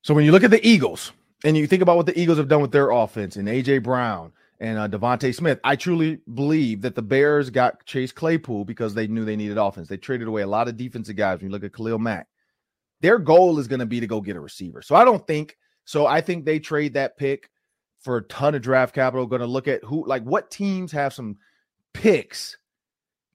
So 0.03 0.13
when 0.13 0.23
you 0.23 0.31
look 0.31 0.43
at 0.45 0.51
the 0.51 0.65
Eagles 0.65 1.11
and 1.43 1.57
you 1.57 1.67
think 1.67 1.81
about 1.81 1.97
what 1.97 2.05
the 2.05 2.17
Eagles 2.17 2.37
have 2.37 2.47
done 2.47 2.61
with 2.61 2.71
their 2.71 2.91
offense 2.91 3.35
and 3.35 3.49
AJ 3.49 3.83
Brown 3.83 4.31
and 4.59 4.77
uh, 4.77 4.87
DeVonta 4.87 5.33
Smith, 5.35 5.59
I 5.63 5.75
truly 5.75 6.19
believe 6.33 6.81
that 6.81 6.95
the 6.95 7.01
Bears 7.01 7.49
got 7.49 7.85
Chase 7.85 8.11
Claypool 8.11 8.65
because 8.65 8.93
they 8.93 9.07
knew 9.07 9.25
they 9.25 9.35
needed 9.35 9.57
offense. 9.57 9.87
They 9.87 9.97
traded 9.97 10.27
away 10.27 10.43
a 10.43 10.47
lot 10.47 10.67
of 10.67 10.77
defensive 10.77 11.15
guys. 11.15 11.39
When 11.39 11.49
you 11.49 11.51
look 11.51 11.63
at 11.63 11.73
Khalil 11.73 11.99
Mack, 11.99 12.27
their 13.01 13.19
goal 13.19 13.59
is 13.59 13.67
going 13.67 13.79
to 13.79 13.85
be 13.85 13.99
to 13.99 14.07
go 14.07 14.21
get 14.21 14.37
a 14.37 14.39
receiver. 14.39 14.81
So 14.81 14.95
I 14.95 15.03
don't 15.03 15.25
think 15.27 15.57
so. 15.83 16.07
I 16.07 16.21
think 16.21 16.45
they 16.45 16.59
trade 16.59 16.93
that 16.93 17.17
pick 17.17 17.49
for 17.99 18.17
a 18.17 18.23
ton 18.23 18.55
of 18.55 18.61
draft 18.61 18.95
capital. 18.95 19.25
Going 19.25 19.41
to 19.41 19.47
look 19.47 19.67
at 19.67 19.83
who, 19.83 20.07
like, 20.07 20.23
what 20.23 20.51
teams 20.51 20.91
have 20.93 21.13
some 21.13 21.37
picks 21.93 22.57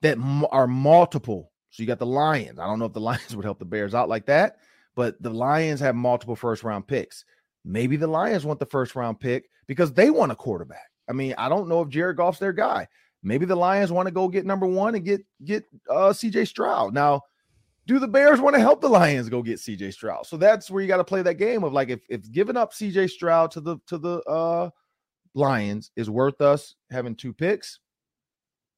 that 0.03 0.17
m- 0.17 0.47
are 0.51 0.67
multiple. 0.67 1.53
So 1.71 1.83
you 1.83 1.87
got 1.87 1.99
the 1.99 2.07
Lions. 2.07 2.59
I 2.59 2.67
don't 2.67 2.79
know 2.79 2.87
if 2.87 2.93
the 2.93 3.01
Lions 3.01 3.37
would 3.37 3.45
help 3.45 3.59
the 3.59 3.65
Bears 3.65 3.95
out 3.95 4.09
like 4.09 4.27
that 4.27 4.57
but 5.01 5.21
the 5.23 5.31
Lions 5.31 5.81
have 5.81 5.95
multiple 5.95 6.37
first 6.37 6.63
round 6.63 6.87
picks. 6.87 7.25
Maybe 7.65 7.97
the 7.97 8.07
Lions 8.07 8.45
want 8.45 8.61
the 8.61 8.67
first 8.67 8.95
round 8.95 9.21
pick 9.21 9.49
because 9.67 9.93
they 9.93 10.11
want 10.11 10.31
a 10.31 10.37
quarterback. 10.37 10.90
I 11.11 11.13
mean, 11.13 11.35
I 11.37 11.49
don't 11.49 11.69
know 11.69 11.83
if 11.83 11.89
Jared 11.89 12.17
Goff's 12.17 12.39
their 12.39 12.53
guy. 12.53 12.87
Maybe 13.25 13.45
the 13.45 13.57
Lions 13.57 13.91
want 13.91 14.07
to 14.07 14.15
go 14.15 14.29
get 14.29 14.47
number 14.47 14.67
one 14.67 14.95
and 14.95 15.05
get 15.05 15.23
get 15.45 15.65
uh, 15.91 16.11
CJ 16.11 16.47
Stroud. 16.47 16.95
Now, 16.95 17.23
do 17.87 17.99
the 17.99 18.09
Bears 18.09 18.41
want 18.41 18.55
to 18.55 18.61
help 18.61 18.81
the 18.81 18.89
Lions 18.89 19.29
go 19.29 19.43
get 19.43 19.59
CJ 19.59 19.93
Stroud? 19.93 20.25
So 20.25 20.37
that's 20.37 20.71
where 20.71 20.81
you 20.81 20.89
got 20.89 20.99
to 20.99 21.05
play 21.05 21.21
that 21.23 21.35
game 21.35 21.65
of 21.65 21.73
like 21.73 21.91
if 21.91 22.01
if 22.09 22.31
giving 22.31 22.57
up 22.57 22.73
CJ 22.73 23.11
Stroud 23.11 23.51
to 23.51 23.61
the 23.61 23.77
to 23.89 23.99
the 23.99 24.21
uh 24.23 24.71
Lions 25.35 25.91
is 25.97 26.09
worth 26.09 26.41
us 26.41 26.77
having 26.91 27.17
two 27.17 27.33
picks, 27.33 27.81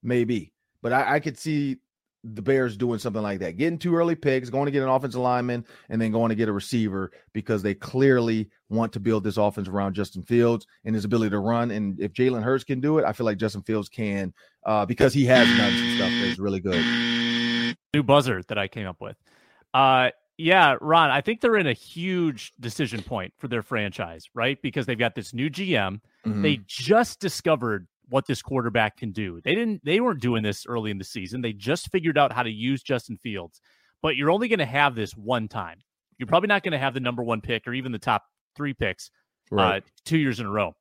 maybe. 0.03 0.55
But 0.81 0.95
I, 0.95 1.17
I 1.17 1.21
could 1.21 1.39
see 1.39 1.77
the 2.25 2.43
Bears 2.43 2.77
doing 2.77 2.99
something 2.99 3.23
like 3.23 3.41
that, 3.41 3.57
getting 3.57 3.79
two 3.79 3.97
early 3.97 4.15
picks, 4.15 4.49
going 4.49 4.67
to 4.67 4.73
get 4.73 4.83
an 4.83 4.89
offensive 4.89 5.21
lineman, 5.21 5.65
and 5.89 6.01
then 6.01 6.13
going 6.13 6.29
to 6.29 6.35
get 6.35 6.49
a 6.49 6.53
receiver 6.53 7.11
because 7.33 7.63
they 7.63 7.75
clearly 7.75 8.49
want 8.69 8.93
to 8.93 9.01
build 9.01 9.25
this 9.25 9.37
offense 9.37 9.69
around 9.69 9.95
Justin 9.95 10.23
Fields 10.23 10.67
and 10.85 10.95
his 10.95 11.05
ability 11.05 11.31
to 11.31 11.41
run. 11.41 11.71
And 11.73 11.99
if 12.01 12.13
Jalen 12.13 12.43
Hurts 12.43 12.65
can 12.65 12.81
do 12.81 12.99
it, 12.99 13.05
I 13.05 13.13
feel 13.13 13.27
like 13.27 13.39
Justin 13.39 13.63
Fields 13.63 13.89
can 13.89 14.33
uh, 14.65 14.87
because 14.87 15.13
he 15.13 15.25
has 15.27 15.49
done 15.59 15.77
some 15.77 15.97
stuff 15.97 16.13
that's 16.23 16.39
really 16.39 16.61
good. 16.61 17.77
New 17.93 18.03
buzzer 18.03 18.43
that 18.49 18.59
I 18.59 18.69
came 18.69 18.87
up 18.87 19.01
with. 19.01 19.17
Uh, 19.75 20.11
yeah, 20.39 20.77
Ron, 20.81 21.11
I 21.11 21.21
think 21.21 21.41
they're 21.41 21.57
in 21.57 21.67
a 21.67 21.73
huge 21.73 22.53
decision 22.59 23.03
point 23.03 23.35
for 23.39 23.49
their 23.49 23.63
franchise, 23.63 24.29
right? 24.35 24.61
Because 24.63 24.87
they've 24.87 24.99
got 24.99 25.15
this 25.15 25.35
new 25.35 25.51
GM. 25.51 26.01
Mm-hmm. 26.27 26.43
They 26.43 26.61
just 26.67 27.21
discovered 27.21 27.87
what 28.13 28.27
this 28.27 28.43
quarterback 28.43 28.99
can 28.99 29.11
do. 29.11 29.41
They 29.43 29.55
didn't 29.55 29.83
they 29.85 29.99
weren't 29.99 30.21
doing 30.21 30.43
this 30.43 30.67
early 30.67 30.91
in 30.91 30.99
the 30.99 31.05
season. 31.05 31.41
They 31.41 31.55
just 31.55 31.91
figured 31.91 32.19
out 32.19 32.33
how 32.33 32.43
to 32.43 32.51
use 32.51 32.83
Justin 32.83 33.17
Fields. 33.17 33.61
But 34.03 34.17
you're 34.17 34.31
only 34.31 34.49
going 34.49 34.59
to 34.59 34.67
have 34.67 34.95
this 34.95 35.13
one 35.13 35.49
time. 35.49 35.79
You're 36.19 36.27
probably 36.27 36.49
not 36.49 36.63
going 36.63 36.73
to 36.73 36.79
have 36.79 36.93
the 36.93 37.01
number 37.01 37.23
1 37.23 37.41
pick 37.41 37.67
or 37.67 37.73
even 37.73 37.91
the 37.91 37.99
top 37.99 38.25
3 38.57 38.75
picks 38.75 39.11
uh, 39.51 39.57
right. 39.57 39.83
uh, 39.83 39.87
2 40.05 40.19
years 40.19 40.41
in 40.41 40.47
a 40.47 40.51
row. 40.51 40.75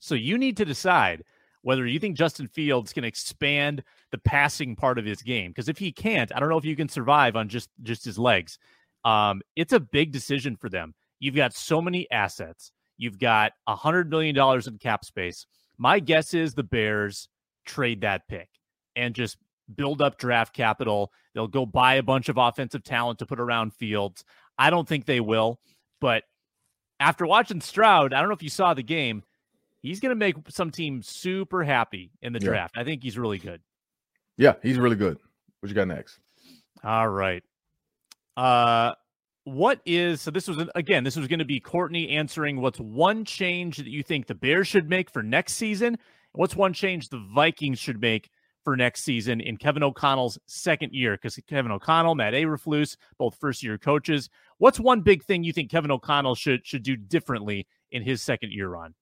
So 0.00 0.14
you 0.14 0.36
need 0.36 0.56
to 0.56 0.64
decide 0.64 1.22
whether 1.62 1.86
you 1.86 1.98
think 1.98 2.16
Justin 2.16 2.48
Fields 2.48 2.92
can 2.92 3.04
expand 3.04 3.82
the 4.10 4.18
passing 4.18 4.74
part 4.74 4.98
of 4.98 5.04
his 5.04 5.22
game 5.22 5.50
because 5.50 5.68
if 5.68 5.78
he 5.78 5.92
can't, 5.92 6.34
I 6.34 6.40
don't 6.40 6.48
know 6.48 6.58
if 6.58 6.64
you 6.64 6.76
can 6.76 6.88
survive 6.88 7.36
on 7.36 7.48
just 7.48 7.70
just 7.82 8.04
his 8.04 8.18
legs. 8.18 8.58
Um, 9.04 9.42
it's 9.54 9.72
a 9.72 9.80
big 9.80 10.10
decision 10.12 10.56
for 10.56 10.68
them. 10.68 10.94
You've 11.20 11.36
got 11.36 11.54
so 11.54 11.80
many 11.80 12.10
assets. 12.10 12.72
You've 12.96 13.18
got 13.18 13.52
a 13.66 13.76
hundred 13.76 14.10
million 14.10 14.34
dollars 14.34 14.66
in 14.66 14.78
cap 14.78 15.04
space. 15.04 15.46
My 15.78 16.00
guess 16.00 16.34
is 16.34 16.54
the 16.54 16.62
Bears 16.62 17.28
trade 17.64 18.02
that 18.02 18.28
pick 18.28 18.48
and 18.96 19.14
just 19.14 19.36
build 19.74 20.02
up 20.02 20.18
draft 20.18 20.54
capital. 20.54 21.12
They'll 21.34 21.48
go 21.48 21.66
buy 21.66 21.94
a 21.94 22.02
bunch 22.02 22.28
of 22.28 22.36
offensive 22.36 22.84
talent 22.84 23.18
to 23.20 23.26
put 23.26 23.40
around 23.40 23.74
Fields. 23.74 24.24
I 24.58 24.70
don't 24.70 24.86
think 24.86 25.06
they 25.06 25.20
will, 25.20 25.58
but 26.00 26.24
after 27.00 27.26
watching 27.26 27.60
Stroud, 27.60 28.12
I 28.12 28.20
don't 28.20 28.28
know 28.28 28.34
if 28.34 28.42
you 28.42 28.50
saw 28.50 28.74
the 28.74 28.82
game. 28.82 29.22
He's 29.80 30.00
going 30.00 30.10
to 30.10 30.16
make 30.16 30.36
some 30.48 30.70
team 30.70 31.02
super 31.02 31.62
happy 31.62 32.10
in 32.22 32.32
the 32.32 32.40
yeah. 32.40 32.48
draft. 32.48 32.78
I 32.78 32.84
think 32.84 33.02
he's 33.02 33.18
really 33.18 33.38
good. 33.38 33.60
Yeah, 34.36 34.54
he's 34.62 34.78
really 34.78 34.96
good. 34.96 35.18
What 35.60 35.68
you 35.68 35.74
got 35.74 35.88
next? 35.88 36.18
All 36.82 37.08
right. 37.08 37.42
Uh 38.36 38.92
what 39.44 39.80
is 39.84 40.22
so 40.22 40.30
this 40.30 40.48
was 40.48 40.66
again 40.74 41.04
this 41.04 41.16
was 41.16 41.28
going 41.28 41.38
to 41.38 41.44
be 41.44 41.60
courtney 41.60 42.08
answering 42.10 42.60
what's 42.60 42.80
one 42.80 43.24
change 43.24 43.76
that 43.76 43.86
you 43.86 44.02
think 44.02 44.26
the 44.26 44.34
bears 44.34 44.66
should 44.66 44.88
make 44.88 45.10
for 45.10 45.22
next 45.22 45.54
season 45.54 45.98
what's 46.32 46.56
one 46.56 46.72
change 46.72 47.10
the 47.10 47.22
vikings 47.34 47.78
should 47.78 48.00
make 48.00 48.30
for 48.64 48.74
next 48.74 49.04
season 49.04 49.42
in 49.42 49.58
kevin 49.58 49.82
o'connell's 49.82 50.38
second 50.46 50.94
year 50.94 51.12
because 51.12 51.38
kevin 51.46 51.70
o'connell 51.70 52.14
matt 52.14 52.32
eberflus 52.32 52.96
both 53.18 53.36
first 53.38 53.62
year 53.62 53.76
coaches 53.76 54.30
what's 54.56 54.80
one 54.80 55.02
big 55.02 55.22
thing 55.22 55.44
you 55.44 55.52
think 55.52 55.70
kevin 55.70 55.90
o'connell 55.90 56.34
should 56.34 56.66
should 56.66 56.82
do 56.82 56.96
differently 56.96 57.66
in 57.90 58.02
his 58.02 58.22
second 58.22 58.50
year 58.50 58.74
on 58.76 58.94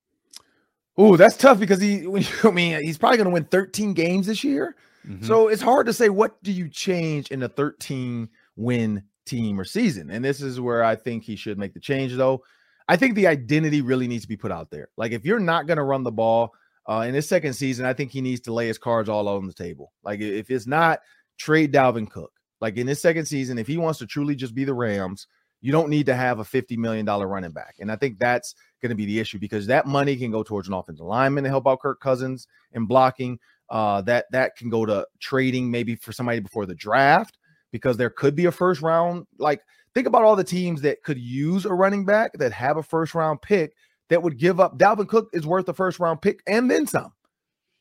Oh, 0.99 1.17
that's 1.17 1.39
tough 1.39 1.59
because 1.59 1.81
he. 1.81 2.07
I 2.45 2.51
mean, 2.51 2.83
he's 2.83 2.99
probably 2.99 3.17
going 3.17 3.25
to 3.25 3.33
win 3.33 3.45
13 3.45 3.95
games 3.95 4.27
this 4.27 4.45
year, 4.45 4.77
mm-hmm. 5.09 5.25
so 5.25 5.49
it's 5.49 5.63
hard 5.63 5.87
to 5.87 5.93
say 5.95 6.11
what 6.11 6.43
do 6.43 6.53
you 6.53 6.69
change 6.69 7.31
in 7.31 7.43
a 7.43 7.49
13 7.49 8.29
win 8.57 9.03
team 9.27 9.59
or 9.59 9.65
season. 9.65 10.11
And 10.11 10.25
this 10.25 10.41
is 10.41 10.61
where 10.61 10.83
I 10.85 10.97
think 10.97 11.25
he 11.25 11.37
should 11.37 11.59
make 11.59 11.75
the 11.75 11.81
change, 11.81 12.15
though. 12.15 12.43
I 12.89 12.97
think 12.97 13.15
the 13.15 13.27
identity 13.27 13.81
really 13.81 14.09
needs 14.09 14.25
to 14.25 14.29
be 14.29 14.37
put 14.37 14.53
out 14.53 14.71
there. 14.71 14.89
Like, 14.97 15.13
if 15.13 15.25
you're 15.25 15.41
not 15.41 15.67
going 15.67 15.77
to 15.77 15.85
run 15.85 16.03
the 16.03 16.11
ball 16.11 16.53
uh, 16.89 17.05
in 17.07 17.15
his 17.15 17.29
second 17.29 17.55
season, 17.55 17.87
I 17.87 17.93
think 17.93 18.11
he 18.11 18.21
needs 18.21 18.41
to 18.43 18.53
lay 18.53 18.67
his 18.67 18.79
cards 18.79 19.09
all 19.09 19.29
on 19.29 19.47
the 19.47 19.53
table. 19.53 19.93
Like, 20.03 20.21
if 20.21 20.51
it's 20.51 20.67
not, 20.67 21.01
trade 21.39 21.73
Dalvin 21.73 22.11
Cook. 22.11 22.33
Like, 22.61 22.77
in 22.77 22.87
his 22.87 23.01
second 23.01 23.27
season, 23.27 23.59
if 23.59 23.67
he 23.67 23.77
wants 23.77 23.99
to 24.01 24.07
truly 24.07 24.35
just 24.35 24.55
be 24.55 24.65
the 24.65 24.75
Rams, 24.75 25.27
you 25.61 25.71
don't 25.71 25.89
need 25.89 26.07
to 26.07 26.15
have 26.15 26.41
a 26.41 26.45
$50 26.45 26.77
million 26.77 27.07
running 27.07 27.53
back. 27.53 27.77
And 27.79 27.91
I 27.91 27.97
think 27.97 28.19
that's 28.19 28.55
going 28.83 28.91
to 28.91 28.97
be 28.97 29.07
the 29.07 29.21
issue 29.21 29.39
because 29.39 29.69
that 29.69 29.87
money 29.87 30.17
can 30.17 30.33
go 30.33 30.43
towards 30.43 30.67
an 30.67 30.75
offensive 30.75 31.07
lineman 31.07 31.45
to 31.45 31.51
help 31.51 31.69
out 31.69 31.81
Kirk 31.81 32.01
Cousins 32.01 32.49
and 32.73 32.89
blocking. 32.89 33.39
Uh, 33.71 34.03
that 34.03 34.27
that 34.33 34.55
can 34.57 34.69
go 34.69 34.85
to 34.85 35.07
trading 35.19 35.71
maybe 35.71 35.95
for 35.95 36.13
somebody 36.13 36.41
before 36.41 36.67
the 36.67 36.75
draft 36.75 37.39
because 37.73 37.97
there 37.97 38.11
could 38.11 38.37
be 38.37 38.45
a 38.45 38.53
first 38.53 38.83
round. 38.83 39.27
Like, 39.39 39.63
think 39.95 40.07
about 40.07 40.23
all 40.23 40.37
the 40.37 40.45
teams 40.45 40.83
that 40.83 41.03
could 41.03 41.19
use 41.19 41.65
a 41.65 41.73
running 41.73 42.05
back 42.05 42.33
that 42.35 42.53
have 42.53 42.77
a 42.77 42.83
first 42.83 43.15
round 43.15 43.43
pick 43.43 43.75
that 44.11 44.23
would 44.23 44.39
give 44.39 44.61
up. 44.61 44.79
Dalvin 44.79 45.09
Cook 45.09 45.31
is 45.33 45.47
worth 45.47 45.69
a 45.69 45.75
first 45.75 45.99
round 45.99 46.23
pick 46.23 46.41
and 46.47 46.71
then 46.71 46.87
some. 46.87 47.13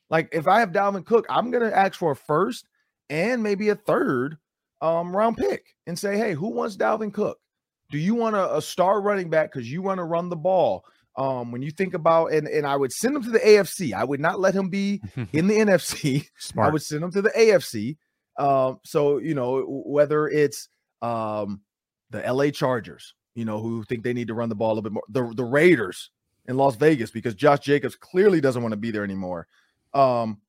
Like, 0.09 0.29
if 0.31 0.47
I 0.47 0.59
have 0.59 0.71
Dalvin 0.71 1.05
Cook, 1.05 1.25
I'm 1.29 1.51
going 1.51 1.69
to 1.69 1.77
ask 1.77 1.93
for 1.97 2.11
a 2.11 2.15
first 2.15 2.67
and 3.09 3.43
maybe 3.43 3.69
a 3.69 3.75
third 3.75 4.37
um, 4.81 5.15
round 5.15 5.37
pick 5.37 5.75
and 5.85 5.99
say, 5.99 6.17
hey, 6.17 6.33
who 6.33 6.47
wants 6.49 6.75
Dalvin 6.75 7.13
Cook? 7.13 7.37
Do 7.91 7.97
you 7.97 8.15
want 8.15 8.35
a, 8.35 8.57
a 8.57 8.61
star 8.61 9.01
running 9.01 9.29
back 9.29 9.51
because 9.51 9.69
you 9.69 9.81
want 9.81 9.99
to 9.99 10.03
run 10.05 10.29
the 10.29 10.35
ball? 10.35 10.85
Um, 11.17 11.51
when 11.51 11.61
you 11.61 11.71
think 11.71 11.93
about 11.93 12.27
and 12.27 12.47
and 12.47 12.65
I 12.65 12.77
would 12.77 12.93
send 12.93 13.17
him 13.17 13.23
to 13.23 13.31
the 13.31 13.39
AFC. 13.39 13.91
I 13.91 14.05
would 14.05 14.21
not 14.21 14.39
let 14.39 14.53
him 14.53 14.69
be 14.69 15.01
in 15.33 15.47
the 15.47 15.55
NFC. 15.55 16.29
Smart. 16.37 16.69
I 16.69 16.71
would 16.71 16.81
send 16.81 17.03
him 17.03 17.11
to 17.11 17.21
the 17.21 17.31
AFC 17.31 17.97
um, 18.41 18.79
so 18.83 19.19
you 19.19 19.35
know 19.35 19.63
whether 19.85 20.27
it's 20.27 20.69
um, 21.03 21.61
the 22.09 22.21
LA 22.21 22.49
Chargers, 22.49 23.13
you 23.35 23.45
know, 23.45 23.59
who 23.59 23.83
think 23.83 24.03
they 24.03 24.13
need 24.13 24.27
to 24.29 24.33
run 24.33 24.49
the 24.49 24.55
ball 24.55 24.69
a 24.69 24.73
little 24.73 24.81
bit 24.81 24.93
more, 24.93 25.03
the 25.09 25.31
the 25.35 25.43
Raiders 25.43 26.09
in 26.47 26.57
Las 26.57 26.75
Vegas 26.75 27.11
because 27.11 27.35
Josh 27.35 27.59
Jacobs 27.59 27.95
clearly 27.95 28.41
doesn't 28.41 28.63
want 28.63 28.73
to 28.73 28.77
be 28.77 28.89
there 28.89 29.03
anymore. 29.03 29.47
Um, 29.93 30.41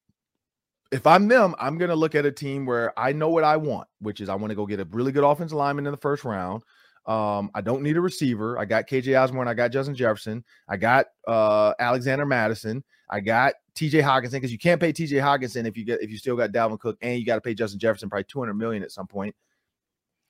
if 0.90 1.07
I'm 1.07 1.28
them, 1.28 1.55
I'm 1.59 1.76
going 1.76 1.90
to 1.90 1.95
look 1.95 2.14
at 2.14 2.24
a 2.24 2.32
team 2.32 2.64
where 2.64 2.99
I 2.99 3.12
know 3.12 3.28
what 3.28 3.45
I 3.45 3.59
want, 3.59 3.88
which 4.01 4.22
is 4.22 4.30
I 4.30 4.36
want 4.36 4.51
to 4.51 4.55
go 4.55 4.66
get 4.66 4.80
a 4.80 4.88
really 4.90 5.12
good 5.12 5.24
offensive 5.24 5.57
lineman 5.57 5.86
in 5.86 5.93
the 5.93 5.99
first 5.99 6.24
round. 6.24 6.62
Um, 7.07 7.51
I 7.55 7.61
don't 7.61 7.83
need 7.83 7.97
a 7.97 8.01
receiver. 8.01 8.59
I 8.59 8.65
got 8.65 8.89
KJ 8.89 9.21
Osborn. 9.21 9.49
I 9.49 9.55
got 9.55 9.73
Justin 9.73 9.95
Jefferson. 9.95 10.45
I 10.69 10.77
got 10.77 11.07
uh, 11.27 11.75
Alexander 11.79 12.25
Mattison. 12.25 12.85
I 13.11 13.21
got 13.21 13.55
TJ 13.75 14.03
Hockenson 14.03 14.33
because 14.33 14.53
you 14.53 14.59
can't 14.59 14.81
pay 14.81 14.93
TJ 14.93 15.21
Hockenson 15.21 15.67
if 15.67 15.77
you 15.77 15.85
get 15.85 16.03
if 16.03 16.11
you 16.11 16.17
still 16.17 16.37
got 16.37 16.51
Dalvin 16.51 16.79
Cook 16.79 16.99
and 17.03 17.19
you 17.19 17.27
got 17.27 17.37
to 17.37 17.41
pay 17.41 17.55
Justin 17.55 17.81
Jefferson 17.81 18.09
probably 18.09 18.25
200 18.25 18.55
million 18.55 18.83
at 18.83 18.93
some 18.93 19.07
point. 19.07 19.35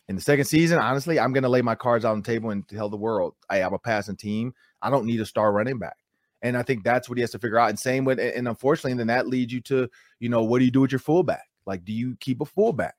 In 0.08 0.16
the 0.16 0.22
second 0.22 0.46
season, 0.46 0.78
honestly, 0.78 1.20
I'm 1.20 1.32
going 1.32 1.44
to 1.44 1.48
lay 1.48 1.62
my 1.62 1.74
cards 1.74 2.04
out 2.04 2.12
on 2.12 2.22
the 2.22 2.26
table 2.26 2.50
and 2.50 2.66
tell 2.68 2.88
the 2.88 2.96
world, 2.96 3.34
I'm 3.48 3.72
a 3.72 3.78
passing 3.78 4.16
team. 4.16 4.52
I 4.80 4.90
don't 4.90 5.06
need 5.06 5.20
a 5.20 5.26
star 5.26 5.52
running 5.52 5.78
back. 5.78 5.96
And 6.42 6.56
I 6.56 6.62
think 6.64 6.82
that's 6.82 7.08
what 7.08 7.18
he 7.18 7.22
has 7.22 7.30
to 7.30 7.38
figure 7.38 7.58
out. 7.58 7.70
And 7.70 7.78
same 7.78 8.04
with, 8.04 8.18
and 8.18 8.48
unfortunately, 8.48 8.94
then 8.94 9.06
that 9.06 9.28
leads 9.28 9.52
you 9.52 9.60
to, 9.62 9.88
you 10.18 10.28
know, 10.28 10.42
what 10.42 10.58
do 10.58 10.64
you 10.64 10.72
do 10.72 10.80
with 10.80 10.90
your 10.90 10.98
fullback? 10.98 11.44
Like, 11.66 11.84
do 11.84 11.92
you 11.92 12.16
keep 12.18 12.40
a 12.40 12.44
fullback? 12.44 12.96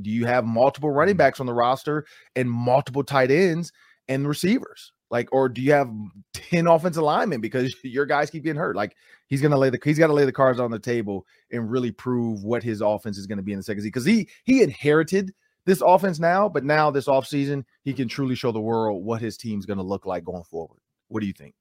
Do 0.00 0.10
you 0.10 0.26
have 0.26 0.44
multiple 0.44 0.90
running 0.90 1.14
mm-hmm. 1.14 1.18
backs 1.18 1.40
on 1.40 1.46
the 1.46 1.54
roster 1.54 2.06
and 2.36 2.50
multiple 2.50 3.04
tight 3.04 3.30
ends 3.30 3.72
and 4.08 4.28
receivers? 4.28 4.92
Like, 5.10 5.28
or 5.32 5.48
do 5.48 5.60
you 5.60 5.72
have 5.72 5.90
10 6.32 6.66
offensive 6.66 7.02
linemen 7.02 7.40
because 7.40 7.74
your 7.84 8.06
guys 8.06 8.30
keep 8.30 8.44
getting 8.44 8.60
hurt? 8.60 8.76
Like, 8.76 8.96
he's 9.28 9.40
gonna 9.40 9.58
lay 9.58 9.70
the 9.70 9.78
he's 9.84 9.98
got 9.98 10.08
to 10.08 10.12
lay 10.12 10.24
the 10.24 10.32
cards 10.32 10.60
on 10.60 10.70
the 10.70 10.78
table 10.78 11.26
and 11.50 11.70
really 11.70 11.92
prove 11.92 12.42
what 12.42 12.62
his 12.62 12.80
offense 12.80 13.18
is 13.18 13.26
going 13.26 13.38
to 13.38 13.42
be 13.42 13.52
in 13.52 13.58
the 13.58 13.62
second 13.62 13.82
season. 13.82 13.90
Because 13.90 14.04
he 14.04 14.28
he 14.44 14.62
inherited 14.62 15.32
this 15.66 15.80
offense 15.80 16.18
now, 16.18 16.48
but 16.48 16.64
now 16.64 16.90
this 16.90 17.06
offseason, 17.06 17.64
he 17.82 17.92
can 17.92 18.08
truly 18.08 18.34
show 18.34 18.52
the 18.52 18.60
world 18.60 19.04
what 19.04 19.20
his 19.20 19.36
team's 19.36 19.66
going 19.66 19.78
to 19.78 19.82
look 19.82 20.04
like 20.04 20.24
going 20.24 20.44
forward. 20.44 20.78
What 21.08 21.20
do 21.20 21.26
you 21.26 21.32
think? 21.32 21.54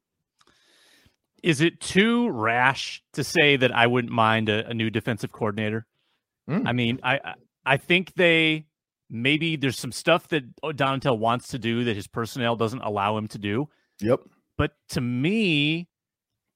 Is 1.41 1.61
it 1.61 1.79
too 1.79 2.29
rash 2.29 3.03
to 3.13 3.23
say 3.23 3.57
that 3.57 3.73
I 3.73 3.87
wouldn't 3.87 4.13
mind 4.13 4.49
a, 4.49 4.67
a 4.67 4.73
new 4.73 4.89
defensive 4.89 5.31
coordinator? 5.31 5.85
Mm. 6.49 6.67
I 6.67 6.71
mean, 6.73 6.99
I 7.03 7.19
I 7.65 7.77
think 7.77 8.13
they 8.15 8.65
maybe 9.09 9.55
there's 9.55 9.79
some 9.79 9.91
stuff 9.91 10.27
that 10.29 10.43
uh, 10.63 10.69
Donatell 10.69 11.19
wants 11.19 11.49
to 11.49 11.59
do 11.59 11.83
that 11.85 11.95
his 11.95 12.07
personnel 12.07 12.55
doesn't 12.55 12.81
allow 12.81 13.17
him 13.17 13.27
to 13.29 13.37
do. 13.37 13.69
Yep. 14.01 14.21
But 14.57 14.71
to 14.89 15.01
me, 15.01 15.87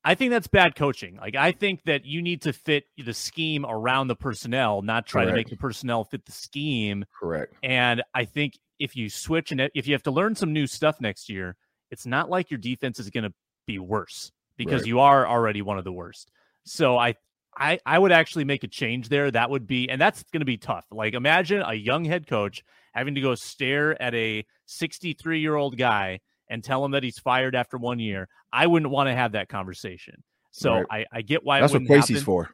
I 0.03 0.15
think 0.15 0.31
that's 0.31 0.47
bad 0.47 0.75
coaching. 0.75 1.17
Like 1.17 1.35
I 1.35 1.51
think 1.51 1.83
that 1.85 2.05
you 2.05 2.21
need 2.21 2.41
to 2.43 2.53
fit 2.53 2.85
the 2.97 3.13
scheme 3.13 3.65
around 3.67 4.07
the 4.07 4.15
personnel, 4.15 4.81
not 4.81 5.05
try 5.05 5.23
Correct. 5.23 5.33
to 5.33 5.35
make 5.35 5.49
the 5.49 5.57
personnel 5.57 6.03
fit 6.03 6.25
the 6.25 6.31
scheme. 6.31 7.05
Correct. 7.19 7.53
And 7.63 8.03
I 8.13 8.25
think 8.25 8.57
if 8.79 8.95
you 8.95 9.09
switch 9.09 9.51
and 9.51 9.61
uh, 9.61 9.67
if 9.75 9.87
you 9.87 9.93
have 9.93 10.03
to 10.03 10.11
learn 10.11 10.35
some 10.35 10.53
new 10.53 10.67
stuff 10.67 11.01
next 11.01 11.29
year, 11.29 11.55
it's 11.91 12.05
not 12.05 12.29
like 12.29 12.51
your 12.51 12.57
defense 12.57 12.99
is 12.99 13.09
going 13.09 13.23
to 13.23 13.33
be 13.65 13.79
worse 13.79 14.31
because 14.57 14.81
right. 14.81 14.87
you 14.87 14.99
are 14.99 15.27
already 15.27 15.61
one 15.61 15.77
of 15.77 15.83
the 15.83 15.91
worst. 15.91 16.31
So 16.65 16.97
I 16.97 17.15
I 17.57 17.79
I 17.85 17.97
would 17.97 18.11
actually 18.11 18.45
make 18.45 18.63
a 18.63 18.67
change 18.67 19.09
there. 19.09 19.31
That 19.31 19.49
would 19.49 19.67
be 19.67 19.89
and 19.89 19.99
that's 19.99 20.23
going 20.31 20.41
to 20.41 20.45
be 20.45 20.57
tough. 20.57 20.85
Like 20.91 21.13
imagine 21.13 21.63
a 21.65 21.73
young 21.73 22.05
head 22.05 22.27
coach 22.27 22.63
having 22.93 23.15
to 23.15 23.21
go 23.21 23.35
stare 23.35 24.01
at 24.01 24.13
a 24.15 24.45
63-year-old 24.67 25.77
guy 25.77 26.19
and 26.49 26.63
tell 26.63 26.83
him 26.83 26.91
that 26.91 27.03
he's 27.03 27.19
fired 27.19 27.55
after 27.55 27.77
one 27.77 27.99
year. 27.99 28.27
I 28.51 28.67
wouldn't 28.67 28.91
want 28.91 29.07
to 29.07 29.13
have 29.13 29.33
that 29.33 29.49
conversation. 29.49 30.23
So 30.51 30.73
right. 30.73 30.85
I, 30.89 31.05
I 31.11 31.21
get 31.21 31.43
why 31.43 31.59
that's 31.59 31.73
what 31.73 31.83
Kwesi's 31.83 32.23
for. 32.23 32.49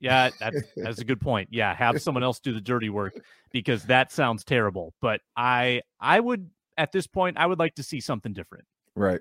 Yeah, 0.00 0.30
that's, 0.38 0.62
that's 0.76 0.98
a 1.00 1.04
good 1.04 1.20
point. 1.20 1.48
Yeah, 1.50 1.74
have 1.74 2.00
someone 2.00 2.22
else 2.22 2.38
do 2.40 2.52
the 2.52 2.60
dirty 2.60 2.90
work 2.90 3.18
because 3.50 3.84
that 3.84 4.12
sounds 4.12 4.44
terrible. 4.44 4.94
But 5.00 5.20
I 5.36 5.82
I 6.00 6.20
would 6.20 6.50
at 6.76 6.92
this 6.92 7.06
point 7.06 7.38
I 7.38 7.46
would 7.46 7.58
like 7.58 7.74
to 7.76 7.82
see 7.82 8.00
something 8.00 8.32
different. 8.32 8.64
Right. 8.94 9.20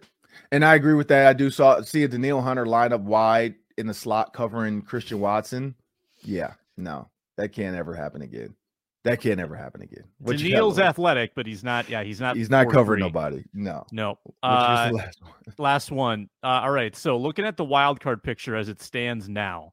And 0.51 0.63
I 0.63 0.75
agree 0.75 0.93
with 0.93 1.07
that. 1.07 1.27
I 1.27 1.33
do 1.33 1.49
saw 1.49 1.81
see 1.81 2.03
a 2.03 2.07
Danielle 2.07 2.41
Hunter 2.41 2.65
line 2.65 2.93
up 2.93 3.01
wide 3.01 3.55
in 3.77 3.87
the 3.87 3.93
slot 3.93 4.33
covering 4.33 4.81
Christian 4.81 5.19
Watson. 5.19 5.75
Yeah, 6.23 6.53
no, 6.77 7.09
that 7.37 7.53
can't 7.53 7.75
ever 7.75 7.93
happen 7.93 8.21
again. 8.21 8.55
That 9.03 9.21
can't 9.21 9.39
ever 9.39 9.55
happen 9.55 9.81
again. 9.81 10.03
What 10.17 10.37
Danielle's 10.37 10.79
athletic, 10.79 11.33
but 11.33 11.45
he's 11.45 11.63
not. 11.63 11.89
Yeah, 11.89 12.03
he's 12.03 12.19
not. 12.19 12.35
He's 12.35 12.49
not 12.49 12.69
covering 12.69 12.99
nobody. 12.99 13.45
No, 13.53 13.85
no. 13.91 14.19
Uh, 14.43 14.89
last 14.91 15.21
one. 15.21 15.33
last 15.57 15.91
one. 15.91 16.29
Uh, 16.43 16.61
all 16.63 16.71
right. 16.71 16.95
So 16.95 17.17
looking 17.17 17.45
at 17.45 17.55
the 17.55 17.63
wild 17.63 18.01
card 18.01 18.21
picture 18.21 18.55
as 18.55 18.67
it 18.67 18.81
stands 18.81 19.29
now, 19.29 19.71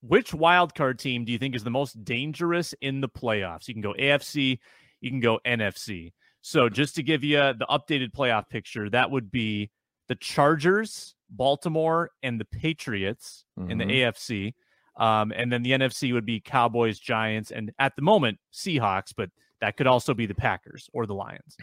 which 0.00 0.34
wild 0.34 0.74
card 0.74 0.98
team 0.98 1.24
do 1.24 1.32
you 1.32 1.38
think 1.38 1.54
is 1.54 1.64
the 1.64 1.70
most 1.70 2.04
dangerous 2.04 2.74
in 2.80 3.00
the 3.00 3.08
playoffs? 3.08 3.68
You 3.68 3.74
can 3.74 3.80
go 3.80 3.94
AFC, 3.94 4.58
you 5.00 5.10
can 5.10 5.20
go 5.20 5.38
NFC. 5.46 6.12
So 6.40 6.68
just 6.68 6.94
to 6.96 7.02
give 7.02 7.24
you 7.24 7.36
the 7.36 7.66
updated 7.68 8.12
playoff 8.12 8.48
picture, 8.48 8.88
that 8.90 9.10
would 9.10 9.30
be 9.30 9.70
the 10.08 10.14
Chargers, 10.14 11.14
Baltimore, 11.30 12.10
and 12.22 12.40
the 12.40 12.44
Patriots 12.44 13.44
mm-hmm. 13.58 13.70
in 13.70 13.78
the 13.78 13.84
mm-hmm. 13.84 14.10
AFC. 14.10 14.54
Um, 14.96 15.32
and 15.34 15.52
then 15.52 15.62
the 15.62 15.70
NFC 15.70 16.12
would 16.12 16.26
be 16.26 16.40
Cowboys, 16.40 16.98
Giants, 16.98 17.50
and 17.50 17.72
at 17.78 17.94
the 17.94 18.02
moment, 18.02 18.38
Seahawks, 18.52 19.12
but 19.16 19.30
that 19.60 19.76
could 19.76 19.86
also 19.86 20.12
be 20.12 20.26
the 20.26 20.34
Packers 20.34 20.90
or 20.92 21.06
the 21.06 21.14
Lions. 21.14 21.56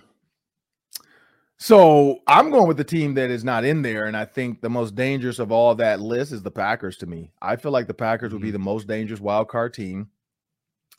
So 1.57 2.19
I'm 2.27 2.51
going 2.51 2.67
with 2.67 2.77
the 2.77 2.83
team 2.83 3.13
that 3.13 3.29
is 3.29 3.43
not 3.43 3.63
in 3.63 3.81
there. 3.81 4.05
And 4.05 4.17
I 4.17 4.25
think 4.25 4.61
the 4.61 4.69
most 4.69 4.95
dangerous 4.95 5.39
of 5.39 5.51
all 5.51 5.73
that 5.75 6.01
list 6.01 6.33
is 6.33 6.43
the 6.43 6.51
Packers 6.51 6.97
to 6.97 7.05
me. 7.05 7.31
I 7.41 7.55
feel 7.55 7.71
like 7.71 7.87
the 7.87 7.93
Packers 7.93 8.33
would 8.33 8.41
be 8.41 8.49
mm-hmm. 8.49 8.53
the 8.53 8.59
most 8.59 8.87
dangerous 8.87 9.21
wild 9.21 9.47
card 9.47 9.73
team. 9.73 10.09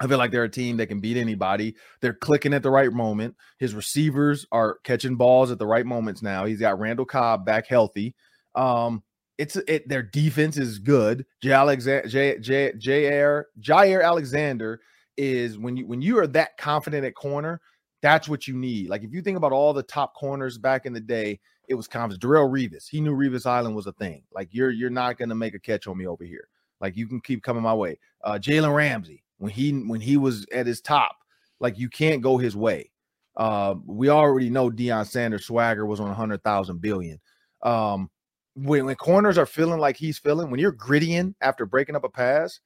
I 0.00 0.06
feel 0.06 0.18
like 0.18 0.30
they're 0.30 0.44
a 0.44 0.48
team 0.48 0.76
that 0.76 0.88
can 0.88 1.00
beat 1.00 1.16
anybody. 1.16 1.74
They're 2.00 2.14
clicking 2.14 2.52
at 2.52 2.62
the 2.62 2.70
right 2.70 2.92
moment. 2.92 3.34
His 3.58 3.74
receivers 3.74 4.46
are 4.52 4.78
catching 4.84 5.16
balls 5.16 5.50
at 5.50 5.58
the 5.58 5.66
right 5.66 5.86
moments 5.86 6.22
now. 6.22 6.44
He's 6.44 6.60
got 6.60 6.78
Randall 6.78 7.06
Cobb 7.06 7.46
back 7.46 7.66
healthy. 7.66 8.14
Um, 8.56 9.02
it's 9.38 9.56
it 9.56 9.88
their 9.88 10.02
defense 10.02 10.56
is 10.56 10.78
good. 10.78 11.24
J. 11.42 11.52
Alexander 11.52 12.08
J. 12.08 12.38
J. 12.38 12.72
Jair, 12.72 13.44
Jaire 13.60 14.04
Alexander 14.04 14.80
is 15.16 15.58
when 15.58 15.76
you 15.76 15.86
when 15.86 16.02
you 16.02 16.18
are 16.18 16.26
that 16.28 16.56
confident 16.56 17.04
at 17.04 17.14
corner, 17.14 17.60
that's 18.02 18.28
what 18.28 18.48
you 18.48 18.54
need. 18.56 18.88
Like 18.88 19.02
if 19.02 19.12
you 19.12 19.22
think 19.22 19.36
about 19.36 19.52
all 19.52 19.72
the 19.72 19.82
top 19.82 20.14
corners 20.14 20.58
back 20.58 20.86
in 20.86 20.92
the 20.92 21.00
day, 21.00 21.38
it 21.68 21.74
was 21.74 21.86
confidence. 21.86 22.24
Darrelle 22.24 22.50
Revis, 22.50 22.88
he 22.88 23.00
knew 23.00 23.14
Revis 23.14 23.46
Island 23.46 23.76
was 23.76 23.86
a 23.86 23.92
thing. 23.92 24.22
Like 24.32 24.48
you're 24.52 24.70
you're 24.70 24.90
not 24.90 25.18
gonna 25.18 25.34
make 25.34 25.54
a 25.54 25.60
catch 25.60 25.86
on 25.86 25.98
me 25.98 26.06
over 26.06 26.24
here. 26.24 26.48
Like 26.80 26.96
you 26.96 27.06
can 27.06 27.20
keep 27.20 27.42
coming 27.42 27.62
my 27.62 27.74
way. 27.74 27.98
Uh 28.24 28.38
Jalen 28.40 28.74
Ramsey, 28.74 29.22
when 29.38 29.52
he 29.52 29.72
when 29.72 30.00
he 30.00 30.16
was 30.16 30.46
at 30.52 30.66
his 30.66 30.80
top, 30.80 31.16
like 31.60 31.78
you 31.78 31.88
can't 31.88 32.22
go 32.22 32.38
his 32.38 32.56
way. 32.56 32.90
Uh, 33.36 33.74
we 33.84 34.08
already 34.08 34.48
know 34.48 34.70
Deion 34.70 35.06
Sanders 35.06 35.44
swagger 35.44 35.84
was 35.84 36.00
on 36.00 36.10
a 36.10 36.14
hundred 36.14 36.42
thousand 36.42 36.80
billion. 36.80 37.20
Um, 37.62 38.10
when, 38.56 38.86
when 38.86 38.96
corners 38.96 39.38
are 39.38 39.46
feeling 39.46 39.78
like 39.78 39.96
he's 39.96 40.18
feeling, 40.18 40.50
when 40.50 40.58
you're 40.58 40.72
grittying 40.72 41.34
after 41.40 41.66
breaking 41.66 41.94
up 41.94 42.04
a 42.04 42.08
pass, 42.08 42.60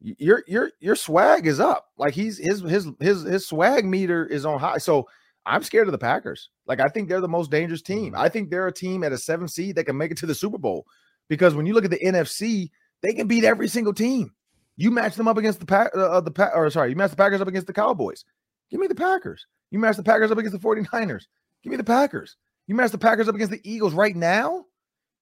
your 0.00 0.42
your 0.46 0.70
your 0.80 0.96
swag 0.96 1.46
is 1.46 1.60
up. 1.60 1.88
Like 1.98 2.14
he's 2.14 2.38
his 2.38 2.60
his 2.62 2.88
his 3.00 3.22
his 3.22 3.46
swag 3.46 3.84
meter 3.84 4.26
is 4.26 4.44
on 4.44 4.58
high. 4.58 4.78
So 4.78 5.06
I'm 5.46 5.62
scared 5.62 5.88
of 5.88 5.92
the 5.92 5.98
Packers. 5.98 6.50
Like 6.66 6.80
I 6.80 6.88
think 6.88 7.08
they're 7.08 7.20
the 7.20 7.28
most 7.28 7.50
dangerous 7.50 7.82
team. 7.82 8.12
Mm-hmm. 8.12 8.22
I 8.22 8.28
think 8.28 8.50
they're 8.50 8.66
a 8.66 8.72
team 8.72 9.04
at 9.04 9.12
a 9.12 9.18
seven 9.18 9.46
seed 9.46 9.76
that 9.76 9.84
can 9.84 9.96
make 9.96 10.10
it 10.10 10.16
to 10.18 10.26
the 10.26 10.34
Super 10.34 10.58
Bowl 10.58 10.86
because 11.28 11.54
when 11.54 11.66
you 11.66 11.74
look 11.74 11.84
at 11.84 11.90
the 11.90 12.00
NFC, 12.04 12.70
they 13.02 13.12
can 13.12 13.26
beat 13.26 13.44
every 13.44 13.68
single 13.68 13.92
team. 13.92 14.32
You 14.76 14.90
match 14.90 15.14
them 15.14 15.28
up 15.28 15.36
against 15.36 15.60
the 15.60 15.66
pack 15.66 15.90
uh, 15.94 16.08
uh, 16.08 16.20
the 16.20 16.30
pack 16.30 16.52
or 16.54 16.70
sorry, 16.70 16.90
you 16.90 16.96
match 16.96 17.10
the 17.10 17.16
Packers 17.16 17.42
up 17.42 17.48
against 17.48 17.66
the 17.66 17.72
Cowboys. 17.72 18.24
Give 18.70 18.80
me 18.80 18.86
the 18.86 18.94
Packers. 18.94 19.46
You 19.70 19.78
match 19.78 19.96
the 19.96 20.02
Packers 20.02 20.30
up 20.30 20.38
against 20.38 20.58
the 20.58 20.66
49ers. 20.66 21.24
Give 21.62 21.70
me 21.70 21.76
the 21.76 21.84
Packers. 21.84 22.36
You 22.66 22.74
match 22.74 22.90
the 22.90 22.98
Packers 22.98 23.28
up 23.28 23.34
against 23.34 23.50
the 23.50 23.60
Eagles 23.70 23.92
right 23.92 24.16
now. 24.16 24.64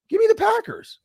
Give 0.09 0.21
me 0.21 0.27
the 0.29 0.35
Packers. 0.35 1.01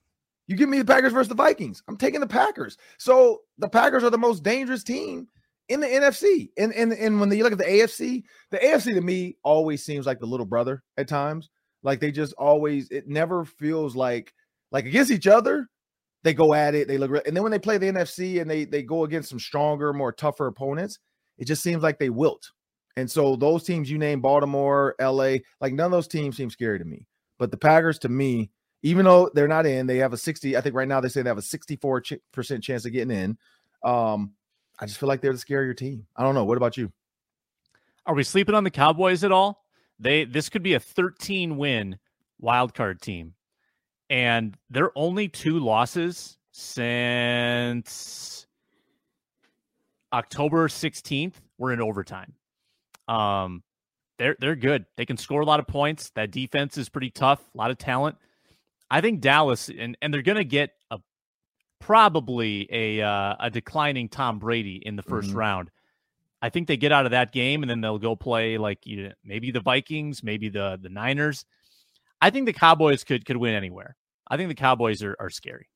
You 0.48 0.58
give 0.58 0.70
me 0.70 0.78
the 0.78 0.86
Packers 0.86 1.14
versus 1.14 1.30
the 1.30 1.36
Vikings. 1.36 1.84
I'm 1.88 1.98
taking 1.98 2.20
the 2.20 2.28
Packers. 2.28 2.78
So 2.98 3.42
the 3.58 3.70
Packers 3.70 4.04
are 4.04 4.10
the 4.10 4.18
most 4.18 4.44
dangerous 4.44 4.84
team 4.84 5.28
in 5.70 5.80
the 5.80 5.88
NFC. 5.88 6.50
And 6.58 6.74
and 6.74 6.92
and 6.94 7.20
when 7.20 7.32
you 7.32 7.44
look 7.44 7.54
at 7.54 7.58
the 7.58 7.64
AFC, 7.64 8.24
the 8.52 8.58
AFC 8.58 8.94
to 8.94 9.02
me 9.02 9.38
always 9.44 9.84
seems 9.84 10.06
like 10.06 10.20
the 10.20 10.26
little 10.26 10.46
brother 10.46 10.84
at 10.98 11.08
times. 11.08 11.50
Like 11.82 12.00
they 12.00 12.12
just 12.12 12.34
always 12.34 12.90
it 12.90 13.08
never 13.08 13.46
feels 13.46 13.96
like 13.96 14.34
like 14.72 14.86
against 14.86 15.12
each 15.12 15.28
other. 15.28 15.70
They 16.24 16.34
go 16.34 16.54
at 16.54 16.74
it. 16.74 16.88
They 16.88 16.98
look, 16.98 17.28
and 17.28 17.36
then 17.36 17.44
when 17.44 17.52
they 17.52 17.60
play 17.60 17.78
the 17.78 17.88
NFC 17.88 18.42
and 18.42 18.50
they 18.50 18.66
they 18.66 18.84
go 18.84 19.04
against 19.04 19.30
some 19.30 19.40
stronger, 19.40 19.94
more 19.94 20.12
tougher 20.12 20.48
opponents, 20.48 21.00
it 21.38 21.46
just 21.46 21.64
seems 21.64 21.84
like 21.84 22.00
they 22.00 22.10
wilt. 22.10 22.52
And 22.96 23.10
so 23.10 23.36
those 23.36 23.64
teams 23.64 23.90
you 23.90 23.98
name, 23.98 24.22
Baltimore, 24.22 24.96
LA, 25.02 25.38
like 25.60 25.74
none 25.74 25.88
of 25.88 25.92
those 25.92 26.08
teams 26.08 26.38
seem 26.38 26.50
scary 26.50 26.80
to 26.80 26.86
me. 26.86 27.08
But 27.40 27.52
the 27.52 27.58
Packers, 27.58 28.00
to 28.00 28.10
me, 28.10 28.52
even 28.84 29.06
though 29.06 29.32
they're 29.34 29.48
not 29.48 29.66
in, 29.66 29.88
they 29.88 29.98
have 29.98 30.14
a 30.14 30.18
60. 30.18 30.56
I 30.58 30.62
think 30.62 30.76
right 30.76 30.88
now 30.88 31.00
they 31.00 31.08
say 31.08 31.22
they 31.22 31.30
have 31.30 31.38
a 31.38 31.42
64% 31.42 32.62
chance 32.62 32.86
of 32.86 32.92
getting 32.92 33.16
in. 33.16 33.38
Um, 33.84 34.34
I 34.78 34.86
just 34.86 35.00
feel 35.00 35.08
like 35.08 35.22
they're 35.22 35.34
the 35.34 35.40
scarier 35.40 35.76
team. 35.76 36.06
I 36.16 36.24
don't 36.24 36.36
know. 36.36 36.44
What 36.44 36.58
about 36.58 36.76
you? 36.76 36.92
Are 38.06 38.14
we 38.14 38.24
sleeping 38.24 38.56
on 38.56 38.66
the 38.66 38.70
Cowboys 38.70 39.24
at 39.24 39.32
all? 39.32 39.64
They 40.00 40.26
this 40.26 40.50
could 40.50 40.64
be 40.64 40.74
a 40.74 40.80
13 40.80 41.56
win 41.56 41.98
wild 42.40 42.74
card 42.74 43.02
team. 43.02 43.36
And 44.10 44.58
they're 44.70 44.92
only 44.98 45.30
two 45.30 45.60
losses 45.60 46.38
since 46.52 48.46
October 50.12 50.68
16th 50.68 51.36
We're 51.58 51.72
in 51.72 51.82
overtime. 51.82 52.34
Um 53.08 53.64
they're 54.18 54.36
they're 54.40 54.58
good. 54.58 54.86
They 54.98 55.06
can 55.06 55.16
score 55.16 55.42
a 55.42 55.46
lot 55.46 55.62
of 55.62 55.68
points. 55.68 56.10
That 56.16 56.32
defense 56.32 56.78
is 56.78 56.90
pretty 56.90 57.12
tough, 57.12 57.40
a 57.54 57.58
lot 57.58 57.72
of 57.72 57.78
talent. 57.78 58.18
I 58.94 59.02
think 59.02 59.22
Dallas 59.22 59.72
and 59.76 59.98
and 60.04 60.14
they're 60.14 60.22
going 60.22 60.38
to 60.38 60.44
get 60.44 60.70
a 60.92 61.00
probably 61.80 62.68
a 62.72 63.02
uh, 63.02 63.36
a 63.40 63.50
declining 63.50 64.08
Tom 64.08 64.38
Brady 64.38 64.80
in 64.86 64.96
the 64.96 65.02
1st 65.02 65.30
mm-hmm. 65.30 65.38
round. 65.38 65.72
I 66.44 66.50
think 66.50 66.68
they 66.68 66.78
get 66.78 66.92
out 66.92 67.06
of 67.06 67.12
that 67.12 67.32
game 67.32 67.64
and 67.64 67.70
then 67.70 67.82
they'll 67.82 67.98
go 67.98 68.16
play 68.16 68.60
like 68.60 68.86
you 68.86 69.06
know, 69.06 69.14
maybe 69.26 69.50
the 69.50 69.62
Vikings, 69.62 70.22
maybe 70.22 70.48
the 70.50 70.78
the 70.80 70.90
Niners. 70.90 71.44
I 72.22 72.30
think 72.30 72.46
the 72.46 72.54
Cowboys 72.54 73.04
could 73.04 73.26
could 73.26 73.38
win 73.38 73.56
anywhere. 73.56 73.96
I 74.28 74.38
think 74.38 74.50
the 74.50 74.56
Cowboys 74.56 75.02
are, 75.02 75.16
are 75.20 75.32
scary. 75.32 75.70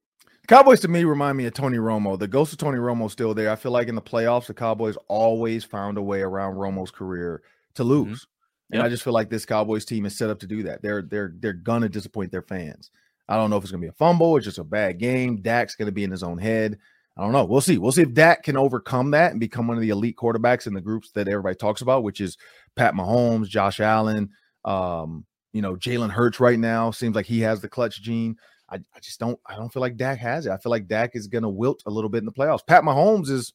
Cowboys 0.48 0.80
to 0.82 0.88
me 0.88 1.04
remind 1.04 1.40
me 1.40 1.48
of 1.48 1.56
Tony 1.56 1.78
Romo. 1.78 2.20
The 2.20 2.28
ghost 2.28 2.54
of 2.54 2.60
Tony 2.60 2.78
Romo 2.78 3.10
still 3.10 3.34
there. 3.34 3.50
I 3.50 3.56
feel 3.56 3.72
like 3.72 3.88
in 3.88 3.96
the 3.96 4.02
playoffs, 4.02 4.46
the 4.46 4.54
Cowboys 4.54 4.96
always 5.08 5.64
found 5.64 5.98
a 5.98 6.04
way 6.04 6.22
around 6.22 6.54
Romo's 6.54 6.92
career 6.92 7.42
to 7.74 7.82
mm-hmm. 7.82 7.92
lose. 7.92 8.20
Mm-hmm. 8.20 8.76
And 8.76 8.84
I 8.84 8.90
just 8.90 9.04
feel 9.04 9.14
like 9.14 9.32
this 9.32 9.48
Cowboys 9.48 9.86
team 9.86 10.06
is 10.06 10.16
set 10.16 10.30
up 10.30 10.40
to 10.42 10.48
do 10.48 10.62
that. 10.64 10.84
They're 10.84 11.02
they're 11.02 11.34
they're 11.40 11.54
gonna 11.54 11.90
disappoint 11.90 12.32
their 12.32 12.44
fans. 12.44 12.92
I 13.28 13.36
don't 13.36 13.50
know 13.50 13.58
if 13.58 13.64
it's 13.64 13.72
going 13.72 13.82
to 13.82 13.86
be 13.86 13.90
a 13.90 13.94
fumble. 13.94 14.38
It's 14.38 14.46
just 14.46 14.58
a 14.58 14.64
bad 14.64 15.00
game. 15.00 15.42
Dak's 15.42 15.76
going 15.76 15.88
to 15.88 15.92
be 15.92 16.04
in 16.04 16.12
his 16.12 16.24
own 16.24 16.38
head. 16.38 16.78
I 17.18 17.22
don't 17.22 17.32
know. 17.32 17.46
We'll 17.46 17.62
see. 17.62 17.78
We'll 17.78 17.92
see 17.92 18.04
if 18.04 18.14
Dak 18.14 18.44
can 18.44 18.58
overcome 18.58 19.12
that 19.12 19.32
and 19.32 19.40
become 19.40 19.68
one 19.68 19.76
of 19.76 19.82
the 19.82 19.90
elite 19.90 20.16
quarterbacks 20.16 20.68
in 20.68 20.74
the 20.74 20.82
groups 20.82 21.12
that 21.12 21.28
everybody 21.28 21.56
talks 21.56 21.82
about, 21.82 22.04
which 22.04 22.22
is 22.22 22.38
Pat 22.76 22.94
Mahomes, 22.94 23.48
Josh 23.48 23.80
Allen, 23.80 24.30
um, 24.66 25.26
you 25.52 25.62
know, 25.62 25.76
Jalen 25.76 26.12
Hurts 26.12 26.40
right 26.40 26.60
now. 26.60 26.92
Seems 26.92 27.16
like 27.16 27.26
he 27.26 27.40
has 27.40 27.60
the 27.60 27.70
clutch 27.70 28.02
gene. 28.02 28.38
I, 28.70 28.76
I 28.76 29.00
just 29.02 29.20
don't 29.20 29.40
I 29.46 29.56
don't 29.56 29.72
feel 29.72 29.82
like 29.82 29.98
Dak 29.98 30.20
has 30.20 30.46
it. 30.46 30.52
I 30.52 30.58
feel 30.58 30.70
like 30.70 30.88
Dak 30.88 31.16
is 31.16 31.28
gonna 31.28 31.50
wilt 31.50 31.82
a 31.86 31.90
little 31.90 32.10
bit 32.10 32.20
in 32.20 32.26
the 32.26 32.32
playoffs. 32.32 32.68
Pat 32.68 32.84
Mahomes 32.84 33.30
is 33.30 33.54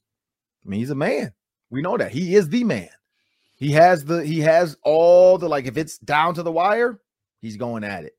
I 0.64 0.68
mean, 0.68 0.80
he's 0.80 0.90
a 0.90 0.94
man. 0.94 1.32
We 1.70 1.82
know 1.82 1.96
that. 1.96 2.12
He 2.12 2.34
is 2.34 2.48
the 2.48 2.64
man. 2.64 2.88
He 3.56 3.70
has 3.72 4.04
the 4.04 4.24
he 4.24 4.40
has 4.40 4.76
all 4.82 5.38
the 5.38 5.48
like 5.48 5.66
if 5.66 5.76
it's 5.76 5.98
down 5.98 6.34
to 6.34 6.42
the 6.42 6.52
wire, 6.52 7.00
he's 7.40 7.56
going 7.56 7.84
at 7.84 8.04
it. 8.04 8.14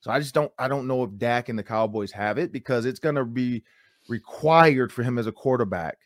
So 0.00 0.10
I 0.10 0.18
just 0.18 0.34
don't 0.34 0.52
I 0.58 0.68
don't 0.68 0.86
know 0.86 1.04
if 1.04 1.16
Dak 1.16 1.48
and 1.48 1.58
the 1.58 1.62
Cowboys 1.62 2.12
have 2.12 2.38
it 2.38 2.52
because 2.52 2.86
it's 2.86 3.00
going 3.00 3.16
to 3.16 3.24
be 3.24 3.62
required 4.08 4.92
for 4.92 5.02
him 5.02 5.18
as 5.18 5.26
a 5.26 5.32
quarterback 5.32 5.98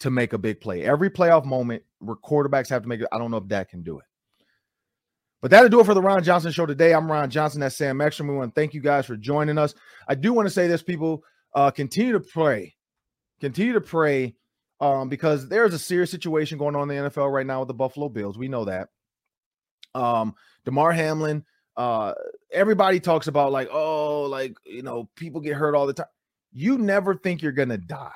to 0.00 0.10
make 0.10 0.32
a 0.32 0.38
big 0.38 0.60
play. 0.60 0.84
Every 0.84 1.10
playoff 1.10 1.44
moment 1.44 1.82
where 1.98 2.16
quarterbacks 2.16 2.68
have 2.70 2.82
to 2.82 2.88
make 2.88 3.00
it. 3.00 3.08
I 3.12 3.18
don't 3.18 3.30
know 3.30 3.36
if 3.36 3.48
Dak 3.48 3.70
can 3.70 3.82
do 3.82 3.98
it. 3.98 4.04
But 5.42 5.50
that'll 5.50 5.70
do 5.70 5.80
it 5.80 5.86
for 5.86 5.94
the 5.94 6.02
Ron 6.02 6.22
Johnson 6.22 6.52
show 6.52 6.66
today. 6.66 6.92
I'm 6.92 7.10
Ron 7.10 7.30
Johnson. 7.30 7.60
That's 7.60 7.76
Sam 7.76 8.00
Ekstrom. 8.00 8.28
We 8.28 8.34
want 8.34 8.54
to 8.54 8.60
thank 8.60 8.74
you 8.74 8.80
guys 8.80 9.06
for 9.06 9.16
joining 9.16 9.56
us. 9.56 9.74
I 10.06 10.14
do 10.14 10.32
want 10.32 10.46
to 10.46 10.50
say 10.50 10.68
this, 10.68 10.82
people. 10.82 11.22
Uh, 11.54 11.70
continue 11.70 12.12
to 12.12 12.20
pray. 12.20 12.74
Continue 13.40 13.72
to 13.72 13.80
pray 13.80 14.34
um, 14.80 15.08
because 15.08 15.48
there's 15.48 15.72
a 15.72 15.78
serious 15.78 16.10
situation 16.10 16.58
going 16.58 16.76
on 16.76 16.90
in 16.90 17.04
the 17.04 17.10
NFL 17.10 17.32
right 17.32 17.46
now 17.46 17.60
with 17.60 17.68
the 17.68 17.74
Buffalo 17.74 18.10
Bills. 18.10 18.36
We 18.36 18.48
know 18.48 18.66
that. 18.66 18.88
Um, 19.94 20.34
Damar 20.64 20.92
Hamlin, 20.92 21.44
uh, 21.76 22.14
everybody 22.52 23.00
talks 23.00 23.26
about 23.26 23.52
like, 23.52 23.68
oh, 23.72 24.22
like 24.22 24.54
you 24.64 24.82
know, 24.82 25.08
people 25.16 25.40
get 25.40 25.54
hurt 25.54 25.74
all 25.74 25.86
the 25.86 25.94
time. 25.94 26.06
You 26.52 26.78
never 26.78 27.14
think 27.14 27.42
you're 27.42 27.52
gonna 27.52 27.78
die. 27.78 28.10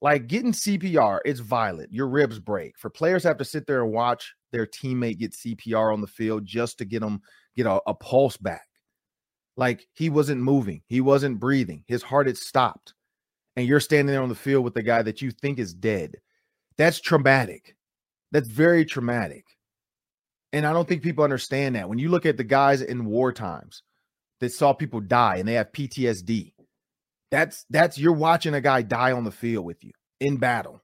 Like 0.00 0.26
getting 0.26 0.52
CPR, 0.52 1.20
it's 1.24 1.40
violent. 1.40 1.92
Your 1.92 2.08
ribs 2.08 2.40
break. 2.40 2.76
For 2.76 2.90
players 2.90 3.22
have 3.22 3.38
to 3.38 3.44
sit 3.44 3.66
there 3.66 3.84
and 3.84 3.92
watch 3.92 4.34
their 4.50 4.66
teammate 4.66 5.18
get 5.18 5.32
CPR 5.32 5.92
on 5.92 6.00
the 6.00 6.06
field 6.06 6.44
just 6.44 6.78
to 6.78 6.84
get 6.84 7.00
them 7.00 7.22
get 7.56 7.66
a, 7.66 7.80
a 7.86 7.94
pulse 7.94 8.36
back. 8.36 8.66
Like 9.56 9.86
he 9.92 10.10
wasn't 10.10 10.40
moving, 10.40 10.82
he 10.88 11.00
wasn't 11.00 11.38
breathing, 11.38 11.84
his 11.86 12.02
heart 12.02 12.26
had 12.26 12.38
stopped, 12.38 12.94
and 13.54 13.66
you're 13.66 13.80
standing 13.80 14.12
there 14.12 14.22
on 14.22 14.30
the 14.30 14.34
field 14.34 14.64
with 14.64 14.74
the 14.74 14.82
guy 14.82 15.02
that 15.02 15.20
you 15.20 15.30
think 15.30 15.58
is 15.58 15.74
dead. 15.74 16.16
That's 16.78 17.00
traumatic. 17.00 17.76
That's 18.30 18.48
very 18.48 18.84
traumatic. 18.86 19.44
And 20.52 20.66
I 20.66 20.72
don't 20.72 20.86
think 20.86 21.02
people 21.02 21.24
understand 21.24 21.76
that. 21.76 21.88
When 21.88 21.98
you 21.98 22.08
look 22.08 22.26
at 22.26 22.36
the 22.36 22.44
guys 22.44 22.82
in 22.82 23.06
war 23.06 23.32
times 23.32 23.82
that 24.40 24.52
saw 24.52 24.72
people 24.72 25.00
die 25.00 25.36
and 25.36 25.48
they 25.48 25.54
have 25.54 25.72
PTSD, 25.72 26.52
that's 27.30 27.64
that's 27.70 27.98
you're 27.98 28.12
watching 28.12 28.54
a 28.54 28.60
guy 28.60 28.82
die 28.82 29.12
on 29.12 29.24
the 29.24 29.30
field 29.30 29.64
with 29.64 29.82
you 29.82 29.92
in 30.20 30.36
battle. 30.36 30.82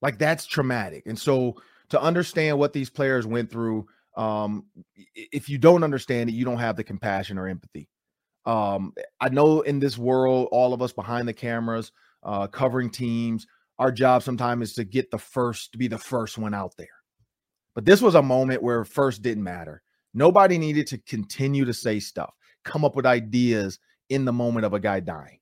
Like 0.00 0.18
that's 0.18 0.46
traumatic. 0.46 1.02
And 1.06 1.18
so 1.18 1.56
to 1.90 2.00
understand 2.00 2.58
what 2.58 2.72
these 2.72 2.88
players 2.88 3.26
went 3.26 3.50
through, 3.50 3.86
um, 4.16 4.66
if 5.14 5.48
you 5.48 5.58
don't 5.58 5.84
understand 5.84 6.30
it, 6.30 6.34
you 6.34 6.44
don't 6.44 6.58
have 6.58 6.76
the 6.76 6.84
compassion 6.84 7.38
or 7.38 7.48
empathy. 7.48 7.88
Um, 8.46 8.94
I 9.20 9.28
know 9.28 9.60
in 9.60 9.80
this 9.80 9.98
world, 9.98 10.48
all 10.52 10.72
of 10.72 10.80
us 10.80 10.92
behind 10.92 11.28
the 11.28 11.34
cameras, 11.34 11.92
uh, 12.22 12.46
covering 12.46 12.90
teams, 12.90 13.46
our 13.78 13.92
job 13.92 14.22
sometimes 14.22 14.70
is 14.70 14.74
to 14.74 14.84
get 14.84 15.10
the 15.10 15.18
first, 15.18 15.72
to 15.72 15.78
be 15.78 15.88
the 15.88 15.98
first 15.98 16.38
one 16.38 16.54
out 16.54 16.74
there. 16.78 16.88
But 17.80 17.86
this 17.86 18.02
was 18.02 18.14
a 18.14 18.20
moment 18.20 18.62
where 18.62 18.84
first 18.84 19.22
didn't 19.22 19.42
matter. 19.42 19.80
Nobody 20.12 20.58
needed 20.58 20.86
to 20.88 20.98
continue 20.98 21.64
to 21.64 21.72
say 21.72 21.98
stuff, 21.98 22.34
come 22.62 22.84
up 22.84 22.94
with 22.94 23.06
ideas 23.06 23.78
in 24.10 24.26
the 24.26 24.34
moment 24.34 24.66
of 24.66 24.74
a 24.74 24.78
guy 24.78 25.00
dying. 25.00 25.38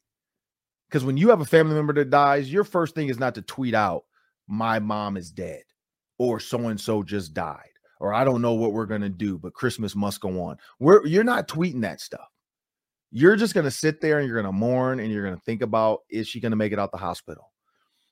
Because 0.88 1.04
when 1.04 1.16
you 1.16 1.30
have 1.30 1.40
a 1.40 1.44
family 1.44 1.74
member 1.74 1.92
that 1.94 2.10
dies, 2.10 2.52
your 2.52 2.62
first 2.62 2.94
thing 2.94 3.08
is 3.08 3.18
not 3.18 3.34
to 3.34 3.42
tweet 3.42 3.74
out, 3.74 4.04
my 4.46 4.78
mom 4.78 5.16
is 5.16 5.32
dead, 5.32 5.64
or 6.16 6.38
so 6.38 6.68
and 6.68 6.80
so 6.80 7.02
just 7.02 7.34
died, 7.34 7.72
or 7.98 8.14
I 8.14 8.22
don't 8.22 8.40
know 8.40 8.54
what 8.54 8.72
we're 8.72 8.86
going 8.86 9.00
to 9.00 9.08
do, 9.08 9.36
but 9.36 9.52
Christmas 9.52 9.96
must 9.96 10.20
go 10.20 10.40
on. 10.40 10.58
We're, 10.78 11.04
you're 11.04 11.24
not 11.24 11.48
tweeting 11.48 11.80
that 11.80 12.00
stuff. 12.00 12.28
You're 13.10 13.34
just 13.34 13.52
going 13.52 13.64
to 13.64 13.70
sit 13.72 14.00
there 14.00 14.20
and 14.20 14.28
you're 14.28 14.40
going 14.40 14.54
to 14.54 14.56
mourn 14.56 15.00
and 15.00 15.10
you're 15.10 15.24
going 15.24 15.36
to 15.36 15.42
think 15.42 15.60
about, 15.60 16.02
is 16.08 16.28
she 16.28 16.38
going 16.38 16.52
to 16.52 16.56
make 16.56 16.72
it 16.72 16.78
out 16.78 16.92
the 16.92 16.98
hospital? 16.98 17.50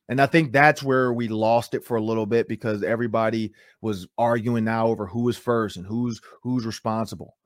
And 0.09 0.21
I 0.21 0.27
think 0.27 0.53
that's 0.53 0.83
where 0.83 1.13
we 1.13 1.29
lost 1.29 1.75
it 1.75 1.85
for 1.85 1.97
a 1.97 2.03
little 2.03 2.27
bit 2.27 2.49
because 2.49 2.83
everybody 2.83 3.53
was 3.81 4.07
arguing 4.17 4.65
now 4.65 4.87
over 4.87 5.07
who 5.07 5.23
was 5.23 5.37
first 5.37 5.77
and 5.77 5.87
who's 5.87 6.21
who's 6.43 6.65
responsible. 6.65 7.37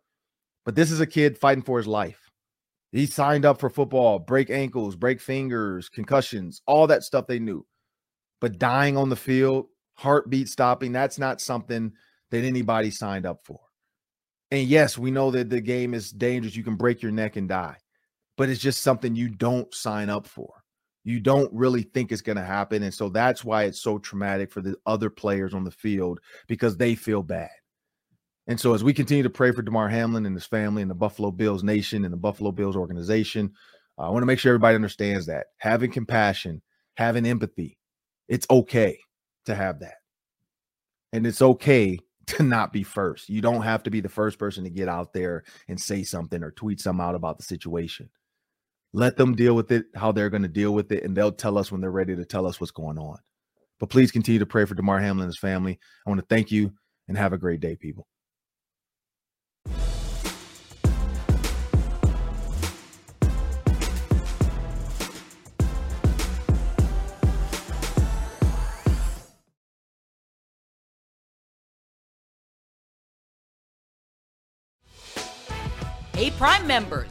But 0.67 0.75
this 0.75 0.91
is 0.91 1.01
a 1.01 1.07
kid 1.07 1.39
fighting 1.39 1.65
for 1.65 1.79
his 1.79 1.87
life. 1.87 2.31
He 2.93 3.07
signed 3.07 3.45
up 3.45 3.61
for 3.61 3.71
football, 3.71 4.19
break 4.19 4.51
ankles, 4.51 4.97
break 4.97 5.21
fingers, 5.21 5.89
concussions, 5.89 6.61
all 6.67 6.87
that 6.89 7.03
stuff 7.03 7.27
they 7.27 7.39
knew. 7.39 7.65
But 8.41 8.59
dying 8.59 8.97
on 8.97 9.09
the 9.09 9.17
field, 9.17 9.67
heartbeat 9.95 10.49
stopping, 10.49 10.93
that's 10.93 11.19
not 11.19 11.41
something 11.41 11.93
that 12.31 12.45
anybody 12.45 12.91
signed 12.91 13.27
up 13.27 13.41
for. 13.45 13.61
And 14.51 14.67
yes, 14.67 14.99
we 14.99 15.11
know 15.11 15.31
that 15.31 15.49
the 15.49 15.61
game 15.61 15.95
is 15.95 16.11
dangerous. 16.11 16.57
You 16.57 16.65
can 16.65 16.77
break 16.77 17.01
your 17.01 17.13
neck 17.13 17.37
and 17.37 17.49
die, 17.49 17.77
but 18.37 18.49
it's 18.49 18.61
just 18.61 18.83
something 18.83 19.15
you 19.15 19.29
don't 19.29 19.73
sign 19.73 20.11
up 20.11 20.27
for 20.27 20.60
you 21.05 21.21
don't 21.21 21.53
really 21.53 21.83
think 21.83 22.13
it's 22.13 22.23
going 22.23 22.37
to 22.37 22.45
happen. 22.45 22.83
And 22.83 22.93
so 22.93 23.09
that's 23.09 23.45
why 23.45 23.65
it's 23.65 23.81
so 23.81 23.99
traumatic 23.99 24.53
for 24.53 24.61
the 24.61 24.77
other 24.87 25.11
players 25.11 25.55
on 25.55 25.65
the 25.65 25.71
field 25.71 26.21
because 26.47 26.77
they 26.77 26.95
feel 26.95 27.23
bad. 27.23 27.51
And 28.47 28.61
so 28.61 28.75
as 28.75 28.83
we 28.83 28.93
continue 28.93 29.23
to 29.23 29.31
pray 29.31 29.53
for 29.53 29.63
Damar 29.63 29.89
Hamlin 29.89 30.27
and 30.27 30.35
his 30.35 30.47
family 30.47 30.83
and 30.83 30.91
the 30.91 30.97
Buffalo 30.97 31.31
Bills 31.31 31.63
nation 31.63 32.05
and 32.05 32.13
the 32.13 32.19
Buffalo 32.19 32.53
Bills 32.53 32.77
organization, 32.77 33.53
uh, 33.99 34.03
I 34.03 34.11
want 34.11 34.23
to 34.23 34.27
make 34.27 34.39
sure 34.39 34.51
everybody 34.51 34.75
understands 34.75 35.27
that 35.27 35.47
having 35.59 35.91
compassion, 35.91 36.61
having 36.97 37.27
empathy, 37.27 37.79
it's 38.29 38.47
okay 38.51 38.99
to 39.47 39.55
have 39.55 39.81
that. 39.81 39.95
And 41.13 41.27
it's 41.27 41.43
okay 41.43 41.99
to 42.27 42.43
not 42.43 42.73
be 42.73 42.83
first. 42.83 43.29
You 43.29 43.41
don't 43.41 43.63
have 43.63 43.83
to 43.85 43.91
be 43.91 44.01
the 44.01 44.09
first 44.09 44.39
person 44.39 44.65
to 44.65 44.71
get 44.71 44.89
out 44.89 45.13
there 45.13 45.45
and 45.69 45.81
say 45.81 46.03
something 46.03 46.43
or 46.43 46.51
tweet 46.51 46.81
something 46.81 47.05
out 47.05 47.15
about 47.15 47.39
the 47.39 47.45
situation. 47.45 48.09
Let 48.93 49.17
them 49.17 49.37
deal 49.37 49.55
with 49.55 49.71
it 49.71 49.87
how 49.95 50.11
they're 50.11 50.31
going 50.31 50.43
to 50.43 50.49
deal 50.49 50.75
with 50.75 50.91
it, 50.91 51.05
and 51.05 51.17
they'll 51.17 51.31
tell 51.31 51.59
us 51.59 51.71
when 51.71 51.81
they're 51.81 51.93
ready 51.93 52.17
to 52.17 52.25
tell 52.25 52.45
us 52.45 52.61
what's 52.61 52.73
going 52.73 52.99
on. 52.99 53.19
But 53.79 53.89
please 53.89 54.11
continue 54.11 54.41
to 54.41 54.47
pray 54.47 54.65
for 54.65 54.75
Damar 54.75 54.99
Hamlin 54.99 55.25
and 55.25 55.29
his 55.29 55.39
family. 55.39 55.79
I 56.05 56.11
want 56.11 56.21
to 56.21 56.27
thank 56.27 56.51
you 56.51 56.73
and 57.07 57.17
have 57.17 57.33
a 57.33 57.39
great 57.39 57.61
day, 57.61 57.77
people. 57.77 58.09
Hey, 76.13 76.31
Prime 76.33 76.67
members 76.67 77.11